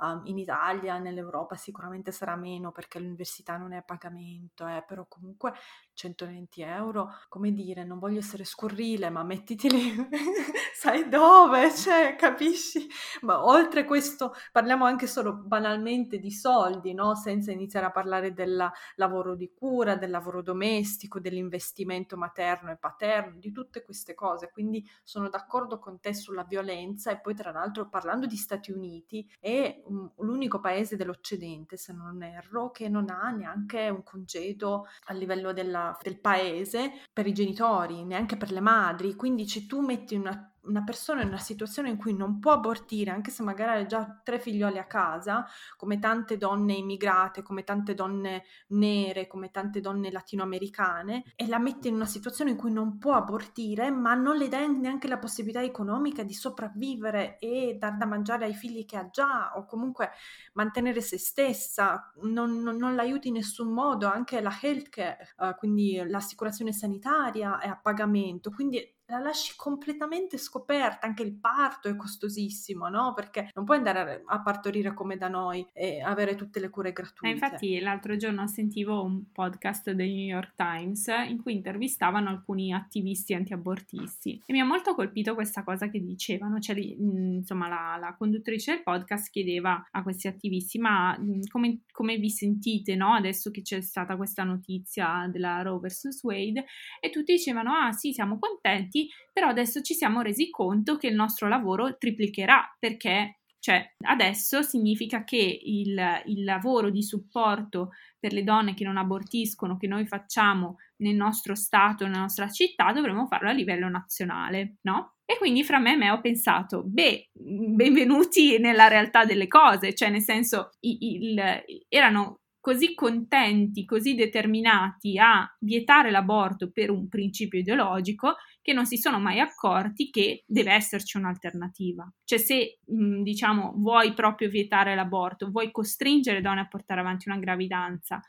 um, 0.00 0.22
in 0.24 0.38
Italia, 0.38 0.98
nell'Europa 0.98 1.56
sicuramente 1.56 2.12
sarà 2.12 2.36
meno 2.36 2.72
perché 2.72 2.98
l'università 2.98 3.56
non 3.56 3.72
è 3.72 3.76
a 3.76 3.82
pagamento, 3.82 4.66
eh, 4.66 4.84
però 4.86 5.06
comunque 5.06 5.52
120 5.94 6.62
euro, 6.62 6.89
come 7.28 7.52
dire, 7.52 7.84
non 7.84 7.98
voglio 7.98 8.18
essere 8.18 8.44
scurrile, 8.44 9.10
ma 9.10 9.22
mettiteli, 9.22 9.94
sai 10.74 11.08
dove, 11.08 11.74
cioè, 11.74 12.16
capisci? 12.16 12.88
Ma 13.22 13.44
oltre 13.44 13.84
questo 13.84 14.34
parliamo 14.52 14.84
anche 14.84 15.06
solo 15.06 15.34
banalmente 15.34 16.18
di 16.18 16.30
soldi, 16.30 16.92
no? 16.94 17.14
Senza 17.14 17.52
iniziare 17.52 17.86
a 17.86 17.90
parlare 17.90 18.32
del 18.32 18.70
lavoro 18.96 19.34
di 19.34 19.52
cura, 19.52 19.96
del 19.96 20.10
lavoro 20.10 20.42
domestico, 20.42 21.20
dell'investimento 21.20 22.16
materno 22.16 22.70
e 22.70 22.76
paterno, 22.76 23.38
di 23.38 23.52
tutte 23.52 23.82
queste 23.82 24.14
cose. 24.14 24.50
Quindi 24.50 24.88
sono 25.04 25.28
d'accordo 25.28 25.78
con 25.78 26.00
te 26.00 26.14
sulla 26.14 26.44
violenza 26.44 27.10
e 27.10 27.20
poi 27.20 27.34
tra 27.34 27.50
l'altro 27.52 27.88
parlando 27.88 28.26
di 28.26 28.36
Stati 28.36 28.70
Uniti 28.70 29.28
è 29.38 29.82
l'unico 30.18 30.60
paese 30.60 30.96
dell'Occidente, 30.96 31.76
se 31.76 31.92
non 31.92 32.22
erro, 32.22 32.70
che 32.70 32.88
non 32.88 33.10
ha 33.10 33.30
neanche 33.30 33.88
un 33.88 34.02
congedo 34.02 34.86
a 35.04 35.12
livello 35.12 35.52
della 35.52 35.98
del 36.02 36.20
paese 36.20 36.69
per 37.12 37.26
i 37.26 37.32
genitori, 37.32 38.04
neanche 38.04 38.36
per 38.36 38.52
le 38.52 38.60
madri. 38.60 39.14
Quindi 39.14 39.48
se 39.48 39.66
tu 39.66 39.80
metti 39.80 40.14
una 40.14 40.49
una 40.62 40.82
persona 40.82 41.22
in 41.22 41.28
una 41.28 41.38
situazione 41.38 41.88
in 41.88 41.96
cui 41.96 42.14
non 42.14 42.38
può 42.38 42.52
abortire, 42.52 43.10
anche 43.10 43.30
se 43.30 43.42
magari 43.42 43.80
ha 43.80 43.86
già 43.86 44.20
tre 44.22 44.38
figlioli 44.38 44.78
a 44.78 44.86
casa, 44.86 45.46
come 45.76 45.98
tante 45.98 46.36
donne 46.36 46.74
immigrate, 46.74 47.42
come 47.42 47.64
tante 47.64 47.94
donne 47.94 48.44
nere, 48.68 49.26
come 49.26 49.50
tante 49.50 49.80
donne 49.80 50.10
latinoamericane, 50.10 51.24
e 51.36 51.46
la 51.46 51.58
mette 51.58 51.88
in 51.88 51.94
una 51.94 52.06
situazione 52.06 52.50
in 52.50 52.56
cui 52.56 52.72
non 52.72 52.98
può 52.98 53.14
abortire, 53.14 53.90
ma 53.90 54.14
non 54.14 54.36
le 54.36 54.48
dà 54.48 54.66
neanche 54.66 55.08
la 55.08 55.18
possibilità 55.18 55.62
economica 55.62 56.22
di 56.22 56.34
sopravvivere 56.34 57.38
e 57.38 57.76
dar 57.78 57.96
da 57.96 58.06
mangiare 58.06 58.44
ai 58.44 58.54
figli 58.54 58.84
che 58.84 58.96
ha 58.96 59.08
già, 59.10 59.52
o 59.56 59.64
comunque 59.64 60.10
mantenere 60.54 61.00
se 61.00 61.18
stessa, 61.18 62.12
non, 62.22 62.60
non, 62.62 62.76
non 62.76 62.94
l'aiuti 62.94 63.28
in 63.28 63.34
nessun 63.34 63.72
modo, 63.72 64.06
anche 64.06 64.40
la 64.40 64.56
healthcare, 64.60 65.34
uh, 65.38 65.54
quindi 65.56 66.02
l'assicurazione 66.06 66.72
sanitaria 66.72 67.58
è 67.58 67.68
a 67.68 67.76
pagamento, 67.76 68.50
quindi 68.50 68.98
la 69.10 69.18
lasci 69.18 69.54
completamente 69.56 70.38
scoperta, 70.38 71.06
anche 71.06 71.22
il 71.22 71.34
parto 71.34 71.88
è 71.88 71.96
costosissimo, 71.96 72.88
no? 72.88 73.12
Perché 73.12 73.50
non 73.54 73.64
puoi 73.64 73.78
andare 73.78 74.22
a 74.24 74.40
partorire 74.40 74.94
come 74.94 75.16
da 75.16 75.28
noi 75.28 75.66
e 75.72 76.00
avere 76.00 76.36
tutte 76.36 76.60
le 76.60 76.70
cure 76.70 76.92
gratuite. 76.92 77.26
Eh, 77.26 77.30
infatti 77.30 77.80
l'altro 77.80 78.16
giorno 78.16 78.46
sentivo 78.46 79.02
un 79.02 79.30
podcast 79.32 79.90
del 79.90 80.08
New 80.08 80.26
York 80.26 80.54
Times 80.54 81.08
in 81.28 81.42
cui 81.42 81.54
intervistavano 81.54 82.28
alcuni 82.28 82.72
attivisti 82.72 83.34
antiabortisti 83.34 84.42
e 84.46 84.52
mi 84.52 84.60
ha 84.60 84.64
molto 84.64 84.94
colpito 84.94 85.34
questa 85.34 85.64
cosa 85.64 85.88
che 85.88 86.00
dicevano, 86.00 86.60
cioè 86.60 86.78
insomma 86.78 87.68
la, 87.68 87.96
la 87.98 88.14
conduttrice 88.16 88.74
del 88.74 88.82
podcast 88.82 89.30
chiedeva 89.30 89.88
a 89.90 90.02
questi 90.02 90.28
attivisti 90.28 90.78
ma 90.78 91.18
come, 91.50 91.80
come 92.00 92.16
vi 92.16 92.30
sentite 92.30 92.94
no? 92.94 93.12
adesso 93.12 93.50
che 93.50 93.60
c'è 93.60 93.82
stata 93.82 94.16
questa 94.16 94.42
notizia 94.42 95.28
della 95.30 95.60
Roe 95.60 95.80
vs 95.80 96.22
Wade 96.22 96.64
e 96.98 97.10
tutti 97.10 97.34
dicevano 97.34 97.74
ah 97.74 97.92
sì 97.92 98.14
siamo 98.14 98.38
contenti 98.38 99.06
però 99.30 99.48
adesso 99.48 99.82
ci 99.82 99.92
siamo 99.92 100.22
resi 100.22 100.48
conto 100.48 100.96
che 100.96 101.08
il 101.08 101.14
nostro 101.14 101.46
lavoro 101.46 101.98
triplicherà 101.98 102.74
perché 102.78 103.40
cioè, 103.58 103.94
adesso 104.06 104.62
significa 104.62 105.22
che 105.22 105.60
il, 105.62 106.22
il, 106.24 106.44
lavoro 106.44 106.88
di 106.88 107.02
supporto 107.02 107.90
per 108.20 108.32
le 108.32 108.44
donne 108.44 108.74
che 108.74 108.84
non 108.84 108.98
abortiscono, 108.98 109.76
che 109.76 109.88
noi 109.88 110.06
facciamo 110.06 110.76
nel 110.98 111.16
nostro 111.16 111.54
stato, 111.54 112.04
nella 112.04 112.20
nostra 112.20 112.48
città, 112.48 112.92
dovremo 112.92 113.26
farlo 113.26 113.48
a 113.48 113.52
livello 113.52 113.88
nazionale, 113.88 114.76
no? 114.82 115.14
E 115.24 115.38
quindi 115.38 115.64
fra 115.64 115.78
me 115.78 115.94
e 115.94 115.96
me 115.96 116.10
ho 116.10 116.20
pensato, 116.20 116.82
beh, 116.84 117.30
benvenuti 117.32 118.58
nella 118.58 118.88
realtà 118.88 119.24
delle 119.24 119.48
cose, 119.48 119.94
cioè 119.94 120.10
nel 120.10 120.22
senso, 120.22 120.70
il, 120.80 120.98
il, 121.00 121.64
erano 121.88 122.40
così 122.60 122.94
contenti, 122.94 123.84
così 123.84 124.14
determinati 124.14 125.18
a 125.18 125.50
vietare 125.60 126.10
l'aborto 126.10 126.70
per 126.70 126.90
un 126.90 127.08
principio 127.08 127.58
ideologico 127.58 128.36
che 128.60 128.72
non 128.72 128.84
si 128.84 128.98
sono 128.98 129.18
mai 129.18 129.40
accorti 129.40 130.10
che 130.10 130.44
deve 130.46 130.72
esserci 130.72 131.16
un'alternativa. 131.16 132.10
Cioè 132.22 132.38
se 132.38 132.78
diciamo 132.84 133.72
vuoi 133.76 134.12
proprio 134.12 134.50
vietare 134.50 134.94
l'aborto, 134.94 135.50
vuoi 135.50 135.70
costringere 135.70 136.42
donne 136.42 136.60
a 136.60 136.68
portare 136.68 137.00
avanti 137.00 137.28
una 137.28 137.38
gravidanza, 137.38 138.20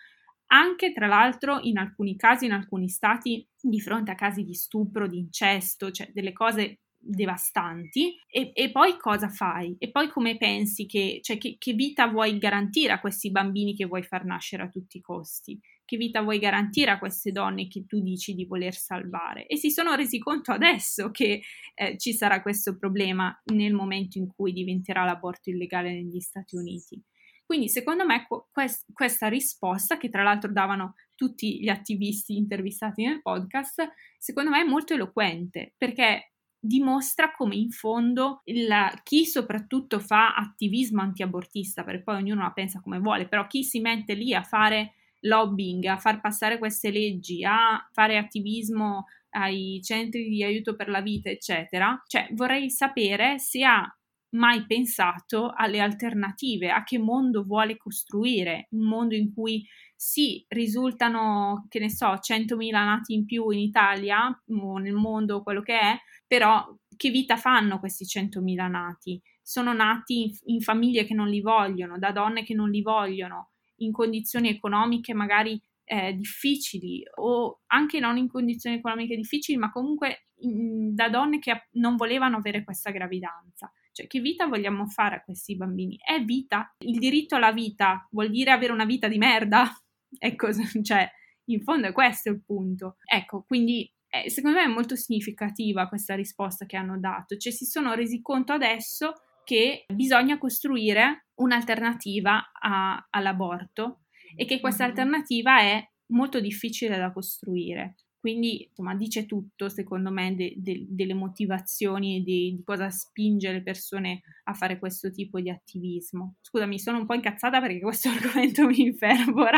anche 0.47 0.91
tra 0.91 1.07
l'altro 1.07 1.59
in 1.61 1.77
alcuni 1.77 2.15
casi, 2.15 2.45
in 2.45 2.51
alcuni 2.53 2.89
stati, 2.89 3.47
di 3.59 3.79
fronte 3.79 4.11
a 4.11 4.15
casi 4.15 4.43
di 4.43 4.53
stupro, 4.53 5.07
di 5.07 5.17
incesto, 5.17 5.91
cioè 5.91 6.09
delle 6.13 6.33
cose 6.33 6.80
devastanti 7.01 8.15
e, 8.27 8.51
e, 8.53 8.71
poi 8.71 8.97
cosa 8.97 9.27
fai? 9.29 9.75
E 9.79 9.89
poi 9.89 10.07
come 10.07 10.37
pensi 10.37 10.85
che, 10.85 11.19
cioè 11.21 11.37
che, 11.37 11.55
che 11.57 11.73
vita 11.73 12.07
vuoi 12.07 12.37
garantire 12.37 12.93
a 12.93 12.99
questi 12.99 13.31
bambini 13.31 13.75
che 13.75 13.85
vuoi 13.85 14.03
far 14.03 14.23
nascere 14.25 14.63
a 14.63 14.69
tutti 14.69 14.97
i 14.97 15.01
costi? 15.01 15.59
Che 15.83 15.97
vita 15.97 16.21
vuoi 16.21 16.39
garantire 16.39 16.91
a 16.91 16.99
queste 16.99 17.31
donne 17.31 17.67
che 17.67 17.85
tu 17.85 18.01
dici 18.01 18.33
di 18.33 18.45
voler 18.45 18.73
salvare? 18.73 19.47
E 19.47 19.57
si 19.57 19.71
sono 19.71 19.95
resi 19.95 20.19
conto 20.19 20.51
adesso 20.51 21.11
che 21.11 21.41
eh, 21.73 21.97
ci 21.97 22.13
sarà 22.13 22.41
questo 22.41 22.77
problema 22.77 23.37
nel 23.53 23.73
momento 23.73 24.17
in 24.17 24.27
cui 24.27 24.53
diventerà 24.53 25.03
l'aborto 25.03 25.49
illegale 25.49 25.91
negli 25.91 26.19
Stati 26.19 26.55
Uniti. 26.55 27.03
Quindi 27.51 27.67
secondo 27.67 28.05
me 28.05 28.25
quest- 28.49 28.85
questa 28.93 29.27
risposta, 29.27 29.97
che 29.97 30.07
tra 30.07 30.23
l'altro 30.23 30.49
davano 30.49 30.95
tutti 31.15 31.59
gli 31.59 31.67
attivisti 31.67 32.37
intervistati 32.37 33.03
nel 33.03 33.21
podcast, 33.21 33.91
secondo 34.17 34.51
me 34.51 34.61
è 34.61 34.65
molto 34.65 34.93
eloquente 34.93 35.73
perché 35.77 36.30
dimostra 36.63 37.31
come 37.31 37.55
in 37.55 37.71
fondo 37.71 38.41
il, 38.45 38.69
chi 39.03 39.25
soprattutto 39.25 39.99
fa 39.99 40.35
attivismo 40.35 41.01
antiabortista, 41.01 41.83
perché 41.83 42.03
poi 42.03 42.17
ognuno 42.17 42.43
la 42.43 42.51
pensa 42.51 42.79
come 42.81 42.99
vuole, 42.99 43.27
però 43.27 43.47
chi 43.47 43.63
si 43.63 43.79
mette 43.79 44.13
lì 44.13 44.33
a 44.33 44.43
fare 44.43 44.93
lobbying, 45.21 45.85
a 45.85 45.97
far 45.97 46.21
passare 46.21 46.59
queste 46.59 46.91
leggi, 46.91 47.43
a 47.43 47.87
fare 47.91 48.17
attivismo 48.17 49.05
ai 49.31 49.79
centri 49.83 50.29
di 50.29 50.43
aiuto 50.43 50.75
per 50.75 50.89
la 50.89 51.01
vita, 51.01 51.29
eccetera, 51.29 52.01
cioè 52.05 52.27
vorrei 52.33 52.69
sapere 52.69 53.39
se 53.39 53.63
ha 53.63 53.95
mai 54.31 54.65
pensato 54.65 55.51
alle 55.55 55.79
alternative, 55.79 56.71
a 56.71 56.83
che 56.83 56.97
mondo 56.97 57.43
vuole 57.43 57.77
costruire, 57.77 58.67
un 58.71 58.87
mondo 58.87 59.15
in 59.15 59.33
cui 59.33 59.65
sì, 59.95 60.43
risultano, 60.49 61.65
che 61.69 61.79
ne 61.79 61.89
so, 61.89 62.17
100.000 62.19 62.71
nati 62.71 63.13
in 63.13 63.25
più 63.25 63.49
in 63.49 63.59
Italia 63.59 64.27
o 64.47 64.77
nel 64.77 64.93
mondo, 64.93 65.43
quello 65.43 65.61
che 65.61 65.79
è, 65.79 65.97
però 66.25 66.65
che 66.95 67.09
vita 67.09 67.37
fanno 67.37 67.79
questi 67.79 68.05
100.000 68.05 68.69
nati? 68.69 69.21
Sono 69.41 69.73
nati 69.73 70.23
in, 70.23 70.31
in 70.45 70.61
famiglie 70.61 71.03
che 71.03 71.13
non 71.13 71.27
li 71.27 71.41
vogliono, 71.41 71.97
da 71.97 72.11
donne 72.11 72.43
che 72.43 72.53
non 72.53 72.69
li 72.69 72.81
vogliono, 72.81 73.51
in 73.77 73.91
condizioni 73.91 74.49
economiche 74.49 75.13
magari 75.13 75.59
eh, 75.83 76.13
difficili 76.13 77.03
o 77.15 77.61
anche 77.67 77.99
non 77.99 78.17
in 78.17 78.29
condizioni 78.29 78.77
economiche 78.77 79.15
difficili, 79.15 79.57
ma 79.57 79.71
comunque 79.71 80.27
in, 80.41 80.93
da 80.95 81.09
donne 81.09 81.39
che 81.39 81.67
non 81.71 81.95
volevano 81.95 82.37
avere 82.37 82.63
questa 82.63 82.91
gravidanza. 82.91 83.71
Cioè, 83.91 84.07
che 84.07 84.19
vita 84.19 84.45
vogliamo 84.47 84.87
fare 84.87 85.15
a 85.15 85.21
questi 85.21 85.55
bambini? 85.55 85.97
È 86.01 86.23
vita? 86.23 86.73
Il 86.79 86.99
diritto 86.99 87.35
alla 87.35 87.51
vita 87.51 88.07
vuol 88.11 88.29
dire 88.29 88.51
avere 88.51 88.71
una 88.71 88.85
vita 88.85 89.07
di 89.07 89.17
merda? 89.17 89.69
Ecco, 90.19 90.49
cioè, 90.83 91.09
in 91.45 91.61
fondo 91.61 91.87
è 91.87 91.93
questo 91.93 92.29
il 92.29 92.43
punto. 92.43 92.97
Ecco, 93.05 93.45
quindi 93.47 93.89
eh, 94.09 94.29
secondo 94.29 94.57
me 94.57 94.65
è 94.65 94.67
molto 94.67 94.97
significativa 94.97 95.87
questa 95.87 96.15
risposta 96.15 96.65
che 96.65 96.75
hanno 96.75 96.99
dato. 96.99 97.37
Cioè, 97.37 97.53
si 97.53 97.63
sono 97.63 97.93
resi 97.93 98.21
conto 98.21 98.51
adesso 98.51 99.13
che 99.45 99.85
bisogna 99.87 100.37
costruire 100.37 101.27
un'alternativa 101.35 102.51
a, 102.59 103.07
all'aborto 103.09 104.01
e 104.35 104.45
che 104.45 104.59
questa 104.59 104.83
mm-hmm. 104.83 104.91
alternativa 104.91 105.59
è 105.61 105.89
molto 106.07 106.39
difficile 106.39 106.97
da 106.97 107.11
costruire. 107.11 107.95
Quindi, 108.21 108.67
insomma, 108.69 108.93
dice 108.93 109.25
tutto, 109.25 109.67
secondo 109.67 110.11
me, 110.11 110.35
de, 110.35 110.53
de, 110.55 110.85
delle 110.87 111.15
motivazioni 111.15 112.17
e 112.17 112.21
di, 112.21 112.55
di 112.55 112.63
cosa 112.63 112.91
spinge 112.91 113.51
le 113.51 113.63
persone 113.63 114.21
a 114.43 114.53
fare 114.53 114.77
questo 114.77 115.09
tipo 115.09 115.41
di 115.41 115.49
attivismo. 115.49 116.35
Scusami, 116.41 116.77
sono 116.77 116.99
un 116.99 117.07
po' 117.07 117.15
incazzata 117.15 117.59
perché 117.59 117.79
questo 117.79 118.09
argomento 118.13 118.67
mi 118.67 118.79
infervora. 118.81 119.57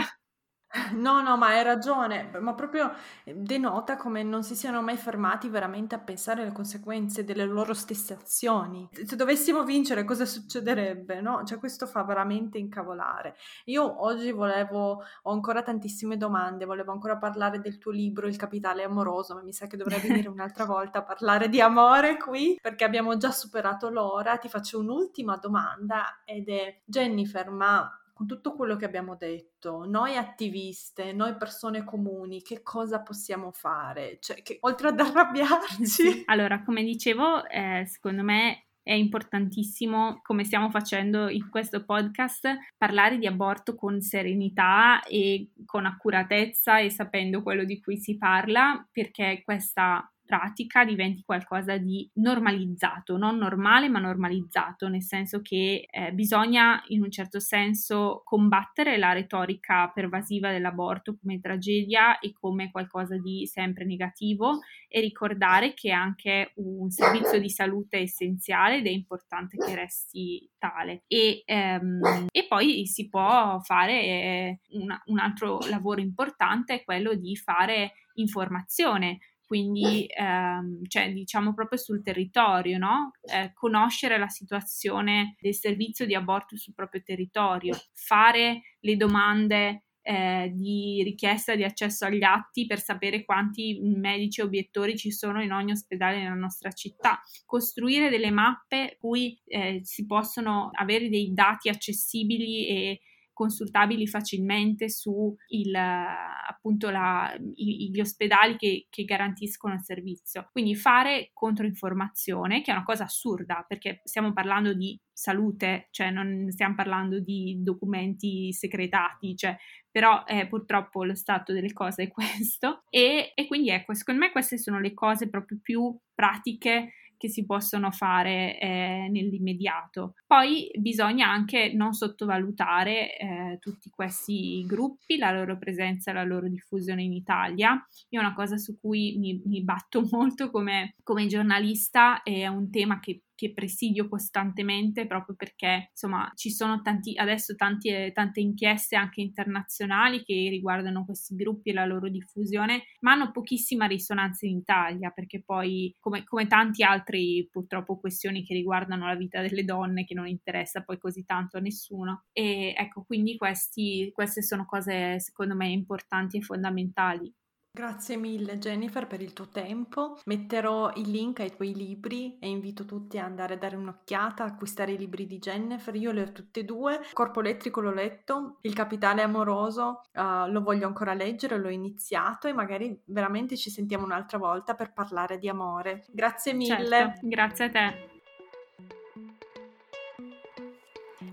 No, 0.94 1.22
no, 1.22 1.38
ma 1.38 1.50
hai 1.50 1.64
ragione, 1.64 2.32
ma 2.40 2.56
proprio 2.56 2.92
eh, 3.26 3.36
denota 3.36 3.96
come 3.96 4.24
non 4.24 4.42
si 4.44 4.56
siano 4.56 4.82
mai 4.82 4.98
fermati 4.98 5.48
veramente 5.48 5.94
a 5.94 6.00
pensare 6.00 6.42
alle 6.42 6.52
conseguenze 6.52 7.24
delle 7.24 7.46
loro 7.46 7.76
stesse 7.76 8.14
azioni. 8.14 8.90
Se 8.92 9.16
dovessimo 9.16 9.64
vincere, 9.64 10.04
cosa 10.04 10.26
succederebbe, 10.26 11.22
no? 11.22 11.44
Cioè, 11.44 11.60
questo 11.60 11.86
fa 11.86 12.04
veramente 12.04 12.58
incavolare. 12.58 13.36
Io 13.66 14.04
oggi 14.04 14.32
volevo, 14.32 15.04
ho 15.22 15.32
ancora 15.32 15.62
tantissime 15.62 16.18
domande, 16.18 16.66
volevo 16.66 16.92
ancora 16.92 17.18
parlare 17.18 17.60
del 17.62 17.78
tuo 17.78 17.92
libro, 17.92 18.28
Il 18.28 18.38
capitale 18.38 18.82
amoroso, 18.82 19.36
ma 19.36 19.44
mi 19.44 19.54
sa 19.54 19.68
che 19.68 19.78
dovrei 19.78 20.00
venire 20.00 20.28
un'altra 20.30 20.66
volta 20.66 21.00
a 21.00 21.04
parlare 21.04 21.50
di 21.50 21.62
amore 21.62 22.18
qui, 22.18 22.58
perché 22.60 22.84
abbiamo 22.84 23.16
già 23.18 23.32
superato 23.32 23.90
l'ora. 23.90 24.38
Ti 24.38 24.50
faccio 24.50 24.80
un'ultima 24.80 25.38
domanda 25.38 26.22
ed 26.26 26.50
è, 26.50 26.82
Jennifer, 26.84 27.52
ma 27.52 27.88
con 28.14 28.28
tutto 28.28 28.54
quello 28.54 28.76
che 28.76 28.86
abbiamo 28.86 29.16
detto, 29.16 29.86
noi 29.86 30.16
attiviste, 30.16 31.14
noi 31.14 31.36
persone 31.36 31.84
comuni, 31.84 32.42
che 32.42 32.62
cosa 32.62 33.02
possiamo 33.02 33.52
fare? 33.52 34.20
Cioè, 34.22 34.42
che, 34.44 34.58
oltre 34.62 34.90
ad 34.90 35.00
arrabbiarci. 35.00 36.24
Allora, 36.26 36.64
come 36.64 36.84
dicevo, 36.84 37.48
eh, 37.48 37.86
secondo 37.88 38.24
me 38.24 38.68
è 38.84 38.94
importantissimo, 38.94 40.20
come 40.22 40.44
stiamo 40.44 40.70
facendo 40.70 41.30
in 41.30 41.50
questo 41.50 41.86
podcast, 41.86 42.50
parlare 42.78 43.18
di 43.18 43.26
aborto 43.26 43.76
con 43.76 44.02
serenità 44.02 45.02
e 45.04 45.52
con 45.66 45.86
accuratezza 45.86 46.80
e 46.80 46.90
sapendo 46.90 47.42
quello 47.42 47.64
di 47.64 47.80
cui 47.80 47.98
si 47.98 48.18
parla, 48.18 48.86
perché 48.92 49.42
questa 49.44 50.13
pratica 50.34 50.84
diventi 50.84 51.22
qualcosa 51.22 51.78
di 51.78 52.10
normalizzato, 52.16 53.18
non 53.18 53.38
normale 53.38 53.88
ma 53.88 54.00
normalizzato, 54.00 54.88
nel 54.88 55.04
senso 55.04 55.42
che 55.44 55.86
eh, 55.88 56.12
bisogna 56.12 56.84
in 56.88 57.04
un 57.04 57.12
certo 57.12 57.40
senso 57.40 58.24
combattere 58.26 58.98
la 58.98 59.14
retorica 59.14 59.92
pervasiva 59.94 60.50
dell'aborto 60.50 61.16
come 61.22 61.40
tragedia 61.40 62.18
e 62.18 62.34
come 62.34 62.72
qualcosa 62.72 63.16
di 63.16 63.46
sempre 63.46 63.86
negativo 63.86 64.62
e 64.88 65.02
ricordare 65.02 65.76
che 65.76 65.92
anche 65.92 66.54
un 66.56 66.90
servizio 66.90 67.40
di 67.40 67.52
salute 67.52 68.00
è 68.00 68.02
essenziale 68.02 68.78
ed 68.78 68.88
è 68.88 68.90
importante 68.90 69.56
che 69.58 69.76
resti 69.76 70.50
tale. 70.58 71.04
E, 71.06 71.44
ehm, 71.46 72.26
e 72.32 72.48
poi 72.48 72.88
si 72.88 73.08
può 73.08 73.60
fare 73.62 74.02
eh, 74.02 74.60
una, 74.70 75.00
un 75.06 75.20
altro 75.20 75.60
lavoro 75.70 76.02
importante, 76.02 76.74
è 76.74 76.84
quello 76.84 77.14
di 77.14 77.36
fare 77.36 77.92
informazione 78.16 79.20
quindi 79.46 80.06
ehm, 80.08 80.86
cioè, 80.88 81.12
diciamo 81.12 81.54
proprio 81.54 81.78
sul 81.78 82.02
territorio, 82.02 82.78
no? 82.78 83.12
eh, 83.22 83.52
conoscere 83.54 84.18
la 84.18 84.30
situazione 84.30 85.36
del 85.40 85.54
servizio 85.54 86.06
di 86.06 86.16
aborto 86.16 86.58
sul 86.58 86.74
proprio 86.74 87.02
territorio, 87.04 87.78
fare 87.94 88.62
le 88.80 88.96
domande 88.96 89.84
eh, 90.04 90.52
di 90.54 91.02
richiesta 91.04 91.56
di 91.56 91.64
accesso 91.64 92.06
agli 92.06 92.24
atti 92.24 92.66
per 92.66 92.82
sapere 92.82 93.24
quanti 93.24 93.80
medici 93.82 94.42
obiettori 94.42 94.98
ci 94.98 95.12
sono 95.12 95.42
in 95.42 95.52
ogni 95.52 95.72
ospedale 95.72 96.22
nella 96.22 96.34
nostra 96.34 96.72
città, 96.72 97.22
costruire 97.46 98.10
delle 98.10 98.32
mappe 98.32 98.98
cui 99.00 99.40
eh, 99.46 99.80
si 99.84 100.06
possono 100.06 100.70
avere 100.74 101.10
dei 101.10 101.34
dati 101.34 101.70
accessibili 101.70 102.68
e 102.68 103.02
consultabili 103.34 104.08
facilmente 104.08 104.90
su 104.90 105.36
il, 105.48 105.76
appunto 105.76 106.90
la, 106.90 107.36
i, 107.56 107.90
gli 107.92 108.00
ospedali 108.00 108.56
che, 108.56 108.88
che, 108.90 109.04
garantiscono 109.04 109.74
il 109.74 109.84
servizio. 109.84 110.48
Quindi 110.52 110.76
fare 110.76 111.32
controinformazione, 111.34 112.62
che 112.62 112.72
è 112.72 112.76
una 112.76 112.84
cosa 112.84 113.06
assurda 113.06 113.66
perché 113.68 114.02
stiamo 114.04 114.32
parlando 114.32 114.74
di 114.74 115.00
salute, 115.12 115.88
cioè 115.92 116.10
non 116.10 116.48
stiamo 116.50 116.76
parlando 116.76 117.20
di 117.20 117.60
documenti 117.62 118.52
segretati, 118.54 119.36
cioè, 119.36 119.56
però 119.90 120.24
eh, 120.26 120.48
purtroppo 120.48 121.04
lo 121.04 121.16
stato 121.16 121.54
delle 121.54 121.74
cose 121.74 122.04
è 122.04 122.08
questo 122.12 122.84
e, 122.90 123.32
e 123.36 123.48
quindi 123.48 123.70
ecco, 123.70 123.94
secondo 123.94 124.22
me 124.22 124.32
queste 124.32 124.58
sono 124.58 124.80
le 124.80 124.94
cose 124.94 125.30
proprio 125.30 125.60
più 125.62 125.96
pratiche 126.14 126.94
che 127.24 127.30
si 127.30 127.46
possono 127.46 127.90
fare 127.90 128.60
eh, 128.60 129.08
nell'immediato. 129.10 130.16
Poi 130.28 130.70
bisogna 130.78 131.30
anche 131.30 131.72
non 131.74 131.94
sottovalutare 131.94 133.18
eh, 133.18 133.58
tutti 133.62 133.90
questi 133.90 134.66
gruppi, 134.68 135.16
la 135.16 135.32
loro 135.32 135.58
presenza 135.58 136.12
e 136.12 136.16
la 136.16 136.26
loro 136.26 136.50
diffusione 136.50 137.02
in 137.02 137.14
Italia. 137.14 137.82
Io 138.10 138.20
una 138.20 138.34
cosa 138.34 138.58
su 138.58 138.78
cui 138.78 139.16
mi, 139.18 139.42
mi 139.46 139.64
batto 139.64 140.06
molto 140.12 140.52
come, 140.52 140.96
come 141.02 141.28
giornalista 141.28 142.24
è 142.24 142.46
un 142.48 142.70
tema 142.70 143.00
che 143.00 143.22
che 143.36 143.54
presidio 143.54 144.08
costantemente 144.08 145.08
proprio 145.08 145.36
perché 145.36 145.90
insomma 145.92 146.32
ci 146.36 146.52
sono 146.52 146.82
tanti, 146.82 147.18
adesso 147.18 147.56
tanti, 147.56 148.12
tante 148.14 148.40
inchieste 148.40 148.96
anche 148.96 149.22
internazionali 149.22 150.24
che 150.24 150.34
riguardano 150.50 151.06
questi 151.06 151.36
gruppi 151.36 151.70
e 151.70 151.74
la 151.74 151.86
loro 151.86 152.10
diffusione, 152.10 152.84
ma 153.02 153.14
hanno 153.14 153.32
pochissima 153.32 153.86
risonanza 153.86 154.46
in 154.46 154.58
Italia 154.58 155.10
perché 155.10 155.42
poi 155.44 155.96
come, 156.00 156.24
come 156.24 156.48
tanti 156.48 156.84
altri 156.84 157.48
purtroppo 157.52 158.00
questioni 158.00 158.44
che 158.44 158.54
riguardano 158.54 159.08
la 159.08 159.16
vita 159.16 159.42
delle 159.42 159.64
donne 159.64 160.06
che 160.06 160.14
non 160.14 160.28
interessa 160.28 160.84
poi 160.84 160.98
così 160.98 161.26
tanto 161.26 161.58
a 161.58 161.62
nessuno. 161.62 162.26
E 162.32 162.74
ecco 162.78 163.04
quindi 163.04 163.38
questi, 163.38 164.12
queste 164.14 164.42
sono 164.42 164.66
cose 164.66 165.20
secondo 165.20 165.56
me 165.56 165.70
importanti 165.70 166.38
e 166.38 166.42
fondamentali 166.42 167.34
Grazie 167.76 168.18
mille 168.18 168.60
Jennifer 168.60 169.08
per 169.08 169.20
il 169.20 169.34
tuo 169.34 169.48
tempo. 169.50 170.20
Metterò 170.26 170.92
il 170.94 171.10
link 171.10 171.40
ai 171.40 171.56
tuoi 171.56 171.74
libri 171.74 172.38
e 172.38 172.48
invito 172.48 172.86
tutti 172.86 173.18
ad 173.18 173.26
andare 173.26 173.56
a 173.56 173.58
dare 173.58 173.76
un'occhiata, 173.76 174.44
acquistare 174.44 174.92
i 174.92 174.98
libri 174.98 175.26
di 175.26 175.40
Jennifer. 175.40 175.96
Io 175.96 176.12
li 176.12 176.22
ho 176.22 176.32
tutti 176.32 176.60
e 176.60 176.66
due. 176.66 177.02
Corpo 177.14 177.40
elettrico 177.40 177.82
l'ho 177.82 177.92
letto, 177.92 178.58
Il 178.62 178.76
capitale 178.76 179.24
amoroso 179.24 180.04
uh, 180.14 180.52
lo 180.52 180.62
voglio 180.62 180.86
ancora 180.86 181.16
leggere, 181.16 181.58
l'ho 181.58 181.70
iniziato 181.70 182.48
e 182.48 182.54
magari 182.54 182.96
veramente 183.06 183.58
ci 183.58 183.72
sentiamo 183.72 184.06
un'altra 184.06 184.38
volta 184.38 184.76
per 184.76 184.94
parlare 184.94 185.40
di 185.40 185.50
amore. 185.50 186.06
Grazie 186.10 186.54
mille. 186.54 186.88
Certo, 186.88 187.20
grazie 187.24 187.66
a 187.66 187.70
te. 187.72 188.13